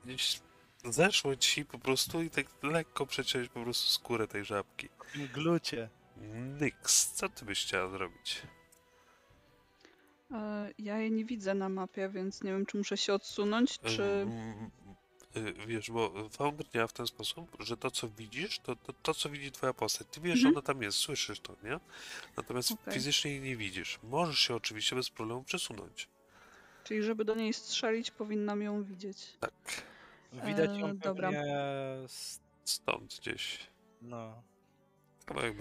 gdzieś 0.05 0.41
zeszło 0.85 1.35
ci 1.35 1.65
po 1.65 1.79
prostu 1.79 2.21
i 2.21 2.29
tak 2.29 2.45
lekko 2.63 3.05
przeciąłeś 3.05 3.49
po 3.49 3.63
prostu 3.63 3.89
skórę 3.89 4.27
tej 4.27 4.45
żabki. 4.45 4.89
glucie. 5.33 5.89
Nyx, 6.61 7.11
co 7.13 7.29
ty 7.29 7.45
byś 7.45 7.65
chciała 7.65 7.89
zrobić? 7.89 8.41
E, 10.31 10.69
Ja 10.77 10.97
jej 10.99 11.11
nie 11.11 11.25
widzę 11.25 11.53
na 11.53 11.69
mapie, 11.69 12.09
więc 12.09 12.43
nie 12.43 12.51
wiem, 12.51 12.65
czy 12.65 12.77
muszę 12.77 12.97
się 12.97 13.13
odsunąć, 13.13 13.79
czy... 13.79 14.03
Mm, 14.03 14.71
y, 15.37 15.53
Wiesz, 15.67 15.91
bo 15.91 16.29
Founder 16.29 16.69
działa 16.69 16.87
w 16.87 16.93
ten 16.93 17.07
sposób, 17.07 17.57
że 17.59 17.77
to 17.77 17.91
co 17.91 18.09
widzisz, 18.09 18.59
to 18.59 18.75
to, 18.75 18.93
to 18.93 19.13
co 19.13 19.29
widzi 19.29 19.51
twoja 19.51 19.73
postać. 19.73 20.07
Ty 20.11 20.21
wiesz, 20.21 20.39
że 20.39 20.47
Mhm. 20.47 20.55
ona 20.55 20.61
tam 20.73 20.81
jest, 20.83 20.97
słyszysz 20.97 21.39
to, 21.39 21.55
nie? 21.63 21.79
Natomiast 22.37 22.71
Okej. 22.71 22.93
fizycznie 22.93 23.31
jej 23.31 23.41
nie 23.41 23.57
widzisz. 23.57 23.99
Możesz 24.03 24.39
się 24.39 24.55
oczywiście 24.55 24.95
bez 24.95 25.09
problemu 25.09 25.43
przesunąć. 25.43 26.07
Czyli 26.83 27.03
żeby 27.03 27.25
do 27.25 27.35
niej 27.35 27.53
strzelić, 27.53 28.11
powinnam 28.11 28.61
ją 28.61 28.83
widzieć. 28.83 29.17
Tak, 29.39 29.51
Widać 30.33 30.77
ją 30.79 30.87
Eee, 30.87 30.97
dobra. 30.97 31.31
stąd 32.65 33.17
gdzieś. 33.19 33.59
No. 34.01 34.43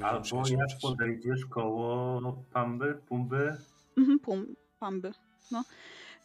Albo 0.03 0.49
jak 0.49 0.69
podejdziesz 0.83 1.47
koło 1.47 2.21
pamby, 2.53 2.95
pumby, 3.09 3.57
Mhm, 3.99 4.19
pum, 4.19 4.57
pamby. 4.79 5.13
No. 5.51 5.65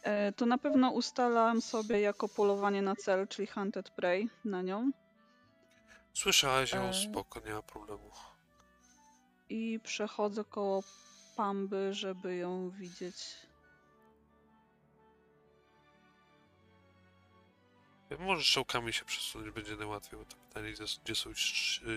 E, 0.02 0.32
To 0.32 0.46
na 0.46 0.58
pewno 0.58 0.90
ustalam 0.90 1.60
sobie 1.62 2.00
jako 2.00 2.28
polowanie 2.28 2.82
na 2.82 2.96
cel, 2.96 3.28
czyli 3.28 3.48
hunted 3.48 3.90
prey 3.90 4.28
na 4.44 4.62
nią. 4.62 4.90
Słyszałeś 6.14 6.72
ją, 6.72 6.82
E. 6.82 6.94
spoko, 6.94 7.40
nie 7.46 7.52
ma 7.54 7.62
problemu. 7.62 8.10
I 9.48 9.80
przechodzę 9.82 10.44
koło 10.44 10.82
pamby, 11.36 11.94
żeby 11.94 12.36
ją 12.36 12.70
widzieć. 12.70 13.46
Możesz 18.18 18.46
strzałkami 18.46 18.92
się 18.92 19.04
przesunąć, 19.04 19.50
będzie 19.50 19.76
najłatwiej, 19.76 20.18
bo 20.18 20.24
to 20.24 20.36
pytanie, 20.36 20.72
gdzie, 21.02 21.14
są 21.14 21.30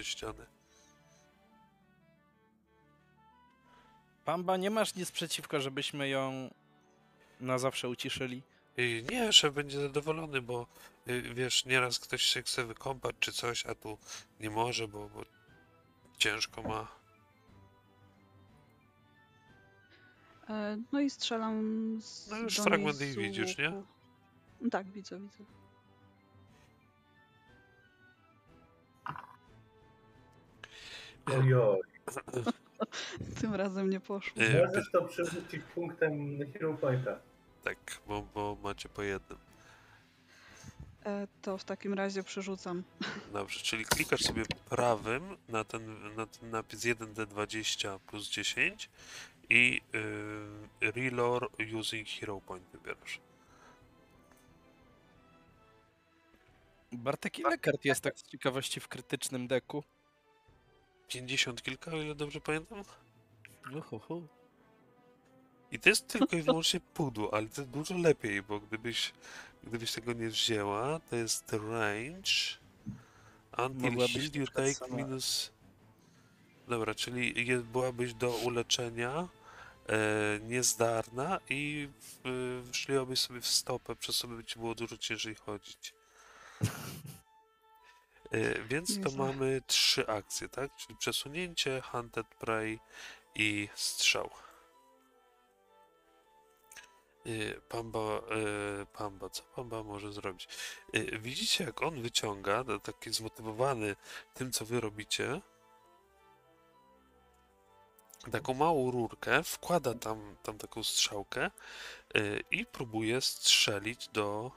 ściany. 0.01 0.45
Pamba, 4.29 4.57
nie 4.57 4.69
masz 4.69 4.95
nic 4.95 5.11
przeciwko, 5.11 5.61
żebyśmy 5.61 6.09
ją 6.09 6.49
na 7.39 7.57
zawsze 7.59 7.89
uciszyli? 7.89 8.41
I 8.77 9.03
nie, 9.11 9.33
szef 9.33 9.53
będzie 9.53 9.81
zadowolony, 9.81 10.41
bo 10.41 10.67
y, 11.07 11.21
wiesz, 11.21 11.65
nieraz 11.65 11.99
ktoś 11.99 12.23
się 12.23 12.41
chce 12.41 12.65
wykąpać 12.65 13.15
czy 13.19 13.31
coś, 13.31 13.65
a 13.65 13.75
tu 13.75 13.97
nie 14.39 14.49
może, 14.49 14.87
bo, 14.87 15.09
bo 15.09 15.21
ciężko 16.17 16.61
ma. 16.61 16.87
E, 20.49 20.77
No 20.91 20.99
i 20.99 21.09
strzelam 21.09 21.97
z 22.01 22.27
No 22.31 22.37
już 22.37 22.57
do 22.57 22.63
fragment 22.63 23.01
jej 23.01 23.15
widzisz, 23.15 23.57
nie? 23.57 23.69
łuku. 23.69 23.87
No 24.61 24.69
Tak, 24.69 24.91
widzę, 24.91 25.19
widzę. 25.19 25.43
ojoj. 31.25 31.79
Tym 33.41 33.55
razem 33.55 33.89
nie 33.89 33.99
poszło. 33.99 34.41
Y, 34.41 34.65
Możesz 34.67 34.91
to 34.91 35.01
przerzucić 35.05 35.61
punktem 35.75 36.39
Hero 36.53 36.73
Pointa. 36.73 37.19
tak, 37.63 37.77
bo, 38.07 38.21
bo 38.33 38.57
macie 38.63 38.89
po 38.89 39.03
jednym. 39.03 39.39
E, 41.05 41.27
To 41.41 41.57
w 41.57 41.63
takim 41.63 41.93
razie 41.93 42.23
przerzucam. 42.23 42.83
Dobrze, 43.33 43.59
czyli 43.59 43.85
klikasz 43.85 44.21
sobie 44.21 44.43
prawym 44.69 45.37
na 45.49 45.63
ten, 45.63 46.15
na 46.15 46.25
ten 46.25 46.49
napis 46.49 46.79
1D20 46.79 47.99
plus 47.99 48.29
10 48.29 48.89
i 49.49 49.81
y, 50.81 50.91
Relore 50.91 51.47
using 51.79 52.07
Hero 52.07 52.41
Point 52.41 52.63
wybierasz. 52.73 53.19
Bartek, 56.91 57.39
ile 57.39 57.57
kart 57.57 57.85
jest 57.85 58.01
tak 58.01 58.19
z 58.19 58.23
ciekawości 58.23 58.79
w 58.79 58.87
krytycznym 58.87 59.47
deku? 59.47 59.83
50 61.09 61.61
kilka, 61.63 61.91
o 61.91 62.01
ile 62.01 62.15
dobrze 62.15 62.41
pamiętam? 62.41 62.83
Uhuhu. 63.75 64.27
I 65.71 65.79
to 65.79 65.89
jest 65.89 66.07
tylko 66.07 66.35
i 66.35 66.41
wyłącznie 66.41 66.79
pudło, 66.79 67.33
ale 67.33 67.47
to 67.47 67.61
jest 67.61 67.73
dużo 67.73 67.97
lepiej, 67.97 68.41
bo 68.41 68.59
gdybyś, 68.59 69.13
gdybyś 69.63 69.91
tego 69.91 70.13
nie 70.13 70.27
wzięła, 70.29 70.99
to 70.99 71.15
jest 71.15 71.53
range 71.53 72.59
until 73.57 74.07
heal 74.07 74.29
you 74.33 74.47
take 74.47 74.73
sama- 74.73 74.95
minus... 74.95 75.51
Dobra, 76.67 76.95
czyli 76.95 77.47
je, 77.47 77.57
byłabyś 77.59 78.13
do 78.13 78.29
uleczenia 78.29 79.27
e, 79.87 80.39
niezdarna 80.43 81.39
i 81.49 81.89
w, 82.01 82.61
wszliłabyś 82.71 83.19
sobie 83.19 83.41
w 83.41 83.47
stopę, 83.47 83.95
przez 83.95 84.17
co 84.17 84.27
by 84.27 84.43
ci 84.43 84.59
było 84.59 84.75
dużo 84.75 84.97
ciężej 84.97 85.35
chodzić. 85.35 85.93
E, 88.31 88.61
więc 88.63 89.01
to 89.03 89.11
mamy 89.11 89.61
trzy 89.67 90.07
akcje, 90.07 90.49
tak? 90.49 90.75
Czyli 90.75 90.95
przesunięcie, 90.95 91.81
hunted 91.81 92.27
prey 92.27 92.79
i 93.35 93.69
strzał. 93.75 94.29
Y, 97.27 97.61
Pamba, 97.69 97.99
y, 98.81 98.85
Pamba, 98.85 99.29
co 99.29 99.43
Pamba 99.43 99.83
może 99.83 100.13
zrobić? 100.13 100.47
Widzicie, 101.19 101.63
jak 101.63 101.81
on 101.81 102.01
wyciąga, 102.01 102.63
taki 102.83 103.13
zmotywowany 103.13 103.95
tym, 104.33 104.51
co 104.51 104.65
wy 104.65 104.79
robicie, 104.81 105.41
taką 108.31 108.53
małą 108.53 108.91
rurkę, 108.91 109.43
wkłada 109.43 109.93
tam, 109.93 110.35
tam 110.43 110.57
taką 110.57 110.83
strzałkę 110.83 111.51
i 112.51 112.65
próbuje 112.65 113.21
strzelić 113.21 114.07
do, 114.07 114.51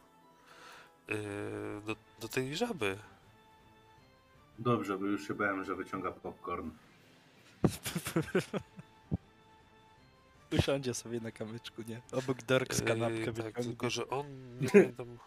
do, 1.87 1.97
do 2.21 2.29
tej 2.29 2.57
żaby. 2.57 2.99
Dobrze, 4.59 4.99
bo 4.99 5.07
już 5.07 5.29
się 5.29 5.35
bałem, 5.35 5.65
że 5.65 5.75
wyciąga 5.75 6.13
popcorn. 6.13 6.71
Usiądzie 10.59 10.95
sobie 10.95 11.21
na 11.21 11.31
kamyczku, 11.31 11.83
nie? 11.89 12.01
Obok 12.13 12.43
Dork 12.43 12.75
z 12.75 12.81
Yy, 12.81 12.87
kanapkę 12.87 13.33
tak, 13.33 13.55
tylko 13.55 13.91
że 13.91 14.09
on, 14.09 14.27
nie 14.61 14.69
pamiętam, 14.73 15.19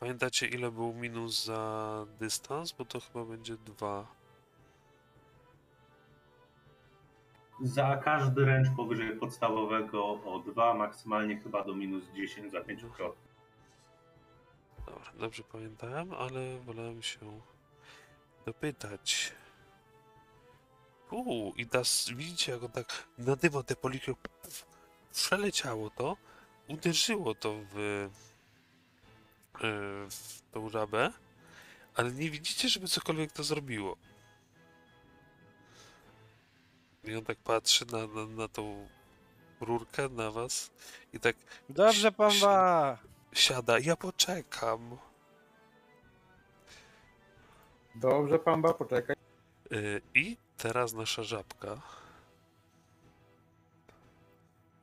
pamiętacie 0.00 0.46
ile 0.46 0.70
był 0.70 0.92
minus 0.94 1.44
za 1.44 2.06
dystans? 2.18 2.72
Bo 2.72 2.84
to 2.84 3.00
chyba 3.00 3.24
będzie 3.24 3.56
dwa. 3.56 4.06
Za 7.62 7.96
każdy 7.96 8.44
ręcz 8.44 8.68
powyżej 8.76 9.16
podstawowego 9.16 10.04
o 10.04 10.42
2, 10.46 10.74
maksymalnie 10.74 11.40
chyba 11.40 11.64
do 11.64 11.74
minus 11.74 12.04
10 12.14 12.52
za 12.52 12.60
5 12.60 12.84
kroków. 12.96 13.24
Dobra, 14.86 15.12
dobrze 15.18 15.42
pamiętałem, 15.52 16.12
ale 16.12 16.58
wolałem 16.60 17.02
się 17.02 17.40
dopytać. 18.46 19.32
Uuu, 21.10 21.54
i 21.56 21.66
teraz 21.66 22.08
widzicie, 22.16 22.52
jak 22.52 22.62
on 22.62 22.70
tak 22.70 23.08
nadyma 23.18 23.62
te 23.62 23.76
poliki, 23.76 24.14
puf, 24.14 24.66
przeleciało 25.12 25.90
to, 25.90 26.16
uderzyło 26.68 27.34
to 27.34 27.54
w, 27.72 27.76
e, 27.78 28.08
w 30.10 30.42
tą 30.52 30.68
żabę, 30.68 31.12
ale 31.94 32.12
nie 32.12 32.30
widzicie, 32.30 32.68
żeby 32.68 32.88
cokolwiek 32.88 33.32
to 33.32 33.42
zrobiło. 33.44 33.96
I 37.04 37.16
on 37.16 37.24
tak 37.24 37.38
patrzy 37.38 37.86
na, 37.86 38.06
na, 38.06 38.26
na 38.26 38.48
tą 38.48 38.88
rurkę, 39.60 40.08
na 40.08 40.30
was 40.30 40.70
i 41.12 41.20
tak 41.20 41.36
Dobrze, 41.68 42.12
Pamba! 42.12 42.98
siada. 43.34 43.78
Ja 43.78 43.96
poczekam. 43.96 44.98
Dobrze, 47.94 48.38
Pamba, 48.38 48.74
poczekaj. 48.74 49.16
Y, 49.72 50.00
I 50.14 50.36
teraz 50.56 50.92
nasza 50.92 51.22
żabka. 51.22 51.80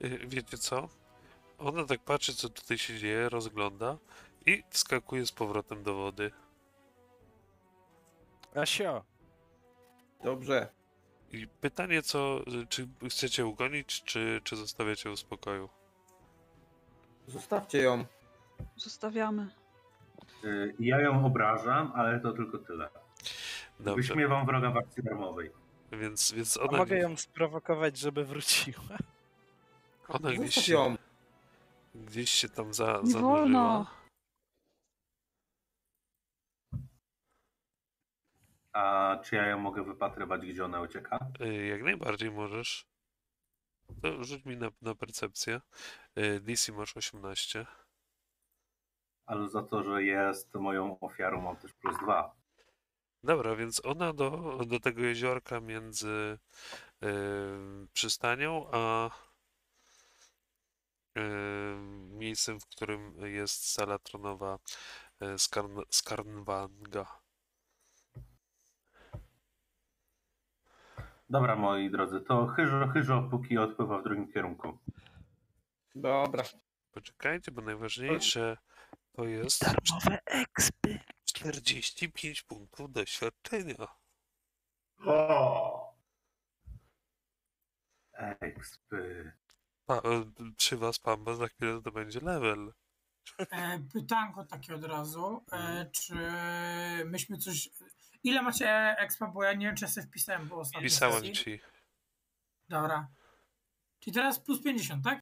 Y, 0.03 0.19
Wiecie 0.27 0.57
co? 0.57 0.89
Ona 1.57 1.85
tak 1.85 1.99
patrzy, 1.99 2.35
co 2.35 2.49
tutaj 2.49 2.77
się 2.77 2.97
dzieje, 2.97 3.29
rozgląda 3.29 3.97
i 4.45 4.63
wskakuje 4.69 5.25
z 5.25 5.31
powrotem 5.31 5.83
do 5.83 5.93
wody. 5.95 6.31
Asio, 8.55 9.03
Dobrze. 10.23 10.69
I 11.31 11.47
pytanie, 11.47 12.01
co, 12.01 12.39
czy 12.69 12.87
chcecie 13.09 13.45
ugonić, 13.45 14.03
czy, 14.03 14.41
czy 14.43 14.55
zostawiacie 14.55 15.09
ją 15.09 15.15
w 15.15 15.19
spokoju? 15.19 15.69
Zostawcie 17.27 17.77
ją. 17.81 18.05
Zostawiamy. 18.77 19.49
Y, 20.43 20.75
Ja 20.79 21.01
ją 21.01 21.25
obrażam, 21.25 21.91
ale 21.95 22.19
to 22.19 22.31
tylko 22.31 22.57
tyle. 22.57 22.89
Dobrze, 23.81 23.95
Wyśmiewam 24.13 24.45
wroga 24.45 24.71
w 24.71 24.77
akcji 24.77 25.03
darmowej. 25.03 25.51
więc, 25.91 26.31
więc 26.31 26.57
a 26.57 26.61
ona, 26.61 26.77
mogę 26.77 26.95
gdzieś, 26.95 27.01
ją 27.09 27.17
sprowokować, 27.17 27.97
żeby 27.97 28.25
wróciła? 28.25 28.97
ona 30.07 30.31
gdzieś, 30.31 30.55
się, 30.55 30.95
gdzieś 31.95 32.29
się 32.29 32.49
tam 32.49 32.73
za, 32.73 32.85
Nie 33.03 33.11
zanurzyła. 33.11 33.31
wolno. 33.39 33.85
A 38.73 39.17
czy 39.23 39.35
ja 39.35 39.47
ją 39.47 39.59
mogę 39.59 39.83
wypatrywać, 39.83 40.41
gdzie 40.41 40.65
ona 40.65 40.81
ucieka? 40.81 41.19
Y, 41.41 41.65
Jak 41.67 41.83
najbardziej 41.83 42.31
możesz. 42.31 42.85
To 44.01 44.23
rzuć 44.23 44.45
mi 44.45 44.57
na, 44.57 44.69
na 44.81 44.95
percepcję. 44.95 45.61
Y, 46.17 46.39
DC 46.39 46.71
masz 46.71 46.97
18. 46.97 47.65
Ale 49.25 49.49
za 49.49 49.63
to, 49.63 49.83
że 49.83 50.03
jest 50.03 50.53
moją 50.55 50.99
ofiarą, 50.99 51.41
mam 51.41 51.57
też 51.57 51.73
plus 51.73 51.97
2. 52.03 52.35
Dobra, 53.23 53.55
więc 53.55 53.85
ona 53.85 54.13
do, 54.13 54.59
do 54.67 54.79
tego 54.79 55.01
jeziorka 55.01 55.59
między 55.59 56.37
y, 57.03 57.07
przystanią 57.93 58.67
a 58.71 59.09
y, 61.17 61.21
miejscem, 62.09 62.59
w 62.59 62.65
którym 62.65 63.13
jest 63.25 63.71
sala 63.71 63.99
tronowa 63.99 64.59
Skarn, 65.37 65.81
Skarnwanga. 65.89 67.05
Dobra, 71.29 71.55
moi 71.55 71.89
drodzy, 71.89 72.21
to 72.21 72.47
chyżo, 72.47 72.87
chyżo, 72.87 73.27
póki 73.31 73.57
odpływa 73.57 73.97
w 73.97 74.03
drugim 74.03 74.31
kierunku. 74.31 74.77
Dobra. 75.95 76.43
Poczekajcie, 76.91 77.51
bo 77.51 77.61
najważniejsze 77.61 78.57
to 79.13 79.23
jest 79.25 79.61
Darmowe 79.61 80.19
expy. 80.25 80.99
45 81.45 82.41
punktów 82.41 82.91
doświadczenia. 82.91 83.87
O! 85.05 85.95
Ekspy. 88.13 89.31
Pa, 89.85 89.97
y, 89.97 90.01
przy 90.57 90.77
was 90.77 90.99
Pamba 90.99 91.35
za 91.35 91.47
chwilę 91.47 91.81
to 91.81 91.91
będzie 91.91 92.19
level. 92.19 92.73
E, 93.39 93.79
pytanko 93.93 94.45
takie 94.45 94.75
od 94.75 94.83
razu. 94.83 95.45
E, 95.51 95.85
czy 95.91 96.15
myśmy 97.05 97.37
coś. 97.37 97.69
Ile 98.23 98.41
macie 98.41 98.95
expa? 98.97 99.27
Bo 99.27 99.43
ja 99.43 99.53
nie 99.53 99.65
wiem, 99.65 99.75
czy 99.75 99.85
ja 99.85 99.91
sobie 99.91 100.07
wpisałem 100.07 100.49
po 100.49 100.55
ostatniej 100.55 100.89
Pisałem 100.89 101.19
sesji. 101.19 101.33
ci. 101.35 101.59
Dobra. 102.69 103.07
Czyli 103.99 104.13
teraz 104.13 104.39
plus 104.39 104.61
50, 104.63 105.03
tak? 105.03 105.21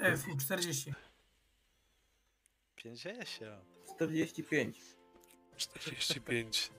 E, 0.00 0.16
fu, 0.16 0.36
40. 0.36 0.94
50. 2.82 3.28
45. 3.96 4.74
45. 5.56 6.70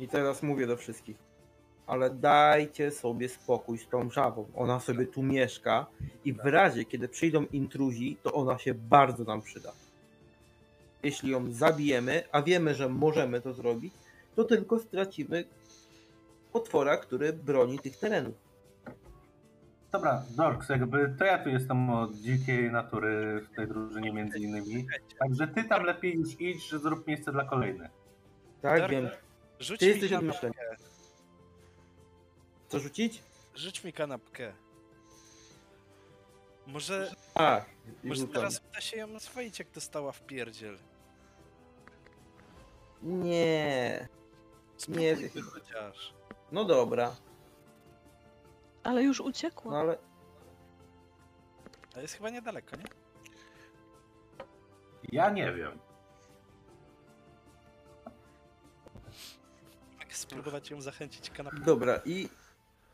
I 0.00 0.08
teraz 0.08 0.42
mówię 0.42 0.66
do 0.66 0.76
wszystkich. 0.76 1.16
Ale 1.86 2.10
dajcie 2.10 2.90
sobie 2.90 3.28
spokój 3.28 3.78
z 3.78 3.88
tą 3.88 4.10
żabą. 4.10 4.48
Ona 4.54 4.80
sobie 4.80 5.06
tu 5.06 5.22
mieszka 5.22 5.86
i 6.24 6.32
w 6.32 6.44
razie, 6.44 6.84
kiedy 6.84 7.08
przyjdą 7.08 7.46
intruzi, 7.52 8.16
to 8.22 8.32
ona 8.32 8.58
się 8.58 8.74
bardzo 8.74 9.24
nam 9.24 9.42
przyda. 9.42 9.72
Jeśli 11.02 11.30
ją 11.30 11.52
zabijemy, 11.52 12.22
a 12.32 12.42
wiemy, 12.42 12.74
że 12.74 12.88
możemy 12.88 13.40
to 13.40 13.54
zrobić, 13.54 13.94
to 14.36 14.44
tylko 14.44 14.78
stracimy 14.78 15.44
potwora, 16.52 16.96
który 16.96 17.32
broni 17.32 17.78
tych 17.78 17.96
terenów. 17.96 18.47
Dobra, 19.92 20.22
Dorks, 20.30 20.68
jakby 20.68 21.14
to 21.18 21.24
ja 21.24 21.38
tu 21.44 21.48
jestem 21.48 21.90
od 21.90 22.14
dzikiej 22.14 22.70
natury 22.72 23.40
w 23.40 23.56
tej 23.56 23.68
drużynie 23.68 24.12
między 24.12 24.38
innymi. 24.38 24.86
Także 25.18 25.48
ty 25.48 25.64
tam 25.64 25.82
lepiej 25.82 26.14
już 26.14 26.40
idź, 26.40 26.68
że 26.68 26.78
zrób 26.78 27.06
miejsce 27.06 27.32
dla 27.32 27.44
kolejnych. 27.44 27.90
Tak, 28.62 28.80
Darek, 28.80 28.90
wiem. 28.90 29.08
Rzuć 29.60 29.80
Ty 29.80 29.86
mi 29.86 29.92
jesteś 29.92 30.12
od 30.12 30.20
kanapkę. 30.20 30.46
myślenia. 30.48 30.70
Co 32.68 32.78
rzucić? 32.78 33.22
Rzuć 33.54 33.84
mi 33.84 33.92
kanapkę. 33.92 34.52
Może, 36.66 37.10
A, 37.34 37.60
i 38.04 38.08
może 38.08 38.20
rzucam. 38.20 38.34
teraz 38.34 38.62
uda 38.70 38.80
się 38.80 38.96
ją 38.96 39.14
oswoić, 39.16 39.58
jak 39.58 39.70
dostała 39.70 40.12
w 40.12 40.22
pierdziel. 40.26 40.78
Nie. 43.02 44.08
Nie. 44.88 45.16
Spróbuj 45.16 45.42
chociaż. 45.52 46.14
No 46.52 46.64
dobra. 46.64 47.16
Ale 48.82 49.02
już 49.02 49.20
uciekła. 49.20 49.72
No 49.72 49.78
ale 49.78 49.98
jest 52.02 52.14
chyba 52.14 52.30
niedaleko, 52.30 52.76
nie? 52.76 52.84
Ja 55.12 55.30
nie 55.30 55.52
wiem. 55.52 55.78
Mogę 59.98 60.14
spróbować 60.14 60.70
ją 60.70 60.80
zachęcić 60.80 61.30
kanapką. 61.30 61.62
Dobra, 61.64 62.00
i 62.04 62.28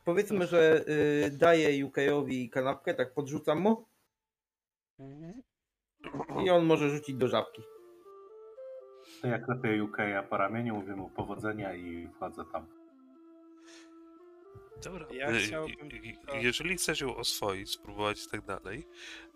powiedzmy, 0.04 0.46
że 0.46 0.84
y, 0.88 1.30
daję 1.30 1.86
UK-owi 1.86 2.50
kanapkę, 2.50 2.94
tak 2.94 3.14
podrzucam 3.14 3.60
mu 3.60 3.86
i 6.44 6.50
on 6.50 6.64
może 6.64 6.90
rzucić 6.90 7.16
do 7.16 7.28
żabki. 7.28 7.62
To 9.22 9.28
jak 9.28 9.48
lepiej 9.48 9.80
UK, 9.80 9.98
ja 9.98 10.22
po 10.22 10.36
ramieniu 10.36 10.74
mówię 10.74 10.96
mu 10.96 11.10
powodzenia 11.10 11.74
i 11.74 12.08
wchodzę 12.08 12.44
tam. 12.52 12.83
Dobra. 14.82 15.06
Ja 15.12 15.30
y, 15.30 15.38
chciałbym 15.38 15.88
y, 15.90 16.34
y, 16.34 16.42
Jeżeli 16.42 16.76
chcesz 16.76 17.00
ją 17.00 17.16
oswoić, 17.16 17.70
spróbować 17.70 18.24
i 18.24 18.28
tak 18.30 18.44
dalej, 18.44 18.88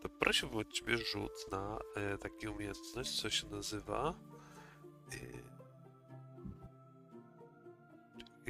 to 0.03 0.09
prosiłbym 0.09 0.59
od 0.59 0.72
ciebie 0.72 0.99
rzut 0.99 1.32
na 1.51 1.78
e, 1.97 2.18
taką 2.18 2.53
umiejętność, 2.55 3.20
co 3.20 3.30
się 3.30 3.49
nazywa. 3.49 4.14
y, 5.14 5.43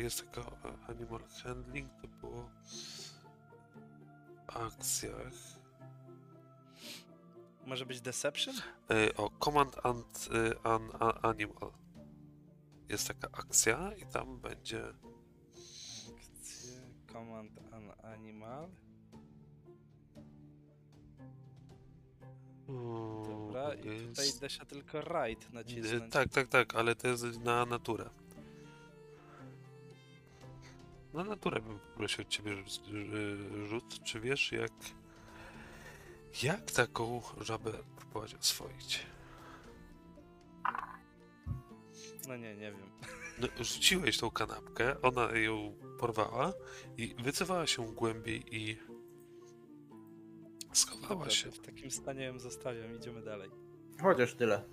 Jest 0.02 0.24
taka 0.32 0.40
e, 0.40 0.86
animal 0.88 1.20
handling, 1.42 1.90
to 2.02 2.08
było 2.08 2.50
w 4.46 4.56
akcjach. 4.56 5.32
Może 7.66 7.86
być 7.86 8.00
deception? 8.00 8.54
E, 8.90 9.14
O, 9.16 9.30
Command 9.44 9.86
and 9.86 10.28
e, 10.32 10.66
an, 10.66 10.90
a, 11.00 11.28
Animal. 11.28 11.72
Jest 12.88 13.08
taka 13.08 13.28
akcja 13.32 13.92
i 13.94 14.06
tam 14.06 14.40
będzie 14.40 14.82
command 17.18 17.50
an 17.72 17.90
animal. 18.02 18.68
Dobra, 23.28 23.74
i 23.74 23.82
tutaj 23.82 24.26
Jest- 24.26 24.40
da 24.40 24.48
się 24.48 24.66
tylko 24.66 25.00
right 25.00 25.52
nacisnąć. 25.52 26.12
Tak, 26.12 26.28
tak, 26.28 26.48
tak, 26.48 26.74
ale 26.74 26.94
to 26.94 27.08
jest 27.08 27.40
na 27.40 27.66
naturę. 27.66 28.10
Na 31.14 31.24
naturę 31.24 31.60
bym 31.60 31.78
poprosił 31.78 32.22
od 32.22 32.28
ciebie 32.28 32.56
rzut. 33.68 34.02
Czy 34.04 34.20
wiesz, 34.20 34.52
jak. 34.52 34.72
Jak 36.42 36.70
taką 36.70 37.22
żabę 37.40 37.72
próbować 37.96 38.34
oswoić? 38.34 39.06
No 42.28 42.36
nie, 42.36 42.56
nie 42.56 42.72
wiem. 42.72 42.90
No, 43.38 43.48
rzuciłeś 43.64 44.18
tą 44.18 44.30
kanapkę, 44.30 45.02
ona 45.02 45.36
ją 45.38 45.74
porwała 45.98 46.52
i 46.96 47.14
wycofała 47.22 47.66
się 47.66 47.94
głębiej 47.94 48.56
i. 48.56 48.78
schowała 50.72 51.08
Dobra, 51.08 51.30
się. 51.30 51.50
w 51.50 51.58
takim 51.58 51.90
stanie 51.90 52.24
ją 52.24 52.38
zostawiam, 52.38 52.96
idziemy 52.96 53.22
dalej. 53.22 53.50
Chociaż 54.02 54.34
tyle. 54.34 54.64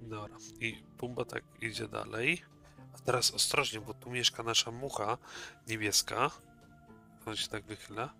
Dobra. 0.00 0.36
I 0.60 0.84
Pumba 0.98 1.24
tak 1.24 1.44
idzie 1.60 1.88
dalej. 1.88 2.42
A 2.94 2.98
teraz 2.98 3.34
ostrożnie, 3.34 3.80
bo 3.80 3.94
tu 3.94 4.10
mieszka 4.10 4.42
nasza 4.42 4.70
mucha 4.70 5.18
niebieska. 5.68 6.30
On 7.26 7.36
się 7.36 7.48
tak 7.48 7.64
wychyla. 7.64 8.14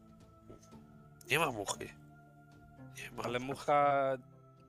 Nie 1.30 1.38
ma 1.38 1.52
muchy. 1.52 1.88
Nie 2.96 3.10
ma. 3.10 3.22
Ale 3.22 3.38
mucha... 3.38 4.16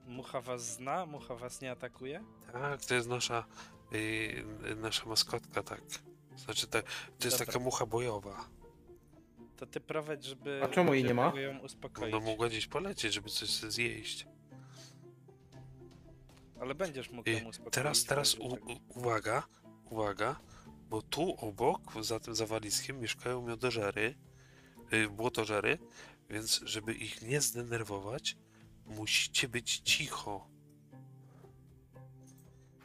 Mucha 0.06 0.40
was 0.40 0.74
zna? 0.74 1.06
Mucha 1.06 1.34
was 1.34 1.60
nie 1.60 1.70
atakuje? 1.70 2.24
Tak, 2.52 2.84
to 2.84 2.94
jest 2.94 3.08
nasza 3.08 3.44
yy, 3.92 4.76
nasza 4.76 5.06
maskotka, 5.06 5.62
tak. 5.62 5.80
Znaczy, 6.36 6.66
tak, 6.66 6.84
to 7.18 7.26
jest 7.26 7.38
Dobra. 7.38 7.46
taka 7.46 7.58
mucha 7.58 7.86
bojowa. 7.86 8.48
To 9.56 9.66
ty 9.66 9.80
prowadź, 9.80 10.24
żeby... 10.24 10.60
A 10.64 10.68
czemu 10.68 10.94
jej 10.94 11.04
nie 11.04 11.14
ma? 11.14 11.26
żeby 11.26 11.42
ją 11.42 11.58
uspokoić. 11.58 12.14
Ona 12.14 12.24
mogła 12.24 12.48
gdzieś 12.48 12.66
polecieć, 12.66 13.12
żeby 13.12 13.30
coś 13.30 13.50
sobie 13.50 13.72
zjeść. 13.72 14.26
Ale 16.60 16.74
będziesz 16.74 17.10
mógł 17.10 17.30
I 17.30 17.32
ją 17.32 17.48
uspokoić. 17.48 17.74
Teraz, 17.74 18.04
teraz 18.04 18.34
u, 18.34 18.58
uwaga, 18.88 19.42
uwaga, 19.90 20.40
bo 20.88 21.02
tu 21.02 21.34
obok, 21.34 21.80
za 22.04 22.20
tym 22.20 22.34
zawaliskiem, 22.34 23.00
mieszkają 23.00 23.42
miodożery, 23.42 24.14
yy, 24.92 25.08
błotożery, 25.10 25.78
więc 26.30 26.60
żeby 26.64 26.94
ich 26.94 27.22
nie 27.22 27.40
zdenerwować, 27.40 28.36
musicie 28.86 29.48
być 29.48 29.78
cicho. 29.78 30.48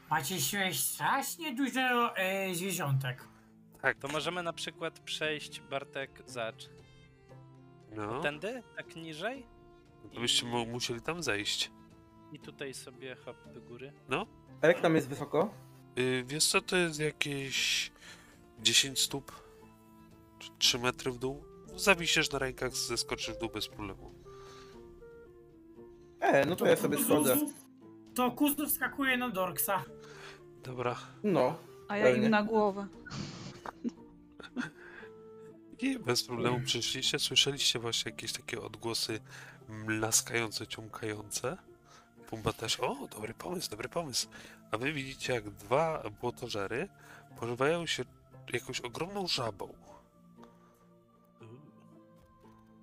Macie 0.10 0.42
się 0.42 0.74
strasznie 0.74 1.56
dużo 1.56 2.18
e, 2.18 2.56
zwierzątek. 2.56 3.28
Tak, 3.82 3.98
To 3.98 4.08
możemy 4.08 4.44
na 4.44 4.54
przykład 4.54 5.00
przejść, 5.00 5.62
Bartek, 5.62 6.24
zacz. 6.26 6.70
no, 7.92 8.22
Tędy? 8.22 8.64
Tak 8.78 8.96
niżej? 8.96 9.46
to 10.14 10.20
byście 10.20 10.46
mu, 10.46 10.66
musieli 10.66 11.02
tam 11.02 11.24
zejść. 11.24 11.72
I 12.32 12.40
tutaj 12.40 12.74
sobie 12.74 13.16
hop 13.16 13.38
do 13.54 13.62
góry. 13.62 13.94
A 14.62 14.68
jak 14.68 14.82
tam 14.82 14.96
jest 14.96 15.08
wysoko? 15.10 15.54
Yy, 15.96 16.24
wiesz 16.28 16.48
co, 16.48 16.62
to 16.62 16.76
jest 16.78 17.00
jakieś 17.00 17.92
10 18.60 19.00
stóp, 19.00 19.32
czy 20.40 20.50
3 20.58 20.80
metry 20.80 21.12
w 21.12 21.18
dół. 21.18 21.46
Zawisiesz 21.76 22.32
na 22.32 22.40
rękach, 22.40 22.76
zeskoczysz 22.76 23.36
w 23.36 23.40
dół 23.40 23.50
bez 23.50 23.68
problemu. 23.68 24.14
E, 26.32 26.46
no 26.46 26.56
to 26.56 26.66
ja 26.66 26.76
sobie 26.76 26.98
schodzę. 26.98 27.38
To 28.16 28.32
Kuzu 28.32 28.68
wskakuje 28.68 29.18
na 29.18 29.30
Dorksa. 29.30 29.84
Dobra. 30.64 30.96
No. 31.24 31.56
A 31.88 31.98
ja 31.98 32.04
Pewnie. 32.04 32.26
im 32.26 32.32
na 32.32 32.44
głowę. 32.44 32.88
I 35.80 36.00
bez 36.00 36.24
problemu 36.24 36.60
przyszliście, 36.66 37.20
słyszeliście 37.20 37.80
właśnie 37.80 38.12
jakieś 38.12 38.34
takie 38.34 38.62
odgłosy 38.62 39.20
mlaskające, 39.70 40.68
ciumkające. 40.68 41.58
Pumba 42.30 42.54
też, 42.54 42.80
o, 42.80 43.08
dobry 43.12 43.34
pomysł, 43.34 43.70
dobry 43.70 43.90
pomysł. 43.90 44.28
A 44.72 44.78
wy 44.78 44.94
widzicie, 44.94 45.34
jak 45.34 45.50
dwa 45.50 46.04
błotożery 46.22 46.90
pożywają 47.40 47.86
się 47.86 48.04
jakąś 48.54 48.82
ogromną 48.82 49.28
żabą. 49.28 49.74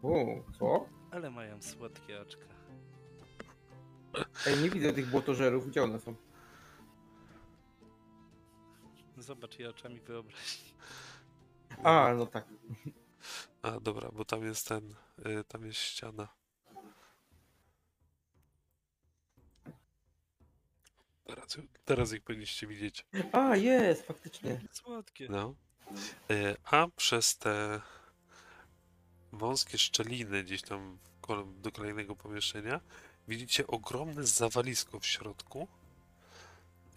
U, 0.03 0.27
co? 0.59 0.87
Ale 1.11 1.31
mają 1.31 1.63
słodkie 1.63 2.21
oczka. 2.21 2.58
Ej, 4.47 4.63
nie 4.63 4.71
widzę 4.71 4.93
tych 4.93 5.07
błotożerów, 5.11 5.69
gdzie 5.69 5.83
one 5.83 6.01
są? 6.01 6.15
Zobacz 9.19 9.59
je 9.59 9.71
oczami 9.71 10.01
wyobraźni. 10.01 10.73
A, 11.85 12.15
no 12.17 12.27
tak. 12.27 12.45
A, 13.63 13.81
dobra, 13.81 14.11
bo 14.13 14.25
tam 14.25 14.45
jest 14.45 14.69
ten, 14.69 14.95
y, 15.27 15.45
tam 15.49 15.67
jest 15.67 15.79
ściana. 15.79 16.29
Teraz, 21.25 21.59
teraz 21.85 22.13
ich 22.13 22.23
powinniście 22.23 22.67
widzieć. 22.67 23.07
A, 23.33 23.57
jest, 23.57 24.07
faktycznie. 24.07 24.61
Słodkie. 24.73 25.27
No. 25.31 25.55
Y, 26.31 26.57
A 26.65 26.87
przez 26.97 27.39
te 27.39 27.81
wąskie 29.33 29.79
szczeliny 29.79 30.45
gdzieś 30.45 30.63
tam 30.63 30.99
w 30.99 31.61
do 31.61 31.73
kolejnego 31.73 32.17
pomieszczenia 32.17 32.81
widzicie 33.29 33.67
ogromne 33.67 34.25
zawalisko 34.25 35.01
w 35.01 35.07
środku. 35.07 35.69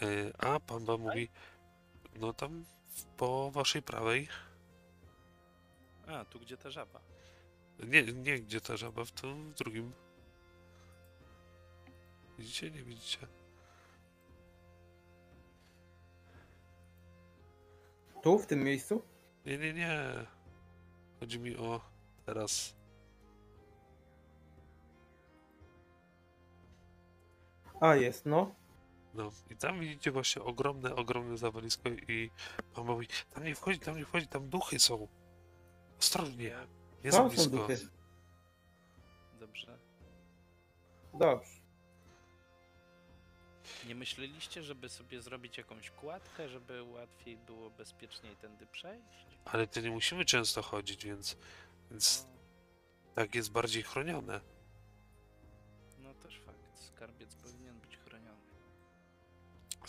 Y, 0.02 0.34
A 0.38 0.60
pan 0.60 0.86
wam 0.86 1.02
mówi, 1.02 1.30
no 2.16 2.34
tam 2.34 2.66
po 3.18 3.52
waszej 3.52 3.82
prawej. 3.82 4.28
A, 6.08 6.26
tu 6.26 6.40
gdzie 6.40 6.58
ta 6.58 6.72
żaba. 6.72 7.02
Nie, 7.80 8.04
nie 8.04 8.40
gdzie 8.40 8.62
ta 8.62 8.78
żaba, 8.78 9.06
w 9.06 9.12
tym 9.12 9.52
w 9.52 9.56
drugim. 9.56 9.94
Widzicie, 12.40 12.72
nie 12.72 12.84
widzicie? 12.84 13.28
Tu, 18.24 18.40
w 18.40 18.48
tym 18.48 18.64
miejscu? 18.64 19.02
Nie, 19.46 19.58
nie, 19.58 19.74
nie. 19.74 20.14
Chodzi 21.20 21.40
mi 21.40 21.56
o 21.58 21.82
teraz. 22.26 22.81
A, 27.82 27.96
jest, 27.96 28.26
no. 28.26 28.56
No 29.14 29.32
i 29.50 29.56
tam 29.56 29.80
widzicie 29.80 30.12
właśnie 30.12 30.42
ogromne, 30.42 30.96
ogromne 30.96 31.38
zawalisko 31.38 31.90
i 31.90 32.32
pan 32.74 32.86
mówi, 32.86 33.08
tam 33.34 33.44
nie 33.44 33.56
wchodzi, 33.56 33.80
tam 33.80 33.98
nie 33.98 34.06
wchodzi, 34.06 34.28
tam 34.28 34.50
duchy 34.50 34.80
są. 34.80 35.08
Ostrożnie, 36.00 36.56
nie 37.04 37.12
są 37.12 37.30
blisko. 37.30 37.50
duchy. 37.50 37.78
Dobrze. 39.40 39.78
Dobrze. 41.14 41.62
Nie 43.88 43.96
myśleliście, 43.96 44.64
żeby 44.64 44.90
sobie 44.90 45.22
zrobić 45.22 45.58
jakąś 45.58 45.92
kładkę, 45.92 46.50
żeby 46.50 46.84
łatwiej 46.84 47.38
było 47.38 47.70
bezpieczniej 47.70 48.36
tędy 48.36 48.66
przejść? 48.66 49.28
Ale 49.46 49.68
to 49.68 49.82
nie 49.82 49.92
musimy 49.92 50.26
często 50.26 50.62
chodzić, 50.62 51.06
więc, 51.06 51.38
więc 51.92 52.28
tak 53.16 53.36
jest 53.36 53.52
bardziej 53.52 53.84
chronione. 53.84 54.42
No 56.00 56.14
też 56.14 56.40
fakt. 56.46 56.80
Skarbiec. 56.80 57.36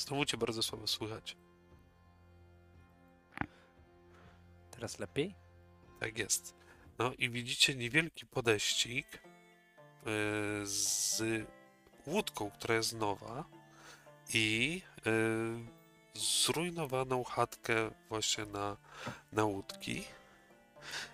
Znowu 0.02 0.24
cię 0.24 0.36
bardzo 0.36 0.62
słabo 0.62 0.86
słychać. 0.86 1.36
Teraz 4.70 4.98
lepiej? 4.98 5.34
Tak 6.00 6.18
jest. 6.18 6.54
No 6.98 7.12
i 7.18 7.30
widzicie 7.30 7.74
niewielki 7.74 8.26
podeścik 8.26 9.06
yy, 9.12 10.66
z 10.66 11.22
łódką, 12.06 12.50
która 12.50 12.74
jest 12.74 12.92
nowa 12.92 13.44
i 14.34 14.82
yy, 15.06 15.82
zrujnowaną 16.14 17.24
chatkę 17.24 17.90
właśnie 18.08 18.44
na, 18.44 18.76
na 19.32 19.44
łódki. 19.44 20.04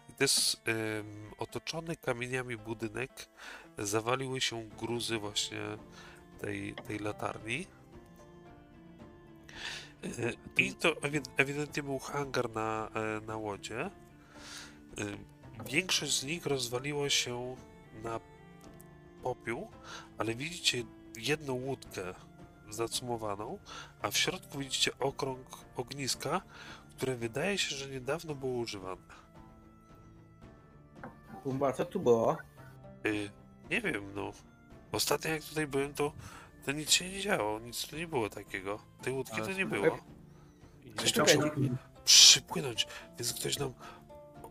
I 0.08 0.12
to 0.12 0.24
jest 0.24 0.60
otoczony 1.38 1.96
kamieniami 1.96 2.56
budynek. 2.56 3.28
Zawaliły 3.78 4.40
się 4.40 4.68
gruzy 4.68 5.18
właśnie 5.18 5.60
tej, 6.40 6.74
tej 6.74 6.98
latarni. 6.98 7.66
I 10.56 10.74
to 10.74 10.92
ewi- 10.94 11.22
ewidentnie 11.36 11.82
był 11.82 11.98
hangar 11.98 12.50
na, 12.50 12.88
e, 12.94 13.20
na 13.26 13.36
łodzie. 13.36 13.90
Y, 15.00 15.18
Większość 15.66 16.20
z 16.20 16.24
nich 16.24 16.46
rozwaliło 16.46 17.08
się 17.08 17.56
na 18.02 18.20
popiół, 19.22 19.70
ale 20.18 20.34
widzicie 20.34 20.82
jedną 21.16 21.52
łódkę 21.54 22.14
zacumowaną, 22.70 23.58
a 24.02 24.10
w 24.10 24.16
środku 24.16 24.58
widzicie 24.58 24.98
okrąg 24.98 25.46
ogniska, 25.76 26.40
które 26.96 27.16
wydaje 27.16 27.58
się, 27.58 27.76
że 27.76 27.90
niedawno 27.90 28.34
było 28.34 28.52
używane. 28.52 29.02
Pumba, 31.44 31.72
co 31.72 31.84
tu 31.84 32.00
było? 32.00 32.36
Y, 33.06 33.30
nie 33.70 33.80
wiem, 33.80 34.14
no. 34.14 34.32
Ostatnio 34.92 35.30
jak 35.30 35.42
tutaj 35.42 35.66
byłem, 35.66 35.94
to, 35.94 36.12
to 36.68 36.72
nic 36.72 36.90
się 36.90 37.08
nie 37.08 37.20
działo, 37.20 37.58
nic 37.58 37.86
tu 37.86 37.96
nie 37.96 38.08
było 38.08 38.28
takiego. 38.28 38.78
Tej 39.02 39.12
łódki 39.12 39.42
to 39.42 39.52
nie 39.52 39.66
było. 39.66 39.98
Ktoś 40.96 41.16
nam 41.16 41.26
musiał 41.26 41.50
przypłynąć, 42.04 42.86
więc 43.18 43.34
ktoś 43.34 43.58
nam 43.58 43.72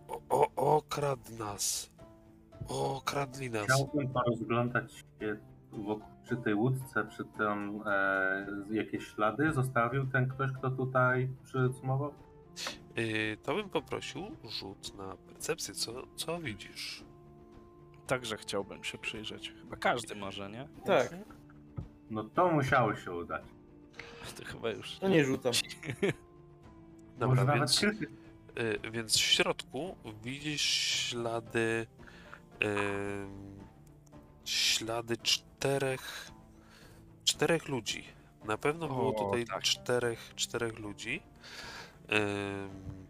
o, 0.07 0.21
o, 0.29 0.77
okradł 0.77 1.35
nas. 1.39 1.91
Okradli 2.67 3.49
nas. 3.49 3.65
Chciałbym 3.65 4.07
porozglądać 4.07 4.93
się 4.93 5.37
wokół, 5.71 6.07
przy 6.25 6.37
tej 6.37 6.53
łódce, 6.53 7.03
przy 7.03 7.25
tym 7.25 7.83
e, 7.85 8.47
jakieś 8.71 9.07
ślady 9.07 9.53
zostawił 9.53 10.07
ten 10.07 10.29
ktoś, 10.29 10.51
kto 10.51 10.71
tutaj 10.71 11.29
przycumował? 11.43 12.13
Yy, 12.95 13.37
to 13.43 13.55
bym 13.55 13.69
poprosił 13.69 14.21
rzut 14.49 14.97
na 14.97 15.15
percepcję. 15.15 15.73
Co, 15.73 16.07
co 16.15 16.39
widzisz? 16.39 17.03
Także 18.07 18.37
chciałbym 18.37 18.83
się 18.83 18.97
przyjrzeć. 18.97 19.53
Chyba 19.61 19.75
każdy 19.75 20.15
może, 20.15 20.49
nie? 20.49 20.67
Tak, 20.85 21.15
No 22.09 22.23
to 22.23 22.51
musiało 22.51 22.95
się 22.95 23.11
udać. 23.11 23.43
To 24.37 24.45
chyba 24.45 24.69
już. 24.69 24.99
to 24.99 25.07
nie 25.07 25.25
rzucam. 25.25 25.53
Dobra, 27.19 27.27
Może 27.27 27.43
nawet 27.45 27.59
więc, 27.59 27.79
kilka. 27.79 28.05
yy, 28.55 28.91
więc 28.91 29.15
w 29.17 29.21
środku 29.21 29.95
widzisz 30.23 30.61
ślady. 30.61 31.87
ym, 32.63 33.57
ślady 34.45 35.17
czterech. 35.17 36.31
czterech 37.23 37.67
ludzi. 37.67 38.03
Na 38.45 38.57
pewno 38.57 38.87
było 38.87 39.15
O, 39.15 39.25
tutaj 39.25 39.45
tak. 39.45 39.63
czterech, 39.63 40.31
czterech 40.35 40.79
ludzi. 40.79 41.21
Ym, 42.11 43.07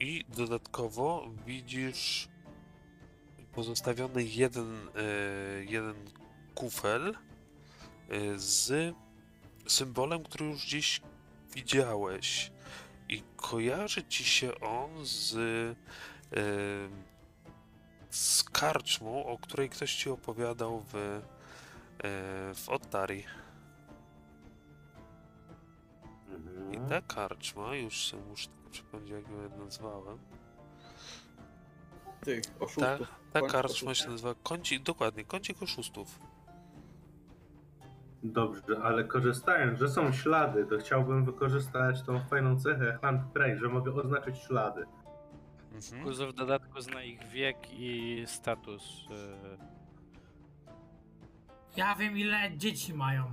I 0.00 0.24
dodatkowo 0.36 1.28
widzisz 1.46 2.28
pozostawiony 3.52 4.24
jeden, 4.24 4.88
e, 4.96 5.64
jeden 5.64 5.94
kufel 6.54 7.14
z 8.36 8.94
symbolem, 9.68 10.24
który 10.24 10.44
już 10.44 10.66
gdzieś 10.66 11.00
widziałeś. 11.54 12.52
I 13.08 13.22
kojarzy 13.36 14.04
ci 14.04 14.24
się 14.24 14.60
on 14.60 14.90
z, 15.06 15.34
e, 15.36 16.36
z 18.10 18.44
karczmą, 18.44 19.26
o 19.26 19.38
której 19.38 19.68
ktoś 19.70 19.94
ci 19.94 20.10
opowiadał 20.10 20.80
w, 20.80 20.94
e, 20.94 21.20
w 22.54 22.64
Ottari. 22.68 23.24
I 26.72 26.76
Mhm. 26.76 26.88
ta 26.88 27.14
karczma, 27.14 27.74
już 27.74 28.06
sobie 28.06 28.22
muszę 28.22 28.48
tylko 28.48 28.70
przypomnieć, 28.70 29.10
jak 29.10 29.28
ją 29.30 29.64
nazwałem. 29.64 30.18
Tych 32.24 32.44
Ta, 32.46 32.58
oszustów. 32.64 33.08
ta 33.32 33.40
Kącik 33.40 33.52
karczma 33.52 33.90
oszustów. 33.90 33.96
się 33.96 34.10
nazywa 34.10 34.34
kącik, 34.42 34.82
dokładnie, 34.82 35.24
kącik 35.24 35.62
oszustów. 35.62 36.18
Dobrze, 38.24 38.82
ale 38.82 39.04
korzystając, 39.04 39.78
że 39.78 39.88
są 39.88 40.12
ślady, 40.12 40.66
to 40.66 40.78
chciałbym 40.78 41.24
wykorzystać 41.24 42.02
tą 42.02 42.20
fajną 42.20 42.60
cechę 42.60 42.98
Hunt 43.02 43.22
Prey, 43.32 43.58
że 43.58 43.68
mogę 43.68 43.94
oznaczyć 43.94 44.38
ślady. 44.38 44.86
Mhm. 45.72 46.04
Kuzu 46.04 46.26
w 46.28 46.32
dodatku 46.32 46.80
zna 46.80 47.02
ich 47.02 47.22
wiek 47.28 47.56
i 47.72 48.22
status. 48.26 49.06
y, 49.10 49.58
Ja 51.76 51.94
wiem 51.94 52.18
ile 52.18 52.50
dzieci 52.56 52.94
mają. 52.94 53.24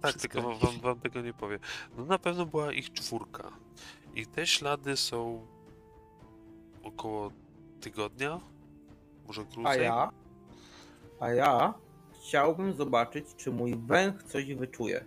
Tak, 0.00 0.10
Wszystko 0.10 0.20
tylko 0.40 0.48
wam, 0.48 0.58
wam, 0.58 0.80
wam 0.80 1.00
tego 1.00 1.20
nie 1.20 1.32
powiem. 1.34 1.58
No 1.96 2.04
na 2.04 2.18
pewno 2.18 2.46
była 2.46 2.72
ich 2.72 2.92
czwórka. 2.92 3.50
I 4.14 4.26
te 4.26 4.46
ślady 4.46 4.96
są 4.96 5.46
około 6.82 7.30
tygodnia, 7.80 8.40
może 9.26 9.44
krócej. 9.44 9.64
A 9.66 9.74
ja? 9.74 10.10
A 11.20 11.30
ja 11.30 11.74
chciałbym 12.22 12.74
zobaczyć, 12.74 13.26
czy 13.36 13.50
mój 13.52 13.76
węch 13.76 14.22
coś 14.22 14.54
wyczuje. 14.54 15.04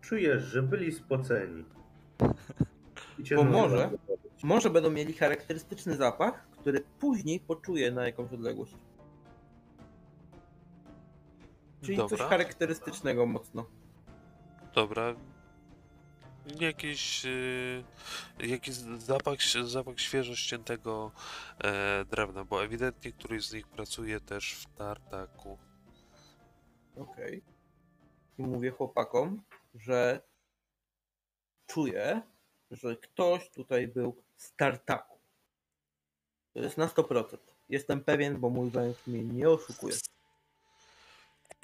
Czujesz, 0.00 0.42
że 0.42 0.62
byli 0.62 0.92
spoceni. 0.92 1.64
I 3.18 3.34
Bo 3.34 3.44
może-. 3.44 3.90
Może 4.42 4.70
będą 4.70 4.90
mieli 4.90 5.12
charakterystyczny 5.12 5.96
zapach, 5.96 6.46
który 6.50 6.84
później 6.98 7.40
poczuję 7.40 7.90
na 7.92 8.06
jakąś 8.06 8.32
odległość. 8.32 8.74
Czyli 11.82 11.98
coś 11.98 12.10
Dobra. 12.10 12.28
charakterystycznego 12.28 13.26
mocno. 13.26 13.66
Dobra. 14.74 15.14
Jakiś, 16.60 17.24
yy, 17.24 17.84
jakiś 18.38 18.74
zapach, 18.98 19.38
zapach 19.64 20.00
świeżo 20.00 20.36
ściętego 20.36 21.12
e, 21.64 22.04
drewna, 22.04 22.44
bo 22.44 22.64
ewidentnie 22.64 23.12
któryś 23.12 23.46
z 23.46 23.52
nich 23.52 23.68
pracuje 23.68 24.20
też 24.20 24.52
w 24.52 24.78
tartaku. 24.78 25.58
Okej. 26.96 27.42
I 28.38 28.42
mówię 28.42 28.70
chłopakom, 28.70 29.42
że 29.74 30.20
czuję, 31.66 32.22
że 32.70 32.96
ktoś 32.96 33.50
tutaj 33.50 33.88
był 33.88 34.22
z 34.36 34.54
tartaku. 34.54 35.18
To 36.52 36.60
jest 36.60 36.76
na 36.76 36.86
100%. 36.86 37.38
Jestem 37.68 38.04
pewien, 38.04 38.40
bo 38.40 38.50
mój 38.50 38.70
węch 38.70 39.06
mnie 39.06 39.24
nie 39.24 39.48
oszukuje. 39.48 39.96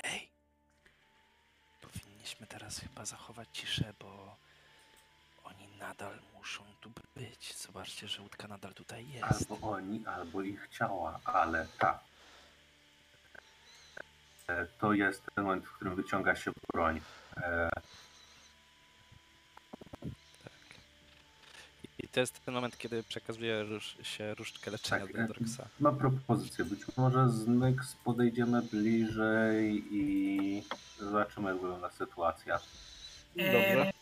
Ej! 0.04 0.28
Powinniśmy 1.80 2.46
teraz 2.46 2.78
chyba 2.78 3.04
zachować 3.04 3.48
ciszę, 3.52 3.94
bo 4.00 4.36
oni 5.48 5.68
nadal 5.78 6.18
muszą 6.34 6.62
tu 6.80 6.90
być. 7.16 7.56
Zobaczcie, 7.56 8.08
że 8.08 8.22
łódka 8.22 8.48
nadal 8.48 8.74
tutaj 8.74 9.08
jest. 9.10 9.50
Albo 9.50 9.70
oni, 9.70 10.06
albo 10.06 10.42
ich 10.42 10.68
ciała, 10.78 11.20
ale 11.24 11.66
tak. 11.78 11.98
E, 14.48 14.66
To 14.80 14.92
jest 14.92 15.22
ten 15.34 15.44
moment, 15.44 15.66
w 15.66 15.72
którym 15.72 15.94
wyciąga 15.94 16.36
się 16.36 16.50
broń. 16.72 17.00
E, 17.36 17.70
I 21.98 22.08
to 22.08 22.20
jest 22.20 22.44
ten 22.44 22.54
moment, 22.54 22.78
kiedy 22.78 23.02
przekazuje 23.02 23.62
róż, 23.64 23.96
się 24.02 24.34
różdżkę 24.34 24.70
leczenia 24.70 25.06
Tak, 25.06 25.16
do 25.16 25.22
e, 25.22 25.26
Dorksa. 25.26 25.68
Mam 25.80 25.96
propozycję. 25.98 26.64
Być 26.64 26.80
może 26.96 27.28
z 27.30 27.46
Nyx 27.46 27.94
podejdziemy 28.04 28.62
bliżej 28.62 29.84
i 29.90 30.62
zobaczymy, 30.98 31.48
jak 31.50 31.60
wygląda 31.60 31.90
sytuacja. 31.90 32.58
Dobrze. 33.36 33.92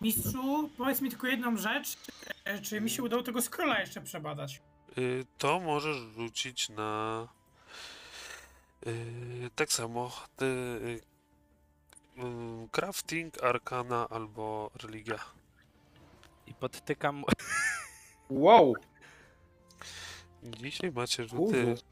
Mistrzu, 0.00 0.70
powiedz 0.76 1.00
mi 1.00 1.10
tylko 1.10 1.26
jedną 1.26 1.56
rzecz. 1.56 1.96
E, 2.44 2.58
Czy 2.60 2.80
mi 2.80 2.90
się 2.90 3.02
udało 3.02 3.22
tego 3.22 3.42
scrolla 3.42 3.80
jeszcze 3.80 4.00
przebadać? 4.00 4.62
Y, 4.98 5.26
to 5.38 5.60
możesz 5.60 5.96
rzucić 5.96 6.68
na. 6.68 7.28
y, 8.86 9.50
tak 9.54 9.72
samo. 9.72 10.12
Ty, 10.36 10.44
y, 10.44 11.00
y, 12.18 12.68
crafting, 12.72 13.44
arkana 13.44 14.08
albo 14.08 14.70
religia. 14.82 15.18
I 16.46 16.54
podtykam. 16.54 17.24
Wow! 18.30 18.74
Dzisiaj 20.42 20.92
macie 20.92 21.24
rzuty. 21.24 21.64
Kurzu. 21.64 21.82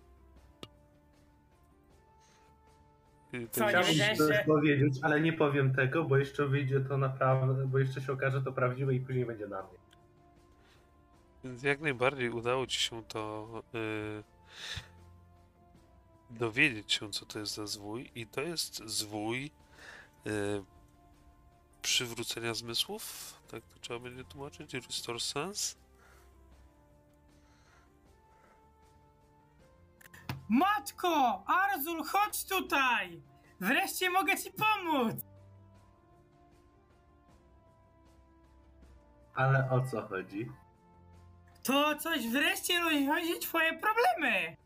Chciałbym 3.53 3.83
wiedziałeś, 3.85 4.19
coś 4.19 4.37
że- 4.37 4.45
powiedzieć, 4.47 4.99
ale 5.03 5.21
nie 5.21 5.33
powiem 5.33 5.75
tego, 5.75 6.05
bo 6.05 6.17
jeszcze 6.17 6.47
wyjdzie 6.47 6.81
to 6.81 6.99
naprawdę, 6.99 7.67
bo 7.67 7.79
jeszcze 7.79 8.01
się 8.01 8.13
okaże 8.13 8.43
to 8.43 8.53
prawdziwe 8.53 8.95
i 8.95 9.01
później 9.01 9.27
będzie 9.27 9.47
na 9.49 9.63
mnie. 9.63 9.79
Więc 11.45 11.63
jak 11.63 11.81
najbardziej 11.81 12.31
udało 12.31 12.67
ci 12.67 12.81
się 12.81 13.05
to 13.05 13.49
y, 13.75 14.23
dowiedzieć 16.31 16.93
się, 16.93 17.11
co 17.11 17.27
to 17.27 17.39
jest 17.39 17.55
za 17.55 17.67
zwój. 17.67 18.11
I 18.15 18.27
to 18.27 18.41
jest 18.41 18.77
zwój 18.85 19.51
y, 20.27 20.31
przywrócenia 21.83 22.55
zmysłów. 22.55 23.35
Tak 23.51 23.63
to 23.67 23.81
trzeba 23.81 24.01
będzie 24.01 24.25
tłumaczyć. 24.25 24.75
Restore 24.75 25.21
sense. 25.21 25.77
Matko! 30.49 31.45
Arzul, 31.47 32.05
chodź 32.05 32.45
tutaj! 32.45 33.23
Wreszcie 33.61 34.11
mogę 34.11 34.37
ci 34.37 34.51
pomóc! 34.51 35.17
Ale 39.35 39.71
o 39.71 39.81
co 39.81 40.03
chodzi? 40.03 40.51
To 41.63 41.97
coś 41.97 42.29
wreszcie 42.29 42.81
rozwiąże 42.81 43.39
twoje 43.41 43.79
problemy! 43.79 44.57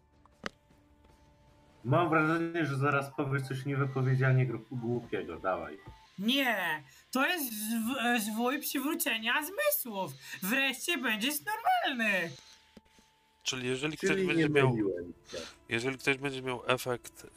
Mam 1.85 2.09
wrażenie, 2.09 2.67
że 2.67 2.77
zaraz 2.77 3.11
powiesz 3.17 3.43
coś 3.43 3.65
niewypowiedzianie 3.67 4.47
głupiego. 4.71 5.39
Dawaj. 5.39 5.79
Nie, 6.19 6.83
to 7.11 7.27
jest 7.27 7.53
e, 8.05 8.21
zwój 8.21 8.61
przywrócenia 8.61 9.35
zmysłów. 9.43 10.13
Wreszcie 10.43 10.99
będziesz 10.99 11.35
normalny. 11.45 12.31
Czyli 13.43 13.69
jeżeli 13.69 13.97
ktoś 13.97 14.11
Czyli 14.11 14.27
będzie 14.27 14.43
nie 14.43 14.49
miał, 14.49 14.71
myliłem 14.71 15.13
jeżeli 15.69 15.99
ktoś 15.99 16.17
będzie 16.17 16.43
miał 16.43 16.63
efekt 16.67 17.25
e, 17.25 17.29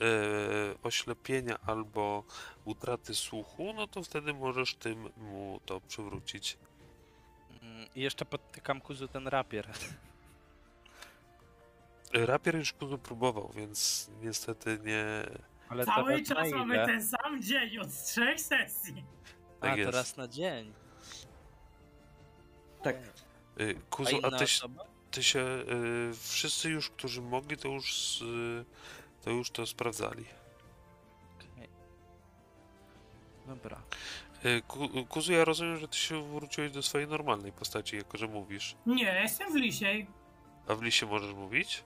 oślepienia 0.83 1.59
albo 1.65 2.23
utraty 2.65 3.15
słuchu, 3.15 3.73
no 3.75 3.87
to 3.87 4.03
wtedy 4.03 4.33
możesz 4.33 4.75
tym 4.75 5.09
mu 5.17 5.59
to 5.65 5.81
przywrócić. 5.81 6.57
Mm, 7.61 7.87
I 7.95 8.01
jeszcze 8.01 8.25
podtykam 8.25 8.81
Kuzu 8.81 9.07
ten 9.07 9.27
rapier. 9.27 9.67
Rapier 12.13 12.55
już 12.55 12.73
Kuzu 12.73 12.97
próbował, 12.97 13.51
więc 13.55 14.09
niestety 14.21 14.79
nie, 14.83 15.05
Ale 15.69 15.85
Cały 15.85 16.13
teraz 16.23 16.29
na 16.29 16.35
czas 16.35 16.51
mamy 16.51 16.75
ile? 16.75 16.85
ten 16.85 17.07
sam 17.07 17.41
dzień 17.41 17.77
od 17.77 18.03
trzech 18.05 18.41
sesji. 18.41 19.03
A, 19.59 19.61
Tak 19.67 19.77
jest. 19.77 19.91
to 19.91 19.97
raz 19.97 20.17
na 20.17 20.27
dzień. 20.27 20.73
Tak. 22.83 22.95
Y, 23.59 23.75
A 23.91 23.95
Kuzu, 23.95 24.17
inna 24.17 24.27
a 24.27 24.37
ty, 24.37 24.43
osoba? 24.43 24.85
Ty 25.15 25.23
się, 25.23 25.39
y, 25.39 26.13
wszyscy 26.13 26.69
już, 26.69 26.89
którzy 26.89 27.21
mogli, 27.21 27.57
to 27.57 27.67
już, 27.67 28.21
y, 28.21 28.65
to 29.23 29.29
już 29.29 29.51
to 29.51 29.65
sprawdzali. 29.65 30.25
Okej. 31.53 31.69
Dobra. 33.47 33.81
Y, 34.45 34.61
Ku- 34.67 35.05
Kuzu, 35.09 35.33
ja 35.33 35.45
rozumiem, 35.45 35.77
że 35.77 35.87
ty 35.87 35.97
się 35.97 36.23
wróciłeś 36.33 36.71
do 36.71 36.83
swojej 36.83 37.07
normalnej 37.07 37.51
postaci, 37.51 37.95
jako 37.97 38.17
że 38.17 38.27
mówisz. 38.27 38.75
Nie, 38.85 39.19
jestem 39.21 39.53
w 39.53 39.55
Lisiej. 39.55 40.07
A 40.67 40.75
w 40.75 40.81
liście 40.81 41.05
możesz 41.05 41.33
mówić? 41.33 41.83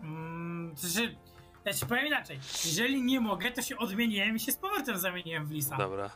Mm, 0.00 0.74
to 0.80 0.88
znaczy, 0.88 1.16
ja 1.64 1.72
ci 1.74 1.86
powiem 1.86 2.06
inaczej. 2.06 2.38
Jeżeli 2.64 3.02
nie 3.02 3.20
mogę, 3.20 3.50
to 3.50 3.62
się 3.62 3.78
odmieniłem 3.78 4.36
i 4.36 4.40
się 4.40 4.52
z 4.52 4.56
powrotem 4.56 4.98
zamieniłem 4.98 5.46
w 5.46 5.50
Lisa. 5.50 5.76
Dobra. 5.76 6.10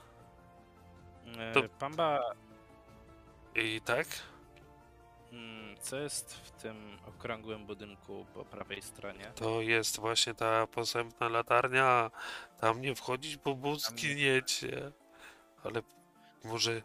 E, 1.38 1.52
To- 1.52 1.68
Pamba, 1.78 2.20
I 3.54 3.80
tak? 3.84 4.06
Mm, 5.34 5.76
co 5.80 5.96
jest 5.96 6.34
w 6.34 6.50
tym 6.50 6.98
okrągłym 7.06 7.66
budynku 7.66 8.26
po 8.34 8.44
prawej 8.44 8.82
stronie? 8.82 9.32
To 9.34 9.60
jest 9.60 9.98
właśnie 10.00 10.34
ta 10.34 10.66
posępna 10.66 11.28
latarnia. 11.28 12.10
Tam 12.60 12.80
nie 12.80 12.94
wchodzić, 12.94 13.36
bo 13.36 13.54
bo 13.54 13.76
zginiecie. 13.76 14.92
Ale 15.64 15.82
może, 16.44 16.82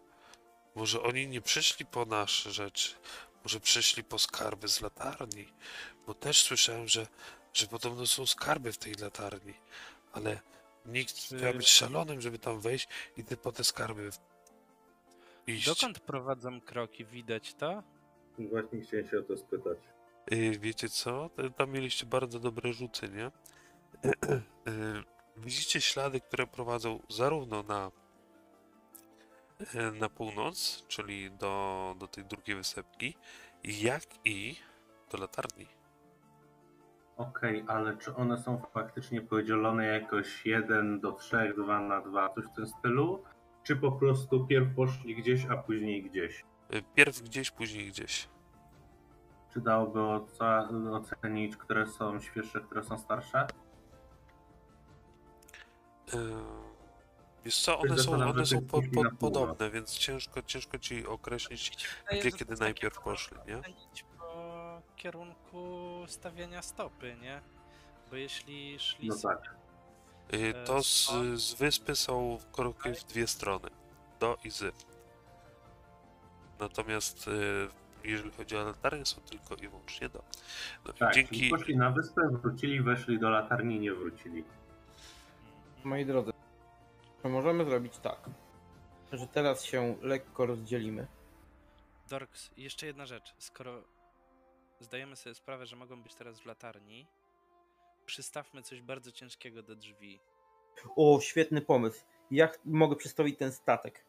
może 0.75 1.01
oni 1.01 1.27
nie 1.27 1.41
przyszli 1.41 1.85
po 1.85 2.05
nasze 2.05 2.51
rzeczy. 2.51 2.95
Może 3.43 3.59
przyszli 3.59 4.03
po 4.03 4.19
skarby 4.19 4.67
z 4.67 4.81
latarni. 4.81 5.47
Bo 6.07 6.13
też 6.13 6.41
słyszałem, 6.41 6.87
że, 6.87 7.07
że 7.53 7.67
podobno 7.67 8.07
są 8.07 8.25
skarby 8.25 8.71
w 8.71 8.77
tej 8.77 8.93
latarni. 8.93 9.53
Ale 10.13 10.39
nikt 10.85 11.15
Czy- 11.15 11.37
trzeba 11.37 11.53
być 11.53 11.69
szalonym, 11.69 12.21
żeby 12.21 12.39
tam 12.39 12.59
wejść 12.59 12.87
i 13.17 13.23
ty 13.23 13.37
po 13.37 13.51
te 13.51 13.63
skarby 13.63 14.09
iść. 15.47 15.65
Dokąd 15.65 15.99
prowadzą 15.99 16.61
kroki? 16.61 17.05
Widać 17.05 17.53
to? 17.53 17.83
Właśnie 18.47 18.81
chciałem 18.81 19.07
się 19.07 19.19
o 19.19 19.21
to 19.21 19.37
spytać. 19.37 19.77
Y, 20.33 20.59
Wiecie 20.59 20.89
co? 20.89 21.29
Tam 21.57 21.71
mieliście 21.71 22.05
bardzo 22.05 22.39
dobre 22.39 22.73
rzuty, 22.73 23.09
nie? 23.09 23.31
Y, 24.67 25.03
Widzicie 25.37 25.81
ślady, 25.81 26.19
które 26.21 26.47
prowadzą 26.47 26.99
zarówno 27.09 27.63
na, 27.63 27.91
y, 29.61 29.91
na 29.99 30.09
północ, 30.09 30.85
czyli 30.87 31.31
do, 31.31 31.95
do 31.99 32.07
tej 32.07 32.25
drugiej 32.25 32.55
wysepki, 32.55 33.15
jak 33.63 34.03
i 34.25 34.55
do 35.11 35.17
latarni. 35.17 35.67
Okej, 37.17 37.63
ale 37.67 37.97
czy 37.97 38.15
one 38.15 38.37
są 38.37 38.61
faktycznie 38.73 39.21
podzielone 39.21 39.85
jakoś 39.85 40.45
1 40.45 40.99
do 40.99 41.11
3, 41.11 41.53
2 41.57 41.79
na 41.79 42.01
2, 42.01 42.29
coś 42.29 42.45
w 42.45 42.55
tym 42.55 42.67
stylu? 42.67 43.23
Czy 43.63 43.75
po 43.75 43.91
prostu 43.91 44.47
pierw 44.47 44.75
poszli 44.75 45.15
gdzieś, 45.15 45.45
a 45.45 45.57
później 45.57 46.03
gdzieś? 46.03 46.45
Pierw 46.95 47.21
gdzieś, 47.21 47.51
później 47.51 47.87
gdzieś. 47.87 48.27
Czy 49.53 49.61
dałoby 49.61 50.01
ocenić, 50.91 51.57
które 51.57 51.87
są 51.87 52.19
świeższe, 52.19 52.61
które 52.61 52.83
są 52.83 52.97
starsze? 52.97 53.47
Y, 56.13 56.17
Wiesz 57.45 57.61
co, 57.61 57.79
one 57.79 57.97
są, 57.97 58.11
one 58.11 58.45
są 58.45 58.61
po, 58.61 58.81
po, 58.81 59.11
podobne, 59.19 59.69
więc 59.71 59.91
ciężko, 59.97 60.41
ciężko 60.41 60.79
ci 60.79 61.07
określić, 61.07 61.87
Wydaje, 62.03 62.21
gdzie 62.21 62.31
kiedy 62.31 62.55
najpierw 62.55 62.99
poszli, 62.99 63.37
nie? 63.47 63.57
ocenić 63.59 64.05
po 64.17 64.81
kierunku 64.95 65.67
stawiania 66.07 66.61
stopy, 66.61 67.15
nie? 67.21 67.41
Bo 68.09 68.15
jeśli 68.15 68.79
szli 68.79 69.07
No 69.09 69.15
tak. 69.23 69.55
Y, 70.33 70.37
E, 70.55 70.63
To 70.65 70.83
z, 70.83 70.87
stąd- 70.87 71.37
z 71.37 71.53
wyspy 71.53 71.95
są 71.95 72.37
kroki 72.51 72.89
w 72.93 73.03
dwie 73.03 73.27
strony. 73.27 73.69
Do 74.19 74.37
i 74.43 74.49
z. 74.49 74.85
Natomiast 76.59 77.27
y, 77.27 77.31
jeżeli 78.03 78.31
chodzi 78.31 78.57
o 78.57 78.63
latarnię, 78.63 79.05
są 79.05 79.21
tylko 79.21 79.55
i 79.55 79.67
wyłącznie 79.67 80.09
do. 80.09 80.23
No, 80.85 80.93
Tak, 80.93 81.13
dzięki. 81.15 81.49
poszli 81.49 81.77
na 81.77 81.89
wyspę, 81.91 82.21
wrócili, 82.31 82.81
weszli 82.81 83.19
do 83.19 83.29
latarni 83.29 83.75
i 83.75 83.79
nie 83.79 83.93
wrócili. 83.93 84.43
Moi 85.83 86.05
drodzy, 86.05 86.31
to 87.23 87.29
możemy 87.29 87.65
zrobić 87.65 87.97
tak, 87.97 88.29
że 89.13 89.27
teraz 89.27 89.63
się 89.63 89.95
lekko 90.01 90.45
rozdzielimy. 90.45 91.07
Dorks, 92.09 92.51
jeszcze 92.57 92.85
jedna 92.87 93.05
rzecz. 93.05 93.33
Skoro 93.37 93.83
zdajemy 94.79 95.15
sobie 95.15 95.35
sprawę, 95.35 95.65
że 95.65 95.75
mogą 95.75 96.03
być 96.03 96.15
teraz 96.15 96.39
w 96.39 96.45
latarni, 96.45 97.07
przystawmy 98.05 98.61
coś 98.61 98.81
bardzo 98.81 99.11
ciężkiego 99.11 99.63
do 99.63 99.75
drzwi. 99.75 100.19
O, 100.95 101.19
świetny 101.21 101.61
pomysł. 101.61 102.05
Jak 102.31 102.59
mogę 102.65 102.95
przestawić 102.95 103.37
ten 103.39 103.51
statek? 103.51 104.05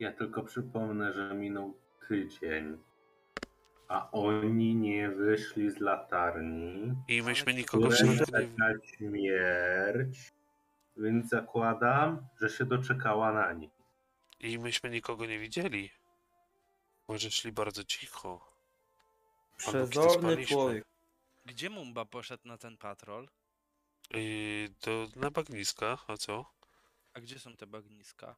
Ja 0.00 0.12
tylko 0.12 0.42
przypomnę, 0.42 1.12
że 1.12 1.34
minął 1.34 1.74
tydzień, 2.08 2.78
a 3.88 4.10
oni 4.10 4.74
nie 4.74 5.08
wyszli 5.08 5.70
z 5.70 5.80
latarni. 5.80 6.94
I 7.08 7.22
myśmy 7.22 7.54
nikogo 7.54 7.90
w 7.90 7.96
środku 7.96 8.18
nie. 8.18 8.26
czeka 8.26 8.86
śmierć, 8.96 10.32
więc 10.96 11.28
zakładam, 11.28 12.26
że 12.40 12.50
się 12.50 12.64
doczekała 12.64 13.32
na 13.32 13.52
nich. 13.52 13.70
I 14.40 14.58
myśmy 14.58 14.90
nikogo 14.90 15.26
nie 15.26 15.38
widzieli. 15.38 15.90
Może 17.08 17.30
szli 17.30 17.52
bardzo 17.52 17.84
cicho. 17.84 18.54
Przezorny 19.56 20.46
człowiek. 20.46 20.84
Gdzie 21.44 21.70
Mumba 21.70 22.04
poszedł 22.04 22.48
na 22.48 22.58
ten 22.58 22.76
patrol? 22.76 23.28
I 24.14 24.68
to 24.80 25.08
na 25.16 25.30
bagniska, 25.30 25.98
a 26.06 26.16
co? 26.16 26.44
A 27.14 27.20
gdzie 27.20 27.38
są 27.38 27.56
te 27.56 27.66
bagniska? 27.66 28.36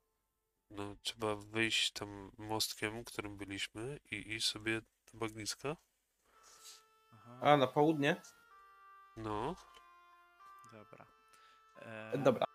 No, 0.75 0.97
trzeba 1.03 1.37
wyjść 1.37 1.91
tam 1.93 2.31
mostkiem, 2.39 3.05
którym 3.05 3.37
byliśmy 3.37 3.99
i 4.11 4.35
iść 4.35 4.49
sobie 4.49 4.81
do 4.81 5.19
bagniska. 5.19 5.77
Aha, 7.13 7.39
A, 7.43 7.57
na 7.57 7.67
południe? 7.67 8.23
No. 9.17 9.55
dobra. 10.73 11.07
E, 11.77 12.19
Dobra. 12.19 12.47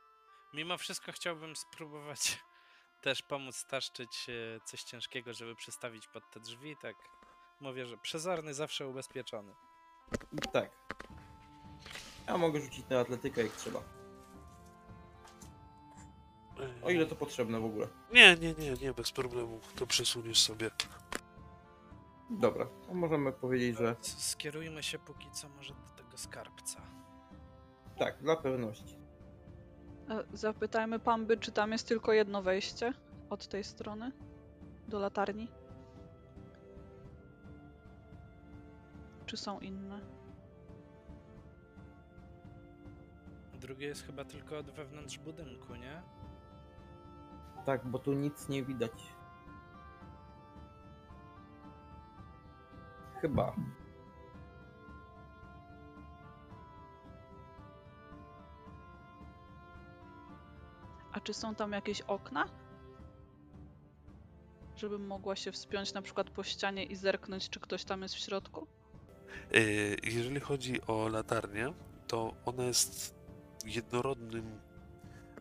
Mimo 0.54 0.78
wszystko 0.78 1.12
chciałbym 1.12 1.56
spróbować 1.56 2.40
też 3.04 3.22
pomóc 3.22 3.56
staszczyć 3.56 4.28
e, 4.30 4.60
coś 4.66 4.84
ciężkiego, 4.84 5.34
żeby 5.34 5.56
przestawić 5.56 6.08
pod 6.08 6.32
te 6.32 6.40
drzwi, 6.40 6.78
tak. 6.82 6.96
Mówię, 7.60 7.86
że 7.86 7.98
przezorny 7.98 8.54
zawsze 8.54 8.88
ubezpieczony. 8.88 9.56
Tak. 10.54 10.72
Ja 12.28 12.38
mogę 12.38 12.60
rzucić 12.62 12.90
na 12.90 13.00
atletykę 13.00 13.44
jak 13.44 13.52
trzeba. 13.52 13.97
O 16.84 16.90
ile 16.90 17.06
to 17.06 17.16
potrzebne 17.16 17.60
w 17.60 17.66
ogóle. 17.66 17.88
Nie, 18.14 18.36
nie, 18.36 18.54
nie, 18.54 18.74
nie, 18.74 18.94
bez 18.94 19.12
problemu. 19.12 19.60
To 19.76 19.88
przesuniesz 19.88 20.40
sobie. 20.40 20.72
Dobra, 22.30 22.66
to 22.88 22.94
możemy 22.94 23.32
powiedzieć, 23.32 23.78
że 23.78 23.96
Skierujmy 24.02 24.84
się 24.84 25.00
póki 25.00 25.32
co 25.32 25.50
może 25.50 25.74
do 25.74 26.04
tego 26.04 26.18
skarbca. 26.18 26.82
tak, 27.98 28.18
dla 28.22 28.36
pewności. 28.36 28.98
E, 30.10 30.24
Zapytajmy 30.34 31.00
Pamby, 31.00 31.38
czy 31.38 31.52
tam 31.52 31.72
jest 31.72 31.88
tylko 31.88 32.14
jedno 32.14 32.42
wejście 32.42 32.94
od 33.30 33.48
tej 33.48 33.64
strony 33.64 34.12
do 34.88 35.00
latarni? 35.00 35.48
Czy 39.26 39.38
są 39.38 39.60
inne? 39.60 40.00
Drugie 43.54 43.88
jest 43.88 44.06
chyba 44.06 44.26
tylko 44.26 44.58
od 44.58 44.70
wewnątrz 44.72 45.18
budynku, 45.18 45.76
nie? 45.76 46.02
Tak, 47.68 47.88
bo 47.88 48.00
tu 48.00 48.14
nic 48.14 48.50
nie 48.50 48.64
widać. 48.64 48.92
Chyba. 53.22 53.56
A 61.14 61.20
czy 61.20 61.34
są 61.34 61.56
tam 61.56 61.72
jakieś 61.72 62.02
okna? 62.02 62.46
Żebym 64.76 65.08
mogła 65.08 65.36
się 65.36 65.52
wspiąć 65.52 65.94
na 65.94 66.02
przykład 66.02 66.30
po 66.30 66.44
ścianie 66.44 66.84
i 66.84 66.96
zerknąć, 66.96 67.50
czy 67.50 67.60
ktoś 67.60 67.84
tam 67.84 68.02
jest 68.02 68.16
w 68.16 68.20
środku? 68.20 68.68
Yy, 69.52 69.96
Jeżeli 70.04 70.40
chodzi 70.40 70.82
o 70.82 71.08
latarnię, 71.08 71.74
to 72.08 72.34
ona 72.46 72.64
jest 72.64 73.16
jednorodnym, 73.66 74.60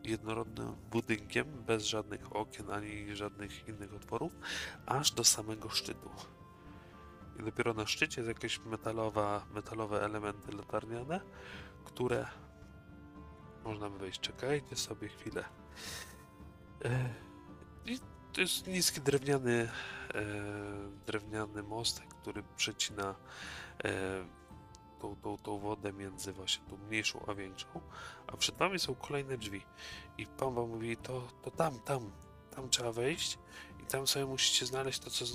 jednorodnym 0.07 0.75
budynkiem, 0.91 1.63
bez 1.63 1.83
żadnych 1.83 2.35
okien 2.35 2.71
ani 2.71 3.15
żadnych 3.15 3.67
innych 3.67 3.93
otworów, 3.93 4.31
aż 4.85 5.11
do 5.11 5.23
samego 5.23 5.69
szczytu. 5.69 6.09
I 7.39 7.43
dopiero 7.43 7.73
na 7.73 7.85
szczycie 7.85 8.21
jest 8.21 8.27
jakieś 8.27 8.59
metalowa, 8.59 9.45
metalowe 9.53 10.01
elementy 10.01 10.51
latarniane, 10.51 11.21
które 11.85 12.27
można 13.63 13.89
by 13.89 13.97
wejść. 13.97 14.19
Czekajcie 14.19 14.75
sobie 14.75 15.09
chwilę. 15.09 15.43
E, 16.85 17.09
I 17.85 17.99
to 18.33 18.41
jest 18.41 18.67
niski 18.67 19.01
drewniany, 19.01 19.69
e, 20.13 20.23
drewniany 21.05 21.63
mostek, 21.63 22.07
który 22.07 22.43
przecina 22.57 23.15
e, 23.83 24.25
tą, 25.01 25.15
tą, 25.15 25.37
tą 25.37 25.59
wodę 25.59 25.93
między 25.93 26.33
właśnie 26.33 26.65
tą 26.69 26.77
mniejszą 26.77 27.25
a 27.27 27.33
większą, 27.33 27.67
a 28.27 28.37
przed 28.37 28.55
wami 28.55 28.79
są 28.79 28.95
kolejne 28.95 29.37
drzwi. 29.37 29.61
I 30.17 30.25
pan 30.25 30.53
wam 30.53 30.69
mówi, 30.69 30.97
to, 30.97 31.27
to 31.43 31.51
tam, 31.51 31.79
tam, 31.79 32.11
tam 32.55 32.69
trzeba 32.69 32.91
wejść 32.91 33.37
i 33.83 33.85
tam 33.85 34.07
sobie 34.07 34.25
musicie 34.25 34.65
znaleźć 34.65 34.99
to, 34.99 35.09
co, 35.09 35.25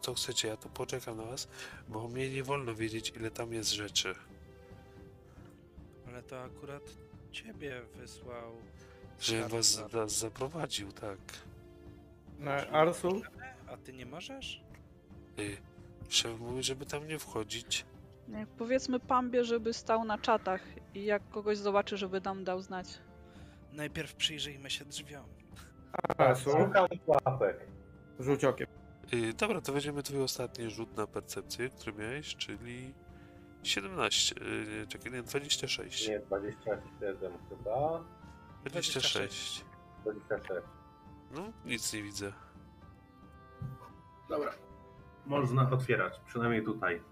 co 0.00 0.14
chcecie. 0.14 0.48
Ja 0.48 0.56
tu 0.56 0.68
poczekam 0.68 1.16
na 1.16 1.24
was, 1.24 1.48
bo 1.88 2.08
mnie 2.08 2.30
nie 2.30 2.44
wolno 2.44 2.74
wiedzieć, 2.74 3.12
ile 3.16 3.30
tam 3.30 3.52
jest 3.52 3.70
rzeczy. 3.70 4.14
Ale 6.06 6.22
to 6.22 6.42
akurat 6.42 6.82
ciebie 7.32 7.82
wysłał. 7.96 8.52
Żebym 9.20 9.48
was, 9.92 10.12
zaprowadził, 10.18 10.92
tak. 10.92 11.18
Na 12.38 12.52
Arsul? 12.52 13.22
A 13.66 13.76
ty 13.76 13.92
nie 13.92 14.06
możesz? 14.06 14.62
Y, 15.38 15.56
szef 16.08 16.40
mówi, 16.40 16.62
żeby 16.62 16.86
tam 16.86 17.08
nie 17.08 17.18
wchodzić. 17.18 17.84
Powiedzmy 18.58 19.00
Pambie, 19.00 19.44
żeby 19.44 19.72
stał 19.72 20.04
na 20.04 20.18
czatach 20.18 20.60
i 20.94 21.04
jak 21.04 21.28
kogoś 21.28 21.58
zobaczy, 21.58 21.96
żeby 21.96 22.20
nam 22.20 22.44
dał 22.44 22.60
znać. 22.60 22.98
Najpierw 23.72 24.14
przyjrzyjmy 24.14 24.70
się 24.70 24.84
drzwiom. 24.84 25.24
Arsul? 26.18 26.52
Szukam 26.52 26.86
pułapek. 27.06 27.66
Rzuć 28.18 28.44
okiem. 28.44 28.66
Y, 29.14 29.32
dobra, 29.32 29.60
to 29.60 29.72
weźmiemy 29.72 30.02
twój 30.02 30.22
ostatni 30.22 30.70
rzut 30.70 30.96
na 30.96 31.06
percepcję, 31.06 31.70
który 31.70 31.92
miałeś, 31.92 32.36
czyli 32.36 32.94
17, 33.62 34.34
y, 34.82 34.86
czekaj, 34.86 35.12
nie, 35.12 35.22
26. 35.22 36.08
Nie, 36.08 36.20
27 36.20 37.32
chyba. 37.48 38.04
26. 38.64 39.64
26. 40.02 40.64
No, 41.34 41.52
nic 41.64 41.92
nie 41.92 42.02
widzę. 42.02 42.32
Dobra. 44.28 44.52
Można 45.26 45.70
otwierać, 45.70 46.20
przynajmniej 46.26 46.64
tutaj. 46.64 47.02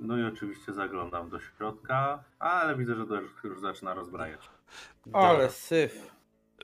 No 0.00 0.18
i 0.18 0.22
oczywiście 0.22 0.72
zaglądam 0.72 1.30
do 1.30 1.40
środka, 1.40 2.24
ale 2.38 2.76
widzę, 2.76 2.94
że 2.94 3.06
to 3.06 3.20
już, 3.20 3.44
już 3.44 3.60
zaczyna 3.60 3.94
rozbrajać. 3.94 4.40
Ale 5.12 5.50
syf. 5.50 6.14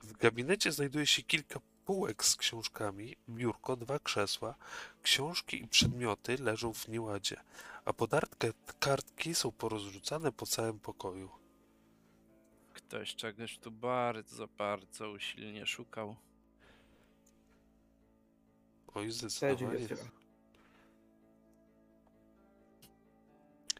W 0.03 0.13
gabinecie 0.17 0.73
znajduje 0.73 1.07
się 1.07 1.23
kilka 1.23 1.61
półek 1.85 2.25
z 2.25 2.37
książkami, 2.37 3.17
biurko, 3.29 3.77
dwa 3.77 3.99
krzesła, 3.99 4.55
książki 5.03 5.63
i 5.63 5.69
przedmioty 5.69 6.37
leżą 6.37 6.73
w 6.73 6.89
nieładzie, 6.89 7.37
a 7.85 7.93
podartkę 7.93 8.49
kartki 8.81 9.35
są 9.35 9.53
porozrzucane 9.53 10.33
po 10.33 10.47
całym 10.47 10.81
pokoju. 10.81 11.31
Ktoś 12.73 13.15
czegoś 13.15 13.59
tu 13.59 13.71
bardzo, 13.71 14.49
bardzo 14.49 15.11
usilnie 15.11 15.67
szukał. 15.67 16.17
Oj, 18.95 19.11
zdecydowanie. 19.11 19.89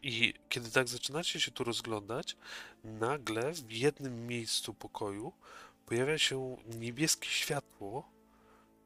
I 0.03 0.33
kiedy 0.49 0.71
tak 0.71 0.87
zaczynacie 0.87 1.39
się 1.39 1.51
tu 1.51 1.63
rozglądać, 1.63 2.37
nagle 2.83 3.53
w 3.53 3.71
jednym 3.71 4.27
miejscu 4.27 4.73
pokoju 4.73 5.33
pojawia 5.85 6.17
się 6.17 6.57
niebieskie 6.79 7.29
światło, 7.29 8.11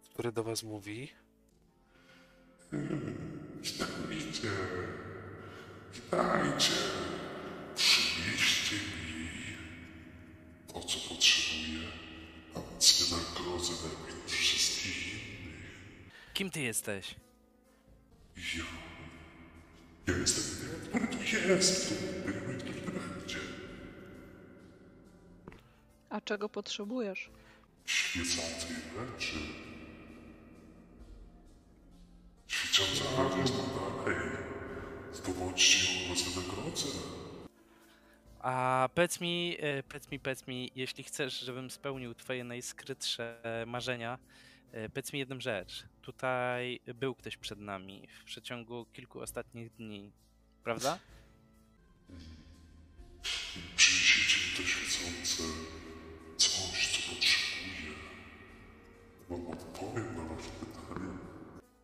które 0.03 0.31
do 0.31 0.43
was 0.43 0.63
mówi 0.63 1.09
Witajcie, 3.61 4.51
witajcie. 5.93 6.73
Przynieście 7.75 8.75
mi 8.75 9.29
to, 10.67 10.81
co 10.81 11.09
potrzebuję, 11.09 11.87
a 12.55 12.59
więc 12.71 13.09
wynagrodzę 13.09 13.73
najpierw 13.73 14.31
wszystkich 14.31 15.13
innych. 15.13 15.63
Kim 16.33 16.49
ty 16.51 16.61
jesteś? 16.61 17.15
Ja, 18.37 18.63
ja 20.07 20.17
jestem 20.17 20.69
tym, 20.69 20.89
który 20.89 21.07
tu 21.07 21.23
jest, 21.47 21.93
który 22.21 22.33
który 22.33 22.99
będzie. 22.99 23.37
A 26.09 26.21
czego 26.21 26.49
potrzebujesz? 26.49 27.29
Świecącej 27.85 28.75
rzeczy. 28.97 29.35
Świecąca 32.47 33.03
rzecz 33.03 33.37
jest 33.37 33.53
tam 33.53 33.65
dalej. 34.05 34.17
Zdobądźcie 35.13 36.03
ją, 36.03 36.09
was 36.09 36.21
wynagrodzę. 36.21 36.87
A 38.39 38.89
powiedz 38.95 39.21
mi, 39.21 39.57
e, 39.59 39.83
powiedz 39.83 40.11
mi, 40.11 40.19
powiedz 40.19 40.47
mi, 40.47 40.71
jeśli 40.75 41.03
chcesz, 41.03 41.39
żebym 41.39 41.71
spełnił 41.71 42.13
twoje 42.15 42.43
najskrytsze 42.43 43.41
marzenia, 43.67 44.17
powiedz 44.93 45.13
mi 45.13 45.19
jedną 45.19 45.39
rzecz. 45.39 45.83
Tutaj 46.01 46.79
był 46.95 47.15
ktoś 47.15 47.37
przed 47.37 47.59
nami 47.59 48.07
w 48.19 48.23
przeciągu 48.23 48.85
kilku 48.85 49.21
ostatnich 49.21 49.71
dni, 49.75 50.11
prawda? 50.63 50.99
Przyniesiecie 53.75 54.37
mi 54.49 54.57
to 54.57 54.63
świecące 54.63 55.43
coś, 56.37 56.87
co 56.91 57.13
potrzebuję. 57.13 57.93
Wam 59.29 59.47
odpowiem 59.47 60.15
na 60.15 60.23
wasze 60.23 60.49
pytania. 60.49 61.17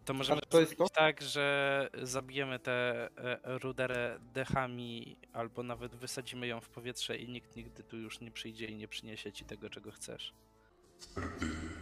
To 0.05 0.13
możemy 0.13 0.41
to 0.49 0.59
jest 0.59 0.77
zrobić 0.77 0.93
tak, 0.93 1.21
że 1.21 1.89
zabijemy 2.03 2.59
tę 2.59 3.09
e, 3.17 3.39
ruderę 3.59 4.19
dechami, 4.33 5.17
albo 5.33 5.63
nawet 5.63 5.95
wysadzimy 5.95 6.47
ją 6.47 6.61
w 6.61 6.69
powietrze 6.69 7.17
i 7.17 7.29
nikt 7.29 7.55
nigdy 7.55 7.83
tu 7.83 7.97
już 7.97 8.21
nie 8.21 8.31
przyjdzie 8.31 8.65
i 8.65 8.75
nie 8.75 8.87
przyniesie 8.87 9.31
ci 9.31 9.45
tego, 9.45 9.69
czego 9.69 9.91
chcesz. 9.91 10.33
Wtedy 10.99 11.80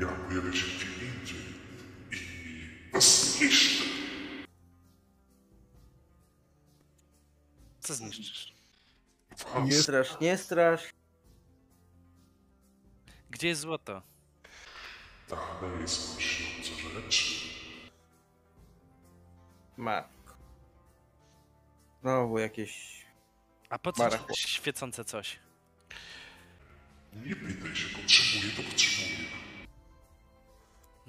ja 0.00 0.06
pojawię 0.06 0.52
się 0.56 0.66
gdzie 0.66 1.06
indziej 1.06 1.40
i 2.12 2.90
was 2.92 3.36
zniszczę. 3.36 3.84
Co 7.80 7.94
zniszczysz? 7.94 8.54
Was. 9.30 9.64
Nie 9.64 9.72
strasz, 9.72 10.20
nie 10.20 10.38
strasz. 10.38 10.90
Gdzie 13.30 13.48
jest 13.48 13.60
złoto? 13.60 14.02
Dalej 15.28 15.88
są 15.88 16.18
lśniące 16.18 16.70
rzeczy. 16.94 17.24
Matko. 19.76 20.34
Znowu 22.02 22.38
jakieś... 22.38 23.00
A 23.70 23.78
po 23.78 23.92
co 23.92 24.02
Marachło. 24.02 24.34
ci 24.34 24.48
świecące 24.48 25.04
coś? 25.04 25.38
Nie 27.12 27.36
pytaj 27.36 27.76
się, 27.76 27.98
potrzebuję, 27.98 28.52
to 28.56 28.62
potrzebuję. 28.62 29.49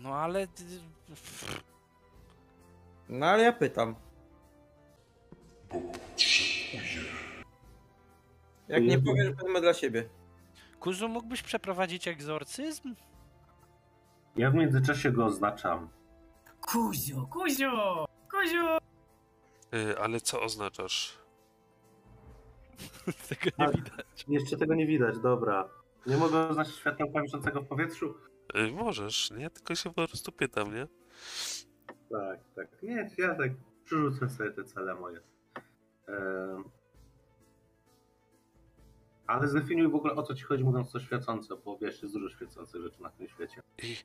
No 0.02 0.16
ale... 0.16 0.48
No 3.10 3.26
ale 3.26 3.44
ja 3.44 3.54
pytam. 3.54 3.96
Bo 5.70 5.82
potrzebuję. 5.82 7.12
Jak 8.68 8.84
nie 8.84 9.00
powiesz, 9.00 9.30
wezmę 9.36 9.62
dla 9.62 9.74
siebie. 9.74 10.10
Kuzu, 10.80 11.10
mógłbyś 11.10 11.44
przeprowadzić 11.44 12.08
egzorcyzm? 12.08 12.96
Ja 14.36 14.52
w 14.52 14.56
międzyczasie 14.56 15.12
go 15.12 15.26
oznaczam. 15.26 15.90
Kuziu, 16.62 17.28
Kuziu, 17.28 17.72
Kuziu! 18.32 18.66
y, 19.74 20.00
ale 20.00 20.22
co 20.22 20.42
oznaczasz? 20.42 21.18
Tego 23.30 23.46
nie 23.60 23.66
Ale- 23.66 23.74
widać. 23.74 24.26
Jeszcze 24.28 24.58
tego 24.58 24.76
nie 24.76 24.88
widać, 24.88 25.20
dobra. 25.20 25.70
Nie 26.08 26.18
mogę 26.18 26.48
oznaczyć 26.48 26.76
światła 26.76 27.22
wiszącego 27.22 27.62
w 27.62 27.68
powietrzu? 27.68 28.14
Y, 28.56 28.72
możesz, 28.72 29.32
nie? 29.32 29.50
Tylko 29.50 29.76
się 29.76 29.94
po 29.94 30.08
prostu 30.08 30.32
pytam, 30.32 30.76
nie? 30.76 30.88
Tak, 32.12 32.40
tak. 32.56 32.84
Nie, 32.84 33.10
ja 33.18 33.36
tak 33.36 33.52
przerzucę 33.86 34.30
sobie 34.30 34.52
te 34.52 34.64
cele 34.64 34.96
moje. 34.96 35.20
Em, 36.08 36.64
Ale 39.28 39.48
zdefiniuj 39.48 39.92
w 39.92 39.96
ogóle 39.96 40.14
o 40.16 40.24
co 40.24 40.36
ci 40.36 40.44
chodzi 40.44 40.64
mówiąc 40.64 40.92
to 40.92 41.00
świecące, 41.00 41.56
bo 41.66 41.78
wiesz, 41.78 42.02
jest 42.02 42.14
dużo 42.14 42.30
świecących 42.30 42.82
rzeczy 42.82 43.02
na 43.02 43.10
tym 43.10 43.28
świecie. 43.30 43.62
I 43.84 43.96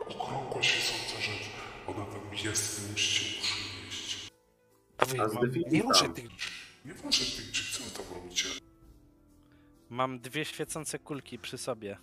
Okrągła 0.00 0.62
świecąca 0.62 1.20
rzecz. 1.20 1.50
Ona 1.86 2.04
tam 2.04 2.20
jest, 2.44 2.90
musicie 2.90 3.40
przynieść. 3.42 4.30
a 4.98 5.04
wy, 5.04 5.20
A 5.20 5.26
mam, 5.26 5.30
zdefiniuj 5.30 5.70
nie 5.70 5.82
muszę 5.82 6.08
tych 6.08 6.24
Nie 6.84 6.94
wasze 6.94 7.24
tych, 7.42 7.52
czy 7.52 7.78
co 7.78 7.84
wy 7.84 7.90
tam 7.90 8.16
robicie? 8.22 8.48
Mam 9.88 10.20
dwie 10.20 10.44
świecące 10.44 10.98
kulki 10.98 11.38
przy 11.38 11.58
sobie. 11.58 11.98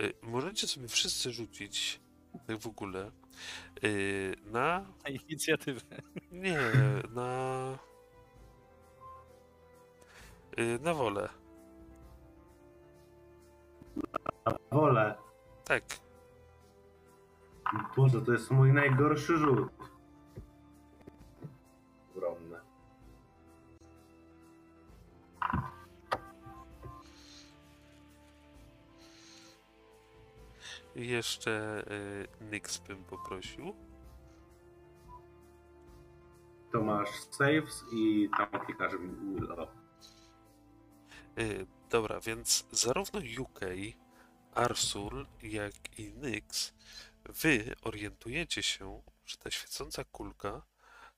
Y, 0.00 0.12
Możecie 0.22 0.66
sobie 0.68 0.88
wszyscy 0.88 1.32
rzucić, 1.32 2.00
tak 2.46 2.58
w 2.58 2.66
ogóle, 2.66 3.10
y, 3.84 4.36
na... 4.44 4.84
Na 5.04 5.10
inicjatywę. 5.10 5.80
Nie, 6.32 6.58
na... 7.10 7.78
y, 10.58 10.78
Na 10.82 10.94
wolę. 10.94 11.28
Wolę. 14.70 15.14
Tak. 15.64 15.82
Boże, 17.96 18.22
to 18.22 18.32
jest 18.32 18.50
mój 18.50 18.72
najgorszy 18.72 19.36
rzut. 19.38 19.68
Jeszcze 30.98 31.84
y, 32.40 32.44
Nyx 32.44 32.78
bym 32.78 33.04
poprosił. 33.04 33.74
to 36.72 36.82
masz 36.82 37.08
saves 37.30 37.84
i 37.92 38.28
tam 38.36 38.60
klikasz 38.66 38.92
w. 38.92 39.68
Y, 41.40 41.66
dobra, 41.90 42.20
więc 42.20 42.66
zarówno 42.72 43.20
UK, 43.40 43.60
Arsul, 44.54 45.26
jak 45.42 45.98
i 45.98 46.12
Nyx, 46.12 46.74
wy 47.24 47.74
orientujecie 47.82 48.62
się, 48.62 49.02
że 49.26 49.36
ta 49.36 49.50
świecąca 49.50 50.04
kulka 50.04 50.62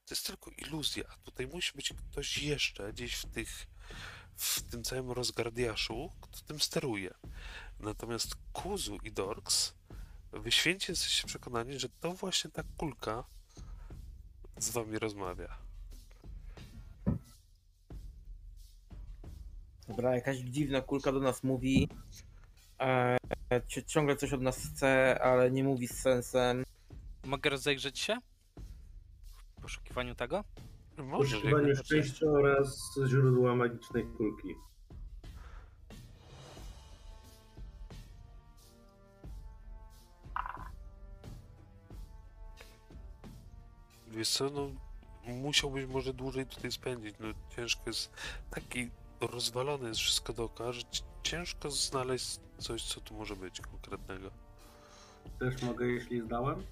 to 0.04 0.14
jest 0.14 0.26
tylko 0.26 0.50
iluzja. 0.50 1.04
Tutaj 1.24 1.46
musi 1.46 1.72
być 1.74 1.92
ktoś 2.10 2.38
jeszcze 2.38 2.92
gdzieś 2.92 3.14
w 3.14 3.26
tych 3.26 3.66
w 4.36 4.62
tym 4.62 4.84
całym 4.84 5.10
rozgardiaszu, 5.10 6.12
kto 6.20 6.40
tym 6.46 6.60
steruje. 6.60 7.14
Natomiast 7.80 8.34
Kuzu 8.52 8.96
i 9.04 9.12
Dorks, 9.12 9.74
wy 10.32 10.52
święcie 10.52 10.92
jesteście 10.92 11.26
przekonani, 11.26 11.78
że 11.78 11.88
to 11.88 12.12
właśnie 12.12 12.50
ta 12.50 12.62
kulka 12.76 13.24
z 14.58 14.70
wami 14.70 14.98
rozmawia. 14.98 15.56
Dobra, 19.88 20.14
jakaś 20.14 20.38
dziwna 20.38 20.80
kulka 20.80 21.12
do 21.12 21.20
nas 21.20 21.42
mówi. 21.44 21.88
E, 22.80 23.16
ci- 23.68 23.84
ciągle 23.84 24.16
coś 24.16 24.32
od 24.32 24.40
nas 24.42 24.58
chce, 24.66 25.18
ale 25.22 25.50
nie 25.50 25.64
mówi 25.64 25.88
z 25.88 25.98
sensem. 26.00 26.64
Mogę 27.24 27.50
rozejrzeć 27.50 27.98
się? 27.98 28.16
W 29.58 29.62
poszukiwaniu 29.62 30.14
tego? 30.14 30.44
Może, 30.98 31.36
Poszukiwanie 31.36 31.76
szczęścia 31.76 32.26
oraz 32.26 32.94
źródła 33.08 33.54
magicznej 33.56 34.04
kulki. 34.06 34.54
Wiesz 44.10 44.28
co, 44.28 44.50
no 44.50 44.70
musiałbyś 45.26 45.86
może 45.86 46.12
dłużej 46.14 46.46
tutaj 46.46 46.72
spędzić, 46.72 47.14
no 47.20 47.28
ciężko 47.56 47.82
jest, 47.86 48.10
taki 48.50 48.90
rozwalony 49.20 49.88
jest 49.88 50.00
wszystko 50.00 50.32
dookoła, 50.32 50.72
że 50.72 50.82
ci- 50.90 51.02
ciężko 51.22 51.70
znaleźć 51.70 52.40
coś, 52.58 52.84
co 52.84 53.00
tu 53.00 53.14
może 53.14 53.36
być 53.36 53.60
konkretnego. 53.60 54.30
Też 55.38 55.62
mogę, 55.62 55.86
jeśli 55.86 56.20
zdałem? 56.20 56.62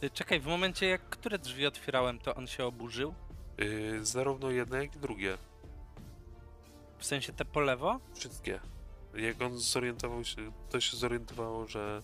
Ty, 0.00 0.10
Czekaj, 0.10 0.40
w 0.40 0.46
momencie 0.46 0.86
jak 0.86 1.08
które 1.10 1.38
drzwi 1.38 1.66
otwierałem, 1.66 2.18
to 2.18 2.34
on 2.34 2.46
się 2.46 2.64
oburzył? 2.64 3.14
Yy, 3.58 4.04
zarówno 4.04 4.50
jedne, 4.50 4.78
jak 4.84 4.96
i 4.96 4.98
drugie. 4.98 5.38
W 6.98 7.04
sensie 7.06 7.32
te 7.32 7.44
po 7.44 7.60
lewo? 7.60 8.00
Wszystkie. 8.14 8.60
Jak 9.14 9.42
on 9.42 9.58
zorientował 9.58 10.24
się, 10.24 10.52
to 10.70 10.80
się 10.80 10.96
zorientowało, 10.96 11.66
że, 11.66 12.02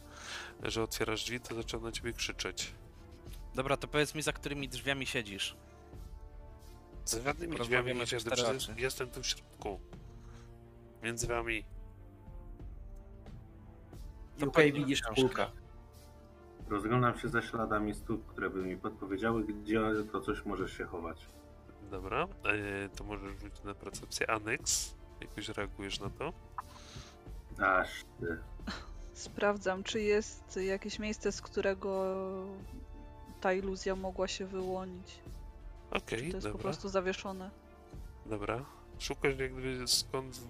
że 0.62 0.82
otwierasz 0.82 1.24
drzwi, 1.24 1.40
to 1.40 1.54
zaczął 1.54 1.80
na 1.80 1.92
ciebie 1.92 2.12
krzyczeć. 2.12 2.72
Dobra, 3.54 3.76
to 3.76 3.88
powiedz 3.88 4.14
mi, 4.14 4.22
za 4.22 4.32
którymi 4.32 4.68
drzwiami 4.68 5.06
siedzisz. 5.06 5.56
Za 7.04 7.20
żadnymi 7.20 7.56
drzwiami 7.56 7.94
nie 7.94 8.06
siedzę, 8.06 8.30
przecież 8.30 8.70
jestem 8.76 9.10
tu 9.10 9.22
w 9.22 9.26
środku. 9.26 9.80
Między 11.02 11.26
wami. 11.26 11.64
To 14.38 14.46
UK 14.46 14.54
podnieś 14.54 14.72
widzisz 14.72 15.02
kulkę. 15.02 15.46
Rozglądam 16.68 17.18
się 17.18 17.28
za 17.28 17.42
śladami 17.42 17.94
stóp, 17.94 18.26
które 18.26 18.50
by 18.50 18.62
mi 18.62 18.76
podpowiedziały, 18.76 19.44
gdzie 19.44 19.80
to 20.12 20.20
coś 20.20 20.44
może 20.44 20.68
się 20.68 20.84
chować. 20.84 21.26
Dobra, 21.90 22.28
yy, 22.44 22.88
to 22.96 23.04
możesz 23.04 23.40
rzucić 23.40 23.62
na 23.64 23.74
percepcję. 23.74 24.30
Anyx, 24.30 24.94
jakoś 25.20 25.48
reagujesz 25.48 26.00
na 26.00 26.10
to? 26.10 26.32
Aż 27.58 28.04
ty. 28.20 28.38
Sprawdzam, 29.12 29.82
czy 29.82 30.00
jest 30.00 30.56
jakieś 30.56 30.98
miejsce, 30.98 31.32
z 31.32 31.42
którego 31.42 32.14
ta 33.44 33.52
iluzja 33.52 33.96
mogła 33.96 34.28
się 34.28 34.46
wyłonić. 34.46 35.18
Okej, 35.90 36.18
Czy 36.18 36.30
to 36.30 36.36
jest 36.36 36.46
dobra. 36.46 36.52
po 36.52 36.58
prostu 36.58 36.88
zawieszone. 36.88 37.50
Dobra. 38.26 38.64
Szukasz 38.98 39.38
jak 39.38 39.52
gdyby 39.54 39.88
skąd, 39.88 40.40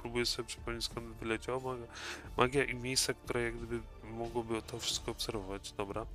próbuję 0.00 0.26
sobie 0.26 0.48
przypomnieć 0.48 0.84
skąd 0.84 1.06
wyleciała 1.16 1.58
magia, 1.60 1.86
magia 2.36 2.64
i 2.64 2.74
miejsce, 2.74 3.14
które 3.14 3.42
jak 3.42 3.56
gdyby 3.56 3.80
mogłoby 4.04 4.62
to 4.62 4.78
wszystko 4.78 5.10
obserwować. 5.10 5.72
Dobra. 5.72 6.06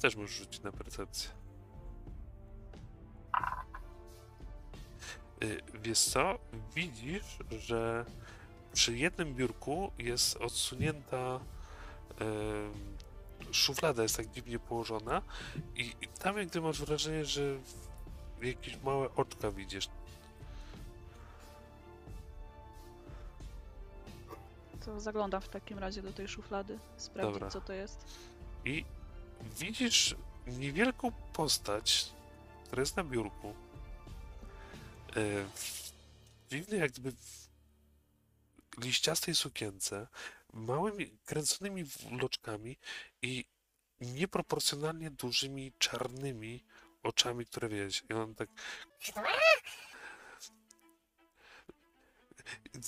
Też 0.00 0.16
możesz 0.16 0.36
rzucić 0.36 0.62
na 0.62 0.72
percepcję. 0.72 1.30
Y, 5.44 5.60
Wiesz 5.82 6.00
co? 6.00 6.38
Widzisz, 6.74 7.38
że 7.58 8.04
przy 8.72 8.98
jednym 8.98 9.34
biurku 9.34 9.92
jest 9.98 10.36
odsunięta 10.36 11.40
szuflada, 13.52 14.02
jest 14.02 14.16
tak 14.16 14.30
dziwnie 14.30 14.58
położona 14.58 15.22
i, 15.76 15.94
i 16.00 16.08
tam 16.08 16.38
jak 16.38 16.48
gdyby 16.48 16.66
masz 16.66 16.82
wrażenie, 16.82 17.24
że 17.24 17.58
jakieś 18.42 18.76
małe 18.82 19.14
oczka 19.14 19.50
widzisz. 19.50 19.88
To 24.84 25.00
zaglądam 25.00 25.42
w 25.42 25.48
takim 25.48 25.78
razie 25.78 26.02
do 26.02 26.12
tej 26.12 26.28
szuflady, 26.28 26.78
sprawdzić 26.96 27.34
Dobra. 27.34 27.50
co 27.50 27.60
to 27.60 27.72
jest. 27.72 28.04
I 28.64 28.84
widzisz 29.58 30.16
niewielką 30.46 31.12
postać, 31.12 32.12
która 32.66 32.80
jest 32.80 32.96
na 32.96 33.04
biurku. 33.04 33.48
E, 33.48 35.14
w 35.54 35.92
dziwnej, 36.50 36.80
jak 36.80 36.92
gdyby 36.92 37.12
w 37.12 37.48
liściastej 38.84 39.34
sukience, 39.34 40.06
małymi, 40.52 41.18
kręconymi 41.24 41.84
wloczkami 41.84 42.76
i 43.22 43.44
nieproporcjonalnie 44.00 45.10
dużymi, 45.10 45.72
czarnymi 45.78 46.64
oczami, 47.02 47.46
które 47.46 47.68
wiesz. 47.68 48.02
I 48.10 48.12
on 48.12 48.34
tak. 48.34 48.48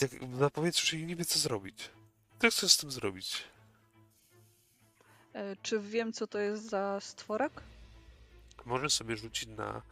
Jak 0.00 0.22
na 0.22 0.50
powietrzu 0.50 0.86
się 0.86 1.06
nie 1.06 1.16
wie, 1.16 1.24
co 1.24 1.38
zrobić. 1.38 1.90
Co 2.40 2.50
chcesz 2.50 2.72
z 2.72 2.76
tym 2.76 2.90
zrobić? 2.90 3.44
E, 5.32 5.56
czy 5.56 5.80
wiem, 5.80 6.12
co 6.12 6.26
to 6.26 6.38
jest 6.38 6.70
za 6.70 7.00
stworek? 7.00 7.62
Możesz 8.64 8.92
sobie 8.92 9.16
rzucić 9.16 9.48
na 9.48 9.82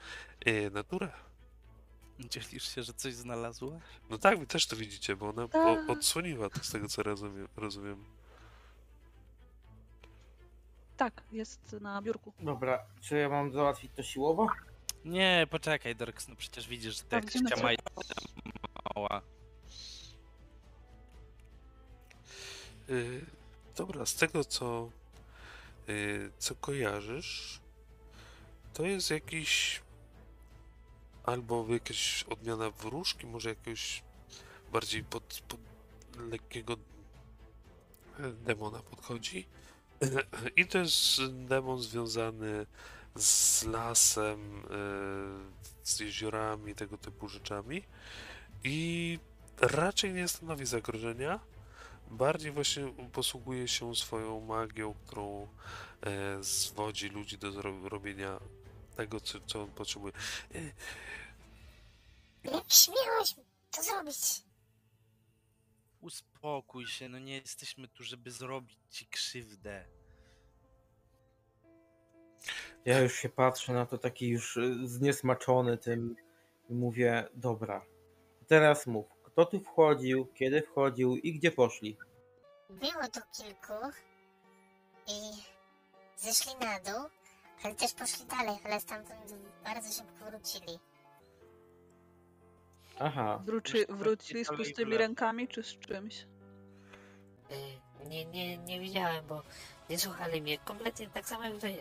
e, 0.47 0.71
naturę. 0.71 1.28
Dzielisz 2.19 2.75
się, 2.75 2.83
że 2.83 2.93
coś 2.95 3.15
znalazłeś? 3.15 3.83
No 4.11 4.19
tak, 4.19 4.39
wy 4.39 4.47
też 4.47 4.67
to 4.67 4.77
widzicie, 4.77 5.17
bo 5.17 5.29
ona 5.29 5.49
Tak. 5.49 5.89
o, 5.89 5.93
odsłoniła 5.93 6.51
to 6.51 6.65
z 6.65 6.71
tego, 6.71 6.89
co 6.89 7.03
rozumiem. 7.03 7.49
rozumiem. 7.57 8.05
Tak, 10.97 11.23
jest 11.33 11.73
na 11.81 12.03
biurku. 12.03 12.33
Dobra, 12.41 12.87
czy 13.01 13.17
ja 13.17 13.29
mam 13.29 13.53
załatwić 13.53 13.93
to 13.97 14.03
siłowo? 14.03 14.47
Nie, 15.05 15.47
poczekaj, 15.51 15.97
Dorks, 15.97 16.29
no 16.29 16.37
przecież 16.37 16.69
widzisz, 16.69 16.97
że 16.97 17.03
to 17.03 17.09
Tak, 17.09 17.25
jakaś 17.25 17.43
co- 17.51 17.57
ściama 17.57 17.73
mała. 18.97 19.23
Y, 22.91 23.27
dobra, 23.77 24.07
z 24.07 24.15
tego, 24.15 24.45
co, 24.45 24.91
y, 25.89 26.31
co 26.39 26.55
kojarzysz, 26.55 27.61
to 28.75 28.83
jest 28.83 29.11
jakiś 29.11 29.83
albo 31.29 31.67
jakaś 31.69 32.25
odmiana 32.25 32.71
wróżki, 32.71 33.27
może 33.27 33.49
jakiegoś 33.49 34.03
bardziej 34.73 35.05
pod, 35.05 35.43
pod 35.49 35.61
lekkiego 36.31 36.77
e, 38.19 38.33
demona 38.33 38.79
podchodzi. 38.79 39.47
I 40.57 40.67
to 40.67 40.79
jest 40.79 41.21
demon 41.33 41.83
związany 41.83 42.67
z 43.17 43.65
lasem, 43.65 44.59
e, 44.59 44.69
z 45.83 46.01
jeziorami, 46.01 46.75
tego 46.75 46.99
typu 46.99 47.29
rzeczami. 47.29 47.83
I 48.65 49.19
raczej 49.61 50.13
nie 50.13 50.29
stanowi 50.29 50.67
zagrożenia. 50.67 51.41
Bardziej 52.11 52.53
właśnie 52.53 52.93
posługuje 53.13 53.69
się 53.69 53.95
swoją 53.95 54.41
magią, 54.41 54.95
którą 55.07 55.49
e, 56.01 56.45
zwodzi 56.45 57.09
ludzi 57.09 57.39
do 57.39 57.63
robienia 57.89 58.41
tego, 58.99 59.21
co, 59.21 59.41
co 59.41 59.63
on 59.63 59.71
potrzebuje. 59.71 60.13
E, 60.55 60.59
Jak 62.45 62.65
śmiałeś 62.73 63.35
to 63.71 63.83
zrobić? 63.83 64.43
Uspokój 66.01 66.87
się, 66.87 67.09
no 67.09 67.19
nie 67.19 67.35
jesteśmy 67.37 67.89
tu, 67.89 68.05
żeby 68.05 68.31
zrobić 68.31 68.79
ci 68.91 69.07
krzywdę. 69.07 69.85
Ja 72.85 73.01
już 73.01 73.15
się 73.15 73.29
patrzę 73.29 73.73
na 73.73 73.87
to 73.87 73.99
taki 73.99 74.29
już 74.29 74.57
y, 74.57 74.89
zniesmaczony 74.89 75.79
tym 75.79 76.17
i 76.69 76.75
mówię, 76.75 77.29
dobra, 77.35 77.85
teraz 78.47 78.87
mów, 78.87 79.07
kto 79.23 79.47
tu 79.47 79.61
wchodził, 79.61 80.27
kiedy 80.27 80.63
wchodził 80.63 81.17
i 81.17 81.39
gdzie 81.39 81.51
poszli? 81.51 81.99
Było 82.71 83.09
tu 83.09 83.21
kilku 83.37 83.73
i 85.07 85.21
zeszli 86.17 86.53
na 86.61 86.81
dół, 86.81 87.11
ale 87.65 87.75
też 87.75 87.95
poszli 87.95 88.27
dalej, 88.27 88.57
ale 88.65 88.81
stamtąd 88.81 89.35
bardzo 89.65 89.93
szybko 89.93 90.25
wrócili. 90.31 90.79
Aha, 93.01 93.41
Wróci, 93.45 93.79
wrócili 93.89 94.45
z 94.45 94.49
pustymi 94.49 94.97
rękami 94.97 95.49
czy 95.49 95.63
z 95.63 95.79
czymś? 95.79 96.27
Y, 97.51 97.79
Nie, 98.09 98.25
nie, 98.25 98.59
nie 98.59 98.81
widziałem, 98.81 99.27
bo 99.27 99.43
nie 99.91 99.99
słuchali 99.99 100.43
mnie. 100.43 100.59
Kompletnie 100.59 101.09
tak 101.11 101.27
samo 101.29 101.45
jak 101.45 101.57
wy. 101.57 101.75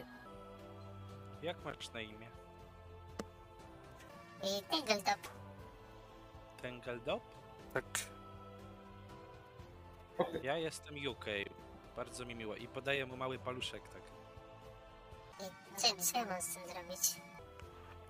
Jak 1.41 1.65
masz 1.65 1.89
na 1.93 2.01
imię? 2.01 2.27
I 4.43 4.63
Tingletop. 4.75 5.19
Tengeldop? 6.61 7.23
Tak. 7.73 7.85
Ja 10.43 10.57
jestem 10.57 10.95
UK. 11.07 11.25
Bardzo 11.95 12.25
mi 12.25 12.35
miło. 12.35 12.55
I 12.55 12.67
podaję 12.67 13.05
mu 13.05 13.17
mały 13.17 13.39
paluszek, 13.39 13.81
tak. 13.87 14.01
I 15.77 15.81
co, 15.81 15.95
co 15.95 16.17
ja 16.17 16.25
mam 16.25 16.41
z 16.41 16.53
tym 16.55 16.67
zrobić? 16.67 16.99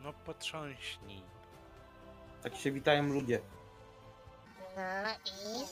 No 0.01 0.13
potrząśnij. 0.13 1.23
Tak 2.43 2.55
się 2.55 2.71
witają 2.71 3.03
ludzie. 3.03 3.41
No 4.77 5.09
i... 5.25 5.65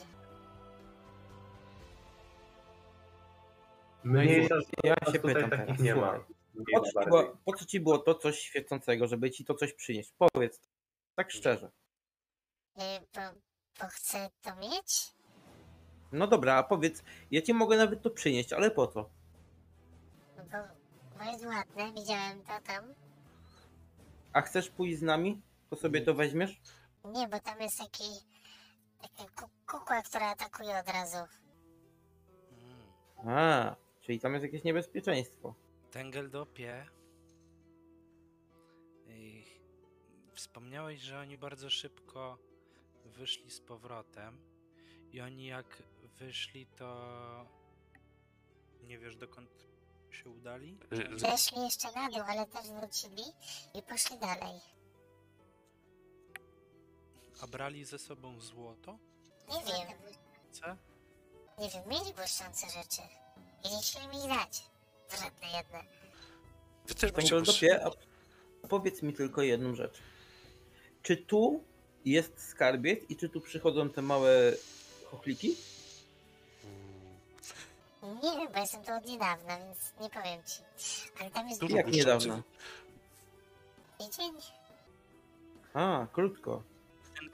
Mniejsza 4.03 4.55
Ja 4.83 4.95
się 4.95 5.19
tutaj 5.19 5.33
pytam 5.35 5.49
takich 5.49 5.65
teraz, 5.65 5.79
nie 5.81 5.95
ma. 5.95 6.01
słuchaj. 6.11 6.35
Po 6.73 6.81
co, 6.81 6.89
ci 7.01 7.09
było, 7.09 7.37
po 7.45 7.53
co 7.53 7.65
ci 7.65 7.79
było 7.79 7.97
to 7.97 8.15
coś 8.15 8.39
świecącego, 8.39 9.07
żeby 9.07 9.31
ci 9.31 9.45
to 9.45 9.53
coś 9.53 9.73
przynieść? 9.73 10.13
Powiedz 10.17 10.59
tak 11.15 11.31
szczerze. 11.31 11.71
y, 12.77 12.81
Bo, 13.15 13.21
bo 13.81 13.87
chcę 13.89 14.29
to 14.41 14.55
mieć? 14.55 15.13
No 16.11 16.27
dobra, 16.27 16.55
a 16.55 16.63
powiedz, 16.63 17.03
ja 17.31 17.41
ci 17.41 17.53
mogę 17.53 17.77
nawet 17.77 18.01
to 18.01 18.09
przynieść, 18.09 18.53
ale 18.53 18.71
po 18.71 18.87
co? 18.87 19.09
Bo, 21.17 21.23
bo 21.23 21.31
jest 21.31 21.45
ładne, 21.45 21.93
widziałem 21.93 22.41
to 22.43 22.61
tam. 22.67 22.93
A 24.33 24.41
chcesz 24.41 24.69
pójść 24.69 24.97
z 24.99 25.01
nami? 25.01 25.41
To 25.69 25.75
sobie 25.75 26.01
to 26.01 26.13
weźmiesz? 26.13 26.61
Nie, 27.05 27.27
bo 27.27 27.39
tam 27.39 27.61
jest 27.61 27.77
taki... 27.79 28.03
Taka 29.17 29.31
ku- 29.31 29.49
kukła, 29.67 30.01
która 30.01 30.29
atakuje 30.29 30.79
od 30.79 30.89
razu. 30.89 31.17
A, 33.27 33.75
czyli 34.01 34.19
tam 34.19 34.33
jest 34.33 34.43
jakieś 34.43 34.63
niebezpieczeństwo. 34.63 35.55
Tengeldopie. 35.91 36.85
Ej, 39.07 39.45
Wspomniałeś, 40.33 41.01
że 41.01 41.19
oni 41.19 41.37
bardzo 41.37 41.69
szybko 41.69 42.37
wyszli 43.05 43.51
z 43.51 43.59
powrotem. 43.61 44.37
I 45.11 45.21
oni 45.21 45.45
jak 45.45 45.83
wyszli, 46.03 46.65
to 46.67 47.05
nie 48.83 48.97
wiesz 48.99 49.15
dokąd 49.15 49.67
się 50.15 50.29
udali? 50.29 50.77
Zeszli 51.15 51.61
jeszcze 51.61 51.91
na 51.91 52.09
dół, 52.09 52.21
ale 52.27 52.45
też 52.45 52.67
wrócili 52.67 53.23
i 53.73 53.81
poszli 53.81 54.17
dalej. 54.19 54.59
A 57.41 57.47
brali 57.47 57.85
ze 57.85 57.99
sobą 57.99 58.39
złoto? 58.39 58.97
Nie 59.49 59.73
wiem, 59.73 59.87
Co? 60.51 60.65
nie 61.63 61.69
wiem, 61.69 61.83
mieli 61.87 62.13
błyszczące 62.13 62.67
rzeczy. 62.67 63.01
I 63.63 63.75
nie 63.75 63.81
chcieli 63.81 64.07
mi 64.07 64.35
dać. 64.35 64.63
Żadne 65.11 65.57
jedne. 65.57 65.83
Wy 66.87 66.95
też 66.95 67.11
a 68.63 68.67
powiedz 68.67 69.01
mi 69.01 69.13
tylko 69.13 69.41
jedną 69.41 69.75
rzecz. 69.75 70.01
Czy 71.01 71.17
tu 71.17 71.63
jest 72.05 72.49
skarbiec 72.49 73.09
i 73.09 73.15
czy 73.15 73.29
tu 73.29 73.41
przychodzą 73.41 73.89
te 73.89 74.01
małe 74.01 74.53
chochliki? 75.05 75.55
Nie 78.23 78.37
wiem, 78.37 78.51
bo 78.53 78.59
jestem 78.59 78.83
tu 78.83 78.93
od 78.93 79.05
niedawna, 79.05 79.57
więc 79.57 79.93
nie 80.01 80.09
powiem 80.09 80.43
ci. 80.43 80.61
Ale 81.21 81.31
tam 81.31 81.49
jest 81.49 81.61
Dużo 81.61 81.75
Jak 81.77 81.85
błyszczących. 81.85 82.27
niedawno? 82.27 82.43
tydzień. 83.97 84.33
A, 85.73 86.07
krótko. 86.13 86.63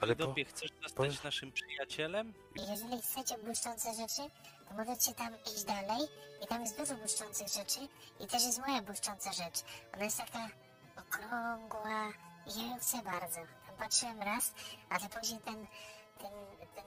Ale 0.00 0.16
po- 0.16 0.34
chcesz 0.48 0.70
zostać 0.70 0.92
powiem- 0.94 1.12
naszym 1.24 1.52
przyjacielem? 1.52 2.34
I 2.56 2.60
jeżeli 2.70 3.02
chcecie 3.02 3.38
błyszczące 3.38 3.94
rzeczy, 3.94 4.22
to 4.68 4.74
możecie 4.74 5.14
tam 5.14 5.34
iść 5.46 5.64
dalej. 5.64 6.08
I 6.44 6.46
tam 6.46 6.60
jest 6.62 6.78
dużo 6.78 6.94
błyszczących 6.94 7.48
rzeczy. 7.48 7.80
I 8.20 8.26
też 8.26 8.42
jest 8.46 8.58
moja 8.58 8.82
błyszcząca 8.82 9.32
rzecz. 9.32 9.62
Ona 9.94 10.04
jest 10.04 10.18
taka 10.18 10.48
okrągła. 10.96 12.12
I 12.46 12.60
ja 12.60 12.66
ją 12.66 12.78
chcę 12.80 13.02
bardzo. 13.02 13.36
Tam 13.66 13.76
patrzyłem 13.78 14.22
raz, 14.22 14.52
ale 14.90 15.08
później 15.08 15.40
ten... 15.40 15.66
ten... 16.18 16.32
ten... 16.74 16.84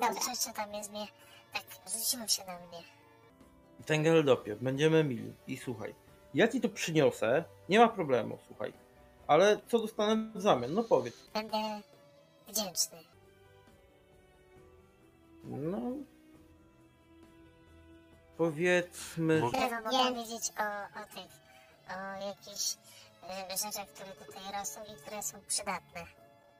No, 0.00 0.08
to 0.14 0.20
coś, 0.20 0.38
co 0.38 0.52
tam 0.52 0.74
jest, 0.74 0.90
mnie 0.90 1.06
tak 1.52 1.62
rzuciło 1.92 2.28
się 2.28 2.44
na 2.44 2.58
mnie. 2.58 2.82
Tengeldopie, 3.86 4.56
będziemy 4.56 5.04
mili. 5.04 5.34
I 5.46 5.56
słuchaj, 5.56 5.94
ja 6.34 6.48
ci 6.48 6.60
to 6.60 6.68
przyniosę, 6.68 7.44
nie 7.68 7.78
ma 7.78 7.88
problemu, 7.88 8.38
słuchaj. 8.46 8.72
Ale 9.26 9.60
co 9.68 9.78
dostanę 9.78 10.30
w 10.34 10.40
zamian? 10.40 10.74
No 10.74 10.84
powiedz. 10.84 11.14
Będę 11.34 11.58
wdzięczny. 12.48 12.98
No. 15.44 15.80
Powiedzmy. 18.36 19.42
Tyle 19.52 19.70
wam 19.70 19.84
mogę 19.84 19.98
powiedzieć 19.98 20.52
o, 20.58 21.00
o 21.00 21.04
tych, 21.04 21.32
o 21.88 22.26
jakichś 22.26 22.74
y, 22.74 23.58
rzeczach, 23.64 23.88
które 23.88 24.12
tutaj 24.12 24.52
rosną 24.58 24.82
i 24.84 24.96
które 24.96 25.22
są 25.22 25.38
przydatne. 25.48 26.00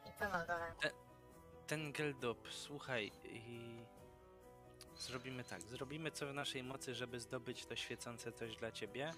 I 0.06 0.12
pomogą 0.18 0.46
wam. 0.46 0.92
Tengeldop, 1.66 2.38
słuchaj, 2.50 3.12
i 3.24 3.78
zrobimy 4.98 5.44
tak. 5.44 5.62
Zrobimy 5.62 6.10
co 6.10 6.26
w 6.26 6.34
naszej 6.34 6.62
mocy, 6.62 6.94
żeby 6.94 7.20
zdobyć 7.20 7.66
to 7.66 7.76
świecące 7.76 8.32
coś 8.32 8.56
dla 8.56 8.72
ciebie. 8.72 9.12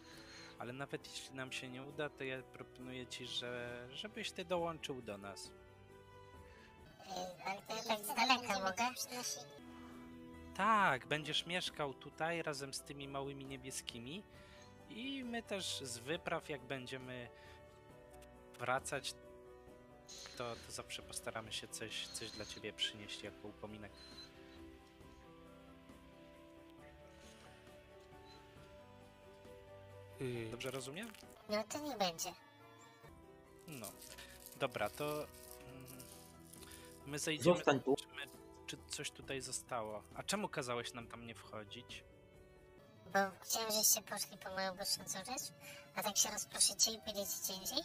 Ale 0.59 0.73
nawet 0.73 1.07
jeśli 1.07 1.35
nam 1.35 1.52
się 1.52 1.69
nie 1.69 1.82
uda, 1.82 2.09
to 2.09 2.24
ja 2.24 2.43
proponuję 2.43 3.07
ci, 3.07 3.27
że 3.27 3.82
żebyś 3.93 4.31
ty 4.31 4.44
dołączył 4.44 5.02
do 5.02 5.19
nas. 5.19 5.47
Y, 5.47 5.51
ale 7.44 7.62
to 7.62 7.77
ja 7.77 7.82
tak 7.82 8.05
z 8.05 8.15
daleka 8.15 8.59
mogę. 8.59 8.94
Tak, 10.57 11.07
będziesz 11.07 11.47
mieszkał 11.47 11.94
tutaj 11.94 12.43
razem 12.43 12.74
z 12.74 12.81
tymi 12.81 13.09
małymi 13.09 13.44
niebieskimi 13.44 14.23
i 14.90 15.24
my 15.24 15.43
też 15.43 15.81
z 15.82 15.98
wypraw, 15.98 16.48
jak 16.48 16.61
będziemy 16.61 17.28
wracać, 18.59 19.15
to, 20.36 20.57
to 20.66 20.73
zawsze 20.73 21.02
postaramy 21.02 21.52
się 21.52 21.69
coś, 21.69 22.07
coś 22.07 22.31
dla 22.31 22.44
ciebie 22.44 22.73
przynieść 22.73 23.23
jako 23.23 23.48
upominek. 23.48 23.93
Y, 30.21 30.49
Dobrze 30.51 30.71
rozumiem? 30.71 31.13
No 31.49 31.65
to 31.65 31.79
nie 31.79 31.97
będzie. 31.97 32.33
No. 33.67 33.87
Dobra, 34.57 34.91
to 34.91 35.05
mm, 35.15 35.27
my 37.07 37.19
zejdziemy, 37.19 37.57
Zostań 37.57 37.81
tu. 37.81 37.97
zobaczymy, 37.99 38.27
czy 38.67 38.77
coś 38.89 39.11
tutaj 39.11 39.41
zostało. 39.41 40.03
A 40.15 40.23
czemu 40.23 40.49
kazałeś 40.49 40.93
nam 40.93 41.07
tam 41.07 41.27
nie 41.27 41.35
wchodzić? 41.35 42.05
Bo 43.13 43.19
chciałem, 43.41 43.71
żeście 43.73 44.03
poszli 44.03 44.39
po 44.39 44.51
moją 44.51 44.75
błyszczącą 44.77 45.19
rzecz, 45.19 45.53
a 45.95 46.03
tak 46.03 46.17
się 46.17 46.31
rozproszycie 46.31 46.91
i 46.93 46.99
pójdziecie 46.99 47.33
gdzie 47.45 47.55
indziej? 47.55 47.85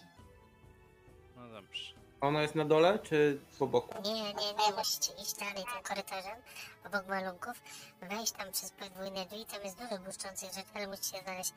No 1.36 1.50
dobrze. 1.50 1.94
Ona 2.22 2.42
jest 2.42 2.56
na 2.56 2.66
dole 2.66 3.00
czy 3.00 3.40
po 3.60 3.68
boku? 3.68 4.02
Nie, 4.02 4.14
nie, 4.14 4.54
nie, 4.54 4.74
musicie 4.78 5.14
iść 5.14 5.34
dalej 5.34 5.64
tym 5.74 5.84
korytarzem, 5.84 6.42
obok 6.86 7.08
malunków, 7.08 7.62
wejść 8.02 8.32
tam 8.32 8.52
przez 8.52 8.72
podwójne 8.72 9.26
drzwi, 9.26 9.46
tam 9.46 9.64
jest 9.64 9.78
dużo 9.78 9.98
błyszczących 10.00 10.50
rzeczy, 10.54 10.70
ale 10.74 10.88
musicie 10.88 11.22
znaleźć 11.24 11.54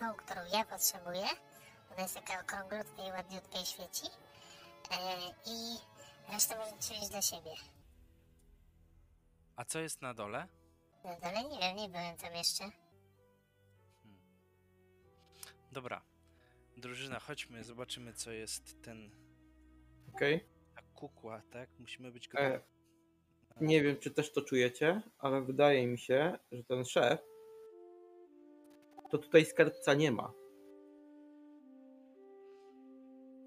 tą, 0.00 0.14
którą 0.14 0.40
ja 0.52 0.64
potrzebuję. 0.64 1.26
Ona 1.92 2.02
jest 2.02 2.14
taka 2.14 2.40
okrąglutka 2.40 3.02
i 3.08 3.10
ładniutka 3.10 3.58
i 3.60 3.66
świeci. 3.66 4.06
E, 4.92 5.18
I 5.46 5.76
resztę 6.32 6.56
możecie 6.58 6.94
wziąć 6.94 7.08
dla 7.10 7.22
siebie. 7.22 7.50
A 9.56 9.64
co 9.64 9.78
jest 9.78 10.02
na 10.02 10.14
dole? 10.14 10.48
Na 11.04 11.16
dole 11.20 11.44
nie 11.48 11.58
wiem, 11.58 11.76
nie 11.76 11.88
byłem 11.88 12.16
tam 12.16 12.34
jeszcze. 12.34 12.64
Dobra. 15.72 16.02
Drużyna, 16.76 17.20
chodźmy, 17.20 17.64
zobaczymy 17.64 18.12
co 18.14 18.30
jest 18.30 18.82
ten... 18.82 19.10
Okej. 20.14 20.44
Ta 20.74 20.82
kukła, 20.94 21.42
tak? 21.50 21.68
Musimy 21.78 22.12
być 22.12 22.28
gotowi. 22.28 22.54
E, 22.54 22.60
Nie 23.60 23.82
wiem, 23.82 23.96
czy 23.98 24.10
też 24.10 24.32
to 24.32 24.42
czujecie, 24.42 25.02
ale 25.18 25.42
wydaje 25.42 25.86
mi 25.86 25.98
się, 25.98 26.38
że 26.52 26.64
ten 26.64 26.84
szef 26.84 27.20
to 29.10 29.18
tutaj 29.18 29.44
skarbca 29.44 29.94
nie 29.94 30.12
ma. 30.12 30.32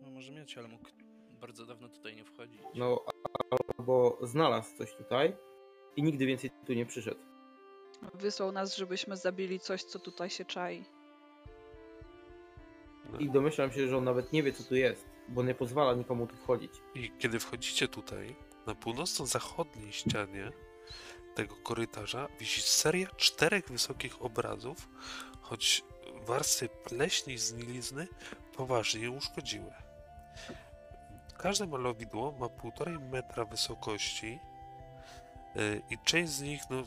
No 0.02 0.11
może 0.11 0.31
mieć, 0.31 0.57
ale 0.57 0.68
mógł 0.68 0.90
bardzo 1.41 1.65
dawno 1.65 1.90
tutaj 1.90 2.15
nie 2.15 2.26
wchodzić. 2.26 2.61
No, 2.76 3.06
albo 3.80 4.18
znalazł 4.22 4.77
coś 4.77 4.95
tutaj 4.95 5.35
i 5.95 6.03
nigdy 6.03 6.26
więcej 6.26 6.49
tu 6.65 6.73
nie 6.73 6.85
przyszedł. 6.85 7.19
Wysłał 8.14 8.52
nas, 8.52 8.77
żebyśmy 8.77 9.18
zabili 9.18 9.60
coś, 9.60 9.84
co 9.84 9.99
tutaj 9.99 10.30
się 10.30 10.45
czai. 10.45 10.85
I 13.19 13.30
domyślam 13.30 13.72
się, 13.72 13.88
że 13.88 13.98
on 13.98 14.03
nawet 14.03 14.34
nie 14.34 14.44
wie, 14.44 14.53
co 14.53 14.64
tu 14.64 14.76
jest, 14.76 15.06
bo 15.30 15.44
nie 15.44 15.56
pozwala 15.56 15.94
nikomu 15.94 16.27
tu 16.27 16.35
wchodzić. 16.35 16.72
I 16.95 17.11
kiedy 17.19 17.40
wchodzicie 17.40 17.88
tutaj, 17.88 18.35
na 18.65 18.76
północno-zachodniej 18.76 19.91
ścianie 19.91 20.52
tego 21.35 21.56
korytarza 21.56 22.27
wisi 22.40 22.61
seria 22.61 23.07
czterech 23.07 23.68
wysokich 23.68 24.22
obrazów, 24.22 24.90
choć 25.43 25.83
warstwy 26.25 26.69
pleśni 26.69 27.33
i 27.33 27.37
znilizny 27.37 28.07
poważnie 28.55 29.01
je 29.01 29.11
uszkodziły. 29.11 29.73
Każde 31.37 31.67
malowidło 31.67 32.31
ma 32.31 32.49
półtorej 32.49 32.99
metra 32.99 33.45
wysokości 33.45 34.39
yy, 35.55 35.81
i 35.89 35.97
część 36.03 36.31
z 36.31 36.41
nich, 36.41 36.61
no, 36.69 36.83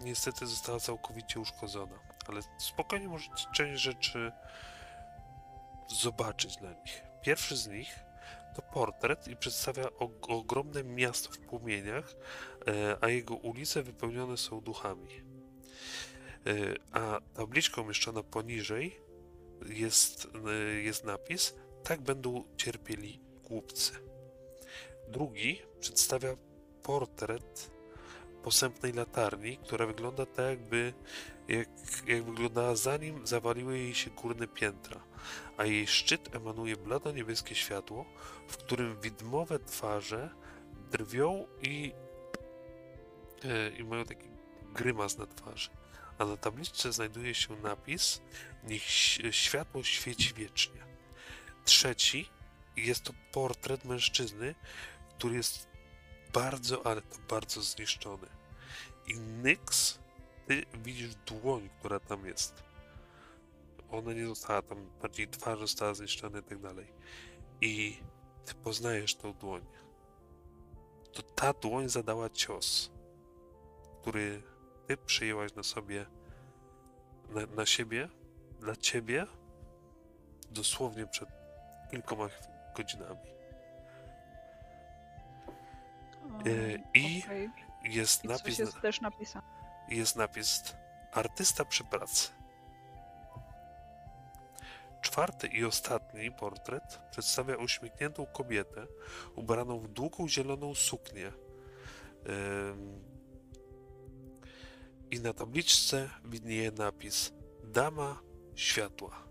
niestety 0.00 0.46
została 0.46 0.80
całkowicie 0.80 1.40
uszkodzona, 1.40 1.98
ale 2.28 2.40
spokojnie 2.58 3.08
możecie 3.08 3.46
część 3.54 3.82
rzeczy 3.82 4.32
zobaczyć 5.88 6.60
na 6.60 6.72
nich. 6.72 7.02
pierwszy 7.22 7.56
z 7.56 7.66
nich 7.66 8.04
to 8.56 8.62
portret 8.62 9.28
i 9.28 9.36
przedstawia 9.36 9.84
og- 9.84 10.26
ogromne 10.28 10.84
miasto 10.84 11.32
w 11.32 11.38
płomieniach, 11.38 12.14
e, 12.68 12.96
a 13.00 13.08
jego 13.08 13.34
ulice 13.34 13.82
wypełnione 13.82 14.36
są 14.36 14.60
duchami. 14.60 15.23
A 16.92 17.20
tabliczka 17.34 17.80
umieszczona 17.80 18.22
poniżej 18.22 19.00
jest, 19.66 20.28
e, 20.48 20.52
jest 20.80 21.04
napis 21.04 21.54
Tak 21.84 22.00
będą 22.00 22.44
cierpieli 22.56 23.20
głupcy. 23.42 23.92
Drugi 25.08 25.62
przedstawia 25.80 26.36
portret 26.82 27.70
posępnej 28.42 28.92
latarni, 28.92 29.56
która 29.56 29.86
wygląda 29.86 30.26
tak, 30.26 30.46
jakby 30.46 30.92
jak, 31.48 31.68
jak 32.06 32.24
wyglądała 32.24 32.76
zanim 32.76 33.26
zawaliły 33.26 33.78
jej 33.78 33.94
się 33.94 34.10
górne 34.10 34.48
piętra, 34.48 35.00
a 35.56 35.64
jej 35.64 35.86
szczyt 35.86 36.34
emanuje 36.34 36.76
blado-niebieskie 36.76 37.54
światło, 37.54 38.04
w 38.48 38.56
którym 38.56 39.00
widmowe 39.00 39.58
twarze 39.58 40.30
drwią 40.90 41.46
i, 41.62 41.92
e, 43.44 43.70
i 43.70 43.84
mają 43.84 44.04
taki 44.04 44.28
grymas 44.74 45.18
na 45.18 45.26
twarzy. 45.26 45.70
A 46.18 46.24
na 46.24 46.36
tabliczce 46.36 46.92
znajduje 46.92 47.34
się 47.34 47.56
napis 47.56 48.20
Niech 48.64 48.82
światło 49.30 49.82
świeci 49.82 50.34
wiecznie. 50.34 50.80
Trzeci 51.64 52.28
jest 52.76 53.02
to 53.02 53.12
portret 53.32 53.84
mężczyzny, 53.84 54.54
który 55.08 55.34
jest 55.34 55.68
bardzo, 56.32 56.86
ale 56.86 57.02
to 57.02 57.18
bardzo 57.28 57.62
zniszczony. 57.62 58.26
I 59.06 59.14
Nyx, 59.18 59.98
ty 60.46 60.62
widzisz 60.74 61.14
dłoń, 61.14 61.70
która 61.78 62.00
tam 62.00 62.26
jest. 62.26 62.62
Ona 63.90 64.12
nie 64.12 64.26
została 64.26 64.62
tam, 64.62 64.90
bardziej 65.02 65.28
twarz 65.28 65.58
została 65.58 65.94
zniszczona 65.94 66.38
i 66.38 66.42
tak 66.42 66.58
dalej. 66.58 66.86
I 67.60 67.96
ty 68.44 68.54
poznajesz 68.54 69.14
tą 69.14 69.32
dłoń. 69.32 69.66
To 71.12 71.22
ta 71.22 71.52
dłoń 71.52 71.88
zadała 71.88 72.30
cios, 72.30 72.90
który 74.00 74.42
ty 74.86 74.96
przyjęłaś 74.96 75.54
na 75.54 75.62
sobie, 75.62 76.06
na, 77.30 77.46
na 77.46 77.66
siebie, 77.66 78.08
dla 78.60 78.76
ciebie, 78.76 79.26
dosłownie 80.50 81.06
przed 81.06 81.28
kilkoma 81.90 82.28
godzinami. 82.76 83.34
E, 86.46 86.74
I 86.94 87.22
Okej. 87.24 87.50
jest 87.84 88.24
I 88.24 88.28
napis, 88.28 88.58
jest 88.58 88.80
też 88.80 89.00
napisane. 89.00 89.46
jest 89.88 90.16
napis 90.16 90.74
artysta 91.12 91.64
przy 91.64 91.84
pracy. 91.84 92.28
Czwarty 95.02 95.46
i 95.46 95.64
ostatni 95.64 96.32
portret 96.32 97.00
przedstawia 97.10 97.56
uśmiechniętą 97.56 98.26
kobietę 98.26 98.86
ubraną 99.34 99.78
w 99.78 99.88
długą 99.88 100.28
zieloną 100.28 100.74
suknię. 100.74 101.32
Ym, 102.28 103.13
I 105.14 105.20
na 105.20 105.32
tabliczce 105.32 106.10
widnieje 106.24 106.70
napis 106.70 107.32
Dama 107.64 108.22
światła. 108.54 109.28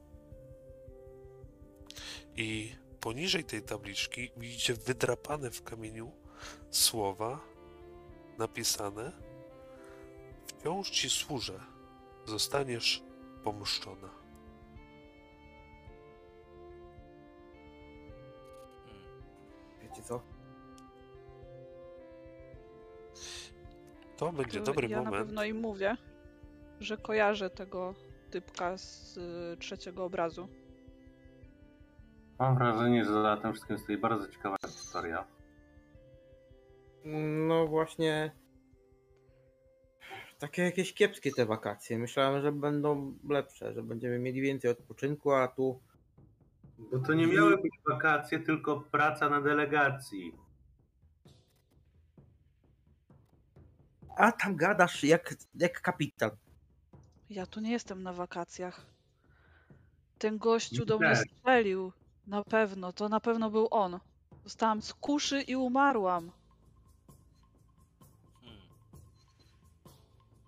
I 2.35 2.75
poniżej 2.99 3.43
tej 3.43 3.61
tabliczki 3.61 4.31
widzicie 4.37 4.73
wydrapane 4.73 5.51
w 5.51 5.63
kamieniu 5.63 6.11
słowa 6.71 7.39
napisane 8.37 9.11
Wciąż 10.47 10.89
ci 10.89 11.09
służę. 11.09 11.59
Zostaniesz 12.25 13.03
pomszczona. 13.43 14.22
To 24.25 24.33
będzie 24.33 24.59
To 24.59 24.65
dobry 24.65 24.87
ja 24.87 24.97
na 24.97 25.03
moment. 25.03 25.25
pewno 25.25 25.43
im 25.43 25.57
mówię, 25.59 25.97
że 26.79 26.97
kojarzę 26.97 27.49
tego 27.49 27.93
typka 28.31 28.77
z 28.77 29.17
y, 29.17 29.57
trzeciego 29.59 30.03
obrazu. 30.05 30.47
Mam 32.39 32.57
wrażenie, 32.57 33.05
że 33.05 33.11
za 33.11 33.37
tym 33.37 33.53
wszystkim 33.53 33.77
stoi 33.77 33.97
bardzo 33.97 34.27
ciekawa 34.27 34.55
historia. 34.67 35.25
No 37.47 37.67
właśnie. 37.67 38.31
Takie 40.39 40.61
jakieś 40.61 40.93
kiepskie 40.93 41.31
te 41.31 41.45
wakacje. 41.45 41.99
Myślałem, 41.99 42.41
że 42.41 42.51
będą 42.51 43.13
lepsze, 43.29 43.73
że 43.73 43.83
będziemy 43.83 44.19
mieli 44.19 44.41
więcej 44.41 44.71
odpoczynku, 44.71 45.31
a 45.31 45.47
tu. 45.47 45.79
Bo 46.77 46.99
to 46.99 47.13
nie 47.13 47.27
miały 47.27 47.57
być 47.57 47.73
wakacje, 47.89 48.39
tylko 48.39 48.81
praca 48.91 49.29
na 49.29 49.41
delegacji. 49.41 50.35
A 54.17 54.31
tam 54.31 54.55
gadasz 54.55 55.03
jak, 55.03 55.33
jak 55.55 55.81
kapitan. 55.81 56.31
Ja 57.29 57.45
tu 57.45 57.59
nie 57.59 57.71
jestem 57.71 58.03
na 58.03 58.13
wakacjach. 58.13 58.85
Ten 60.17 60.37
gościu 60.37 60.85
do 60.85 60.97
mnie 60.99 61.15
strzelił. 61.15 61.91
Na 62.27 62.43
pewno, 62.43 62.93
to 62.93 63.09
na 63.09 63.19
pewno 63.19 63.49
był 63.49 63.67
on. 63.71 63.99
Zostałam 64.43 64.81
z 64.81 64.93
kuszy 64.93 65.41
i 65.41 65.55
umarłam. 65.55 66.31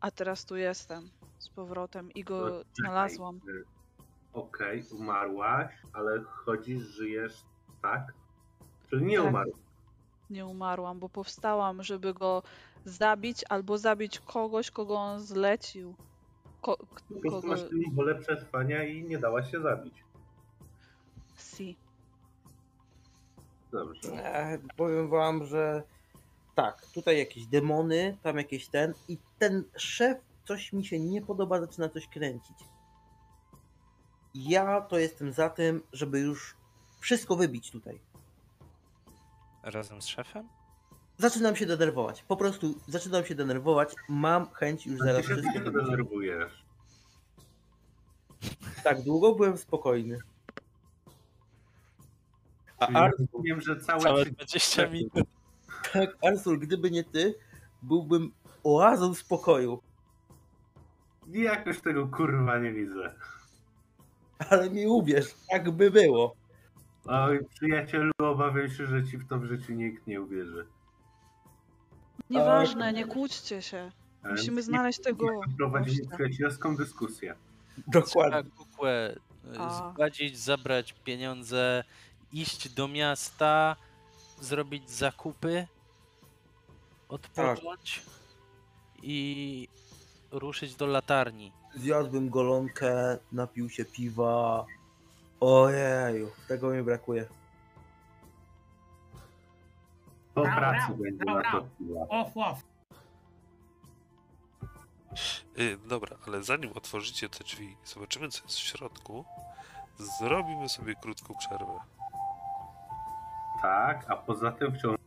A 0.02 0.12
teraz 0.12 0.46
tu 0.46 0.56
jestem 0.56 1.10
z 1.40 1.50
powrotem 1.50 2.12
i 2.12 2.20
No, 2.24 2.26
go 2.26 2.50
czekaj, 2.50 2.66
znalazłam. 2.76 3.36
y, 3.50 3.64
Okej, 4.34 4.84
umarłaś, 4.92 5.74
ale 5.94 6.24
chodzisz, 6.24 6.84
żyjesz, 6.84 7.34
tak? 7.82 8.14
Czyli 8.90 9.06
nie 9.06 9.18
Tak. 9.18 9.26
umarłaś. 9.28 9.60
Nie 10.30 10.46
umarłam, 10.46 11.00
bo 11.00 11.10
powstałam, 11.10 11.84
żeby 11.84 12.14
go 12.14 12.44
zabić 12.86 13.44
albo 13.50 13.78
zabić 13.78 14.20
kogoś, 14.20 14.72
kogo 14.72 14.96
on 14.96 15.20
zlecił. 15.22 15.96
Ko- 16.62 16.78
Po 16.78 16.86
prostu 17.22 17.30
kogo... 17.32 17.48
masz 17.48 17.60
tyle 17.70 17.84
wolę 17.94 18.16
przetrwania 18.16 18.84
i 18.84 19.04
nie 19.04 19.18
dałaś 19.20 19.52
się 19.52 19.62
zabić. 19.62 20.04
Si. 21.38 21.78
Dobrze. 23.72 24.10
E, 24.14 24.60
powiem 24.78 25.10
wam, 25.10 25.46
że 25.46 25.84
tak, 26.56 26.86
tutaj 26.94 27.18
jakieś 27.18 27.46
demony, 27.46 28.18
tam 28.24 28.38
jakieś 28.38 28.68
ten 28.68 28.94
i 29.08 29.18
ten 29.40 29.64
szef 29.78 30.18
coś 30.48 30.74
mi 30.74 30.86
się 30.86 31.00
nie 31.00 31.22
podoba, 31.22 31.60
zaczyna 31.62 31.90
coś 31.90 32.08
kręcić. 32.08 32.58
Ja 34.36 34.82
to 34.82 34.98
jestem 35.00 35.34
za 35.34 35.50
tym, 35.50 35.82
żeby 35.94 36.20
już 36.20 36.56
wszystko 37.00 37.36
wybić 37.36 37.72
tutaj. 37.72 38.00
Razem 39.64 40.02
z 40.02 40.06
szefem? 40.08 40.48
Zaczynam 41.18 41.56
się 41.56 41.66
denerwować. 41.66 42.24
Po 42.24 42.38
prostu 42.38 42.76
zaczynam 42.88 43.26
się 43.26 43.36
denerwować. 43.36 43.94
Mam 44.10 44.50
chęć 44.50 44.86
już 44.88 45.00
zaraz 45.00 45.26
się 45.26 45.34
wszystko 45.34 45.54
tylko 45.54 45.72
wybić. 45.72 45.86
denerwujesz. 45.86 46.66
Tak 48.84 49.02
długo 49.02 49.36
byłem 49.36 49.58
spokojny. 49.58 50.18
A 52.80 52.86
Czyli 52.86 52.98
Ar- 52.98 53.12
rozumiem, 53.20 53.62
że 53.62 53.80
całe, 53.80 54.02
Całe 54.02 54.24
trzy- 54.26 54.32
20 54.32 54.88
minut. 54.88 55.14
tak, 55.94 56.18
Arsul, 56.26 56.60
gdyby 56.60 56.92
nie 56.92 57.04
ty, 57.04 57.36
byłbym 57.82 58.32
oazą 58.64 59.14
spokoju. 59.14 59.82
jakoś 61.28 61.82
tego 61.82 62.08
kurwa 62.08 62.60
nie 62.60 62.72
widzę. 62.74 63.16
Ale 64.50 64.70
mi 64.70 64.88
uwierz, 64.88 65.36
tak 65.52 65.72
by 65.72 65.92
było. 65.92 66.36
Oj, 67.06 67.40
przyjacielu, 67.56 68.12
obawiam 68.20 68.70
się, 68.70 68.86
że 68.86 69.04
ci 69.04 69.18
w 69.18 69.28
to 69.28 69.40
w 69.40 69.46
życiu 69.46 69.74
nikt 69.74 70.08
nie 70.08 70.22
uwierzy. 70.22 70.68
Nieważne, 72.30 72.94
nie 72.94 73.06
kłóćcie 73.06 73.62
się. 73.62 73.92
E, 74.24 74.30
Musimy 74.32 74.64
znaleźć 74.64 75.02
tego 75.02 75.28
Prowadzimy 75.58 75.98
gościa. 76.02 76.16
przyjacielską 76.16 76.76
dyskusję. 76.76 77.36
Trzeba 77.76 78.00
Dokładnie. 78.02 78.52
kukłę 78.52 79.16
A. 79.60 79.92
zgładzić, 79.92 80.40
zabrać 80.40 80.94
pieniądze, 80.94 81.84
iść 82.34 82.70
do 82.70 82.88
miasta, 82.88 83.76
zrobić 84.42 84.90
zakupy, 84.92 85.68
odpocząć 87.10 88.02
i 89.04 89.68
ruszyć 90.32 90.76
do 90.76 90.86
latarni. 90.86 91.52
Zjadłbym 91.76 92.30
golonkę, 92.30 93.18
napił 93.32 93.70
się 93.70 93.86
piwa. 93.86 94.66
Ojeju, 95.40 96.32
tego 96.48 96.70
mi 96.70 96.84
brakuje. 96.84 97.26
Po 100.36 100.42
Brał, 100.42 100.56
pracy 100.56 100.94
będzie 100.94 101.26
brał, 101.26 101.36
na 101.36 101.52
to 101.52 101.66
brał. 101.80 102.08
Off, 102.10 102.32
off. 102.38 102.64
Y, 105.60 105.78
dobra, 105.88 106.18
ale 106.28 106.44
zanim 106.44 106.72
otworzycie 106.76 107.30
te 107.30 107.44
drzwi 107.44 107.66
i 107.66 107.78
zobaczymy, 107.86 108.30
co 108.30 108.44
jest 108.44 108.56
w 108.56 108.60
środku, 108.60 109.26
zrobimy 109.98 110.70
sobie 110.70 110.96
krótką 110.96 111.34
przerwę. 111.40 111.80
Tak, 113.62 114.06
a 114.12 114.16
poza 114.16 114.52
tym 114.52 114.72
chciałbym 114.72 115.00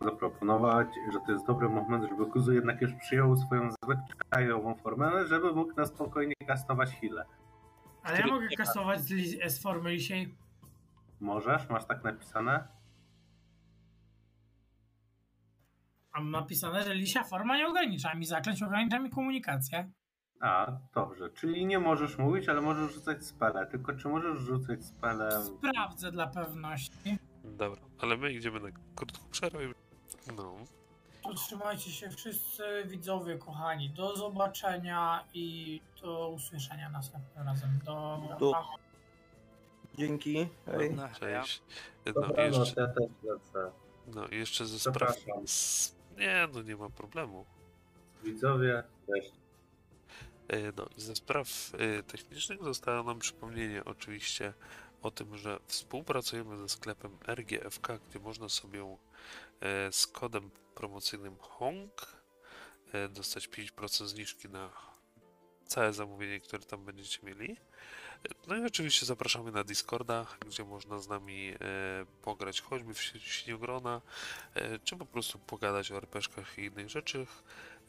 zaproponować, 0.00 0.88
że 1.12 1.20
to 1.20 1.32
jest 1.32 1.46
dobry 1.46 1.68
moment, 1.68 2.04
żeby 2.10 2.26
Kuzu 2.26 2.52
jednak 2.52 2.80
już 2.80 2.92
przyjął 2.94 3.36
swoją 3.36 3.68
zwyczajową 3.82 4.74
formę, 4.74 5.26
żeby 5.26 5.52
mógł 5.52 5.72
na 5.76 5.86
spokojnie 5.86 6.34
kastować 6.46 6.90
chwilę. 6.90 7.24
Ale 8.02 8.18
ja 8.18 8.26
mogę 8.26 8.48
kasować 8.48 9.00
z, 9.00 9.10
li- 9.10 9.50
z 9.50 9.62
formy 9.62 9.96
dzisiaj. 9.98 10.34
Możesz? 11.20 11.68
Masz 11.68 11.84
tak 11.84 12.04
napisane? 12.04 12.68
Mam 16.14 16.30
napisane, 16.30 16.84
że 16.84 16.94
lisia 16.94 17.24
forma 17.24 17.56
nie 17.56 17.66
ogranicza 17.68 18.14
mi 18.14 18.26
zaklęć, 18.26 18.62
ogranicza 18.62 18.98
mi 18.98 19.10
komunikację. 19.10 19.90
A, 20.40 20.72
dobrze. 20.94 21.30
Czyli 21.30 21.66
nie 21.66 21.78
możesz 21.78 22.18
mówić, 22.18 22.48
ale 22.48 22.60
możesz 22.60 22.92
rzucać 22.92 23.26
spele. 23.26 23.66
Tylko 23.66 23.94
czy 23.94 24.08
możesz 24.08 24.38
rzucać 24.38 24.84
spele... 24.84 25.42
Sprawdzę 25.44 26.12
dla 26.12 26.26
pewności. 26.26 27.18
Dobra, 27.44 27.82
ale 28.00 28.16
my 28.16 28.32
idziemy 28.32 28.60
na 28.60 28.68
krótką 28.96 29.18
przerwę. 29.30 29.58
No, 30.36 30.54
To 31.22 31.34
trzymajcie 31.34 31.90
się 31.90 32.10
wszyscy 32.10 32.62
widzowie 32.86 33.38
kochani. 33.38 33.90
Do 33.90 34.16
zobaczenia 34.16 35.24
i 35.34 35.80
do 36.02 36.28
usłyszenia 36.28 36.90
następnym 36.90 37.46
razem. 37.46 37.70
Do... 37.84 38.20
Do- 38.40 38.54
Dzięki. 39.98 40.48
Hej. 40.66 40.90
No, 40.94 41.08
cześć. 41.20 41.62
No, 42.06 42.12
Dobranoc, 42.12 42.58
jeszcze, 42.58 42.80
ja 42.80 42.86
też 42.88 43.04
lecę. 43.22 43.70
no 44.14 44.26
i 44.28 44.36
jeszcze 44.36 44.66
ze 44.66 44.78
spraw... 44.78 45.14
Nie, 46.18 46.48
no 46.54 46.62
nie 46.62 46.76
ma 46.76 46.90
problemu. 46.90 47.46
Widzowie, 48.24 48.82
cześć. 49.06 49.32
E, 50.48 50.72
No 50.76 50.86
i 50.96 51.00
ze 51.00 51.16
spraw 51.16 51.48
e, 51.78 52.02
technicznych 52.02 52.64
zostało 52.64 53.02
nam 53.02 53.18
przypomnienie 53.18 53.84
oczywiście 53.84 54.52
o 55.02 55.10
tym, 55.10 55.36
że 55.36 55.58
współpracujemy 55.66 56.58
ze 56.58 56.68
sklepem 56.68 57.18
RGFK, 57.26 57.98
gdzie 58.08 58.18
można 58.18 58.48
sobie 58.48 58.96
e, 59.60 59.92
z 59.92 60.06
kodem 60.06 60.50
promocyjnym 60.74 61.36
HONG 61.38 62.24
dostać 63.10 63.48
5% 63.48 64.06
zniżki 64.06 64.48
na 64.48 64.70
całe 65.66 65.92
zamówienie, 65.92 66.40
które 66.40 66.62
tam 66.62 66.84
będziecie 66.84 67.26
mieli. 67.26 67.56
No 68.46 68.56
i 68.56 68.64
oczywiście 68.66 69.06
zapraszamy 69.06 69.52
na 69.52 69.64
Discorda, 69.64 70.26
gdzie 70.46 70.64
można 70.64 70.98
z 70.98 71.08
nami 71.08 71.48
e, 71.48 71.56
pograć 72.22 72.60
choćby 72.60 72.94
w 72.94 72.98
si- 73.02 73.20
Śniogrona, 73.20 74.00
e, 74.54 74.78
czy 74.78 74.96
po 74.96 75.06
prostu 75.06 75.38
pogadać 75.38 75.92
o 75.92 75.96
RPszkach 75.96 76.58
i 76.58 76.62
innych 76.64 76.88
rzeczach. 76.90 77.28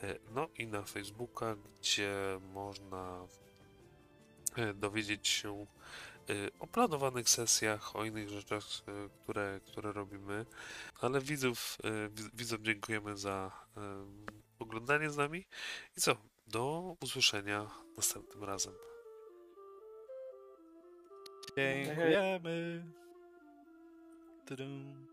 E, 0.03 0.15
No 0.31 0.47
i 0.57 0.67
na 0.67 0.81
Facebooka, 0.83 1.55
gdzie 1.79 2.39
można 2.53 3.27
e, 4.55 4.73
dowiedzieć 4.73 5.27
się 5.27 5.65
e, 6.29 6.33
o 6.59 6.67
planowanych 6.67 7.29
sesjach, 7.29 7.95
o 7.95 8.05
innych 8.05 8.29
rzeczach, 8.29 8.63
e, 8.87 9.09
które, 9.23 9.59
które 9.67 9.91
robimy. 9.91 10.45
Ale 11.01 11.21
widzów, 11.21 11.77
wi- 12.09 12.29
widzom 12.33 12.63
dziękujemy 12.63 13.17
za 13.17 13.51
oglądanie 14.59 15.09
z 15.09 15.17
nami. 15.17 15.45
I 15.97 16.01
co? 16.01 16.15
Do 16.47 16.95
usłyszenia 17.01 17.69
następnym 17.97 18.43
razem. 18.43 18.73
Dziękujemy. 21.57 22.83
Tudum. 24.45 25.05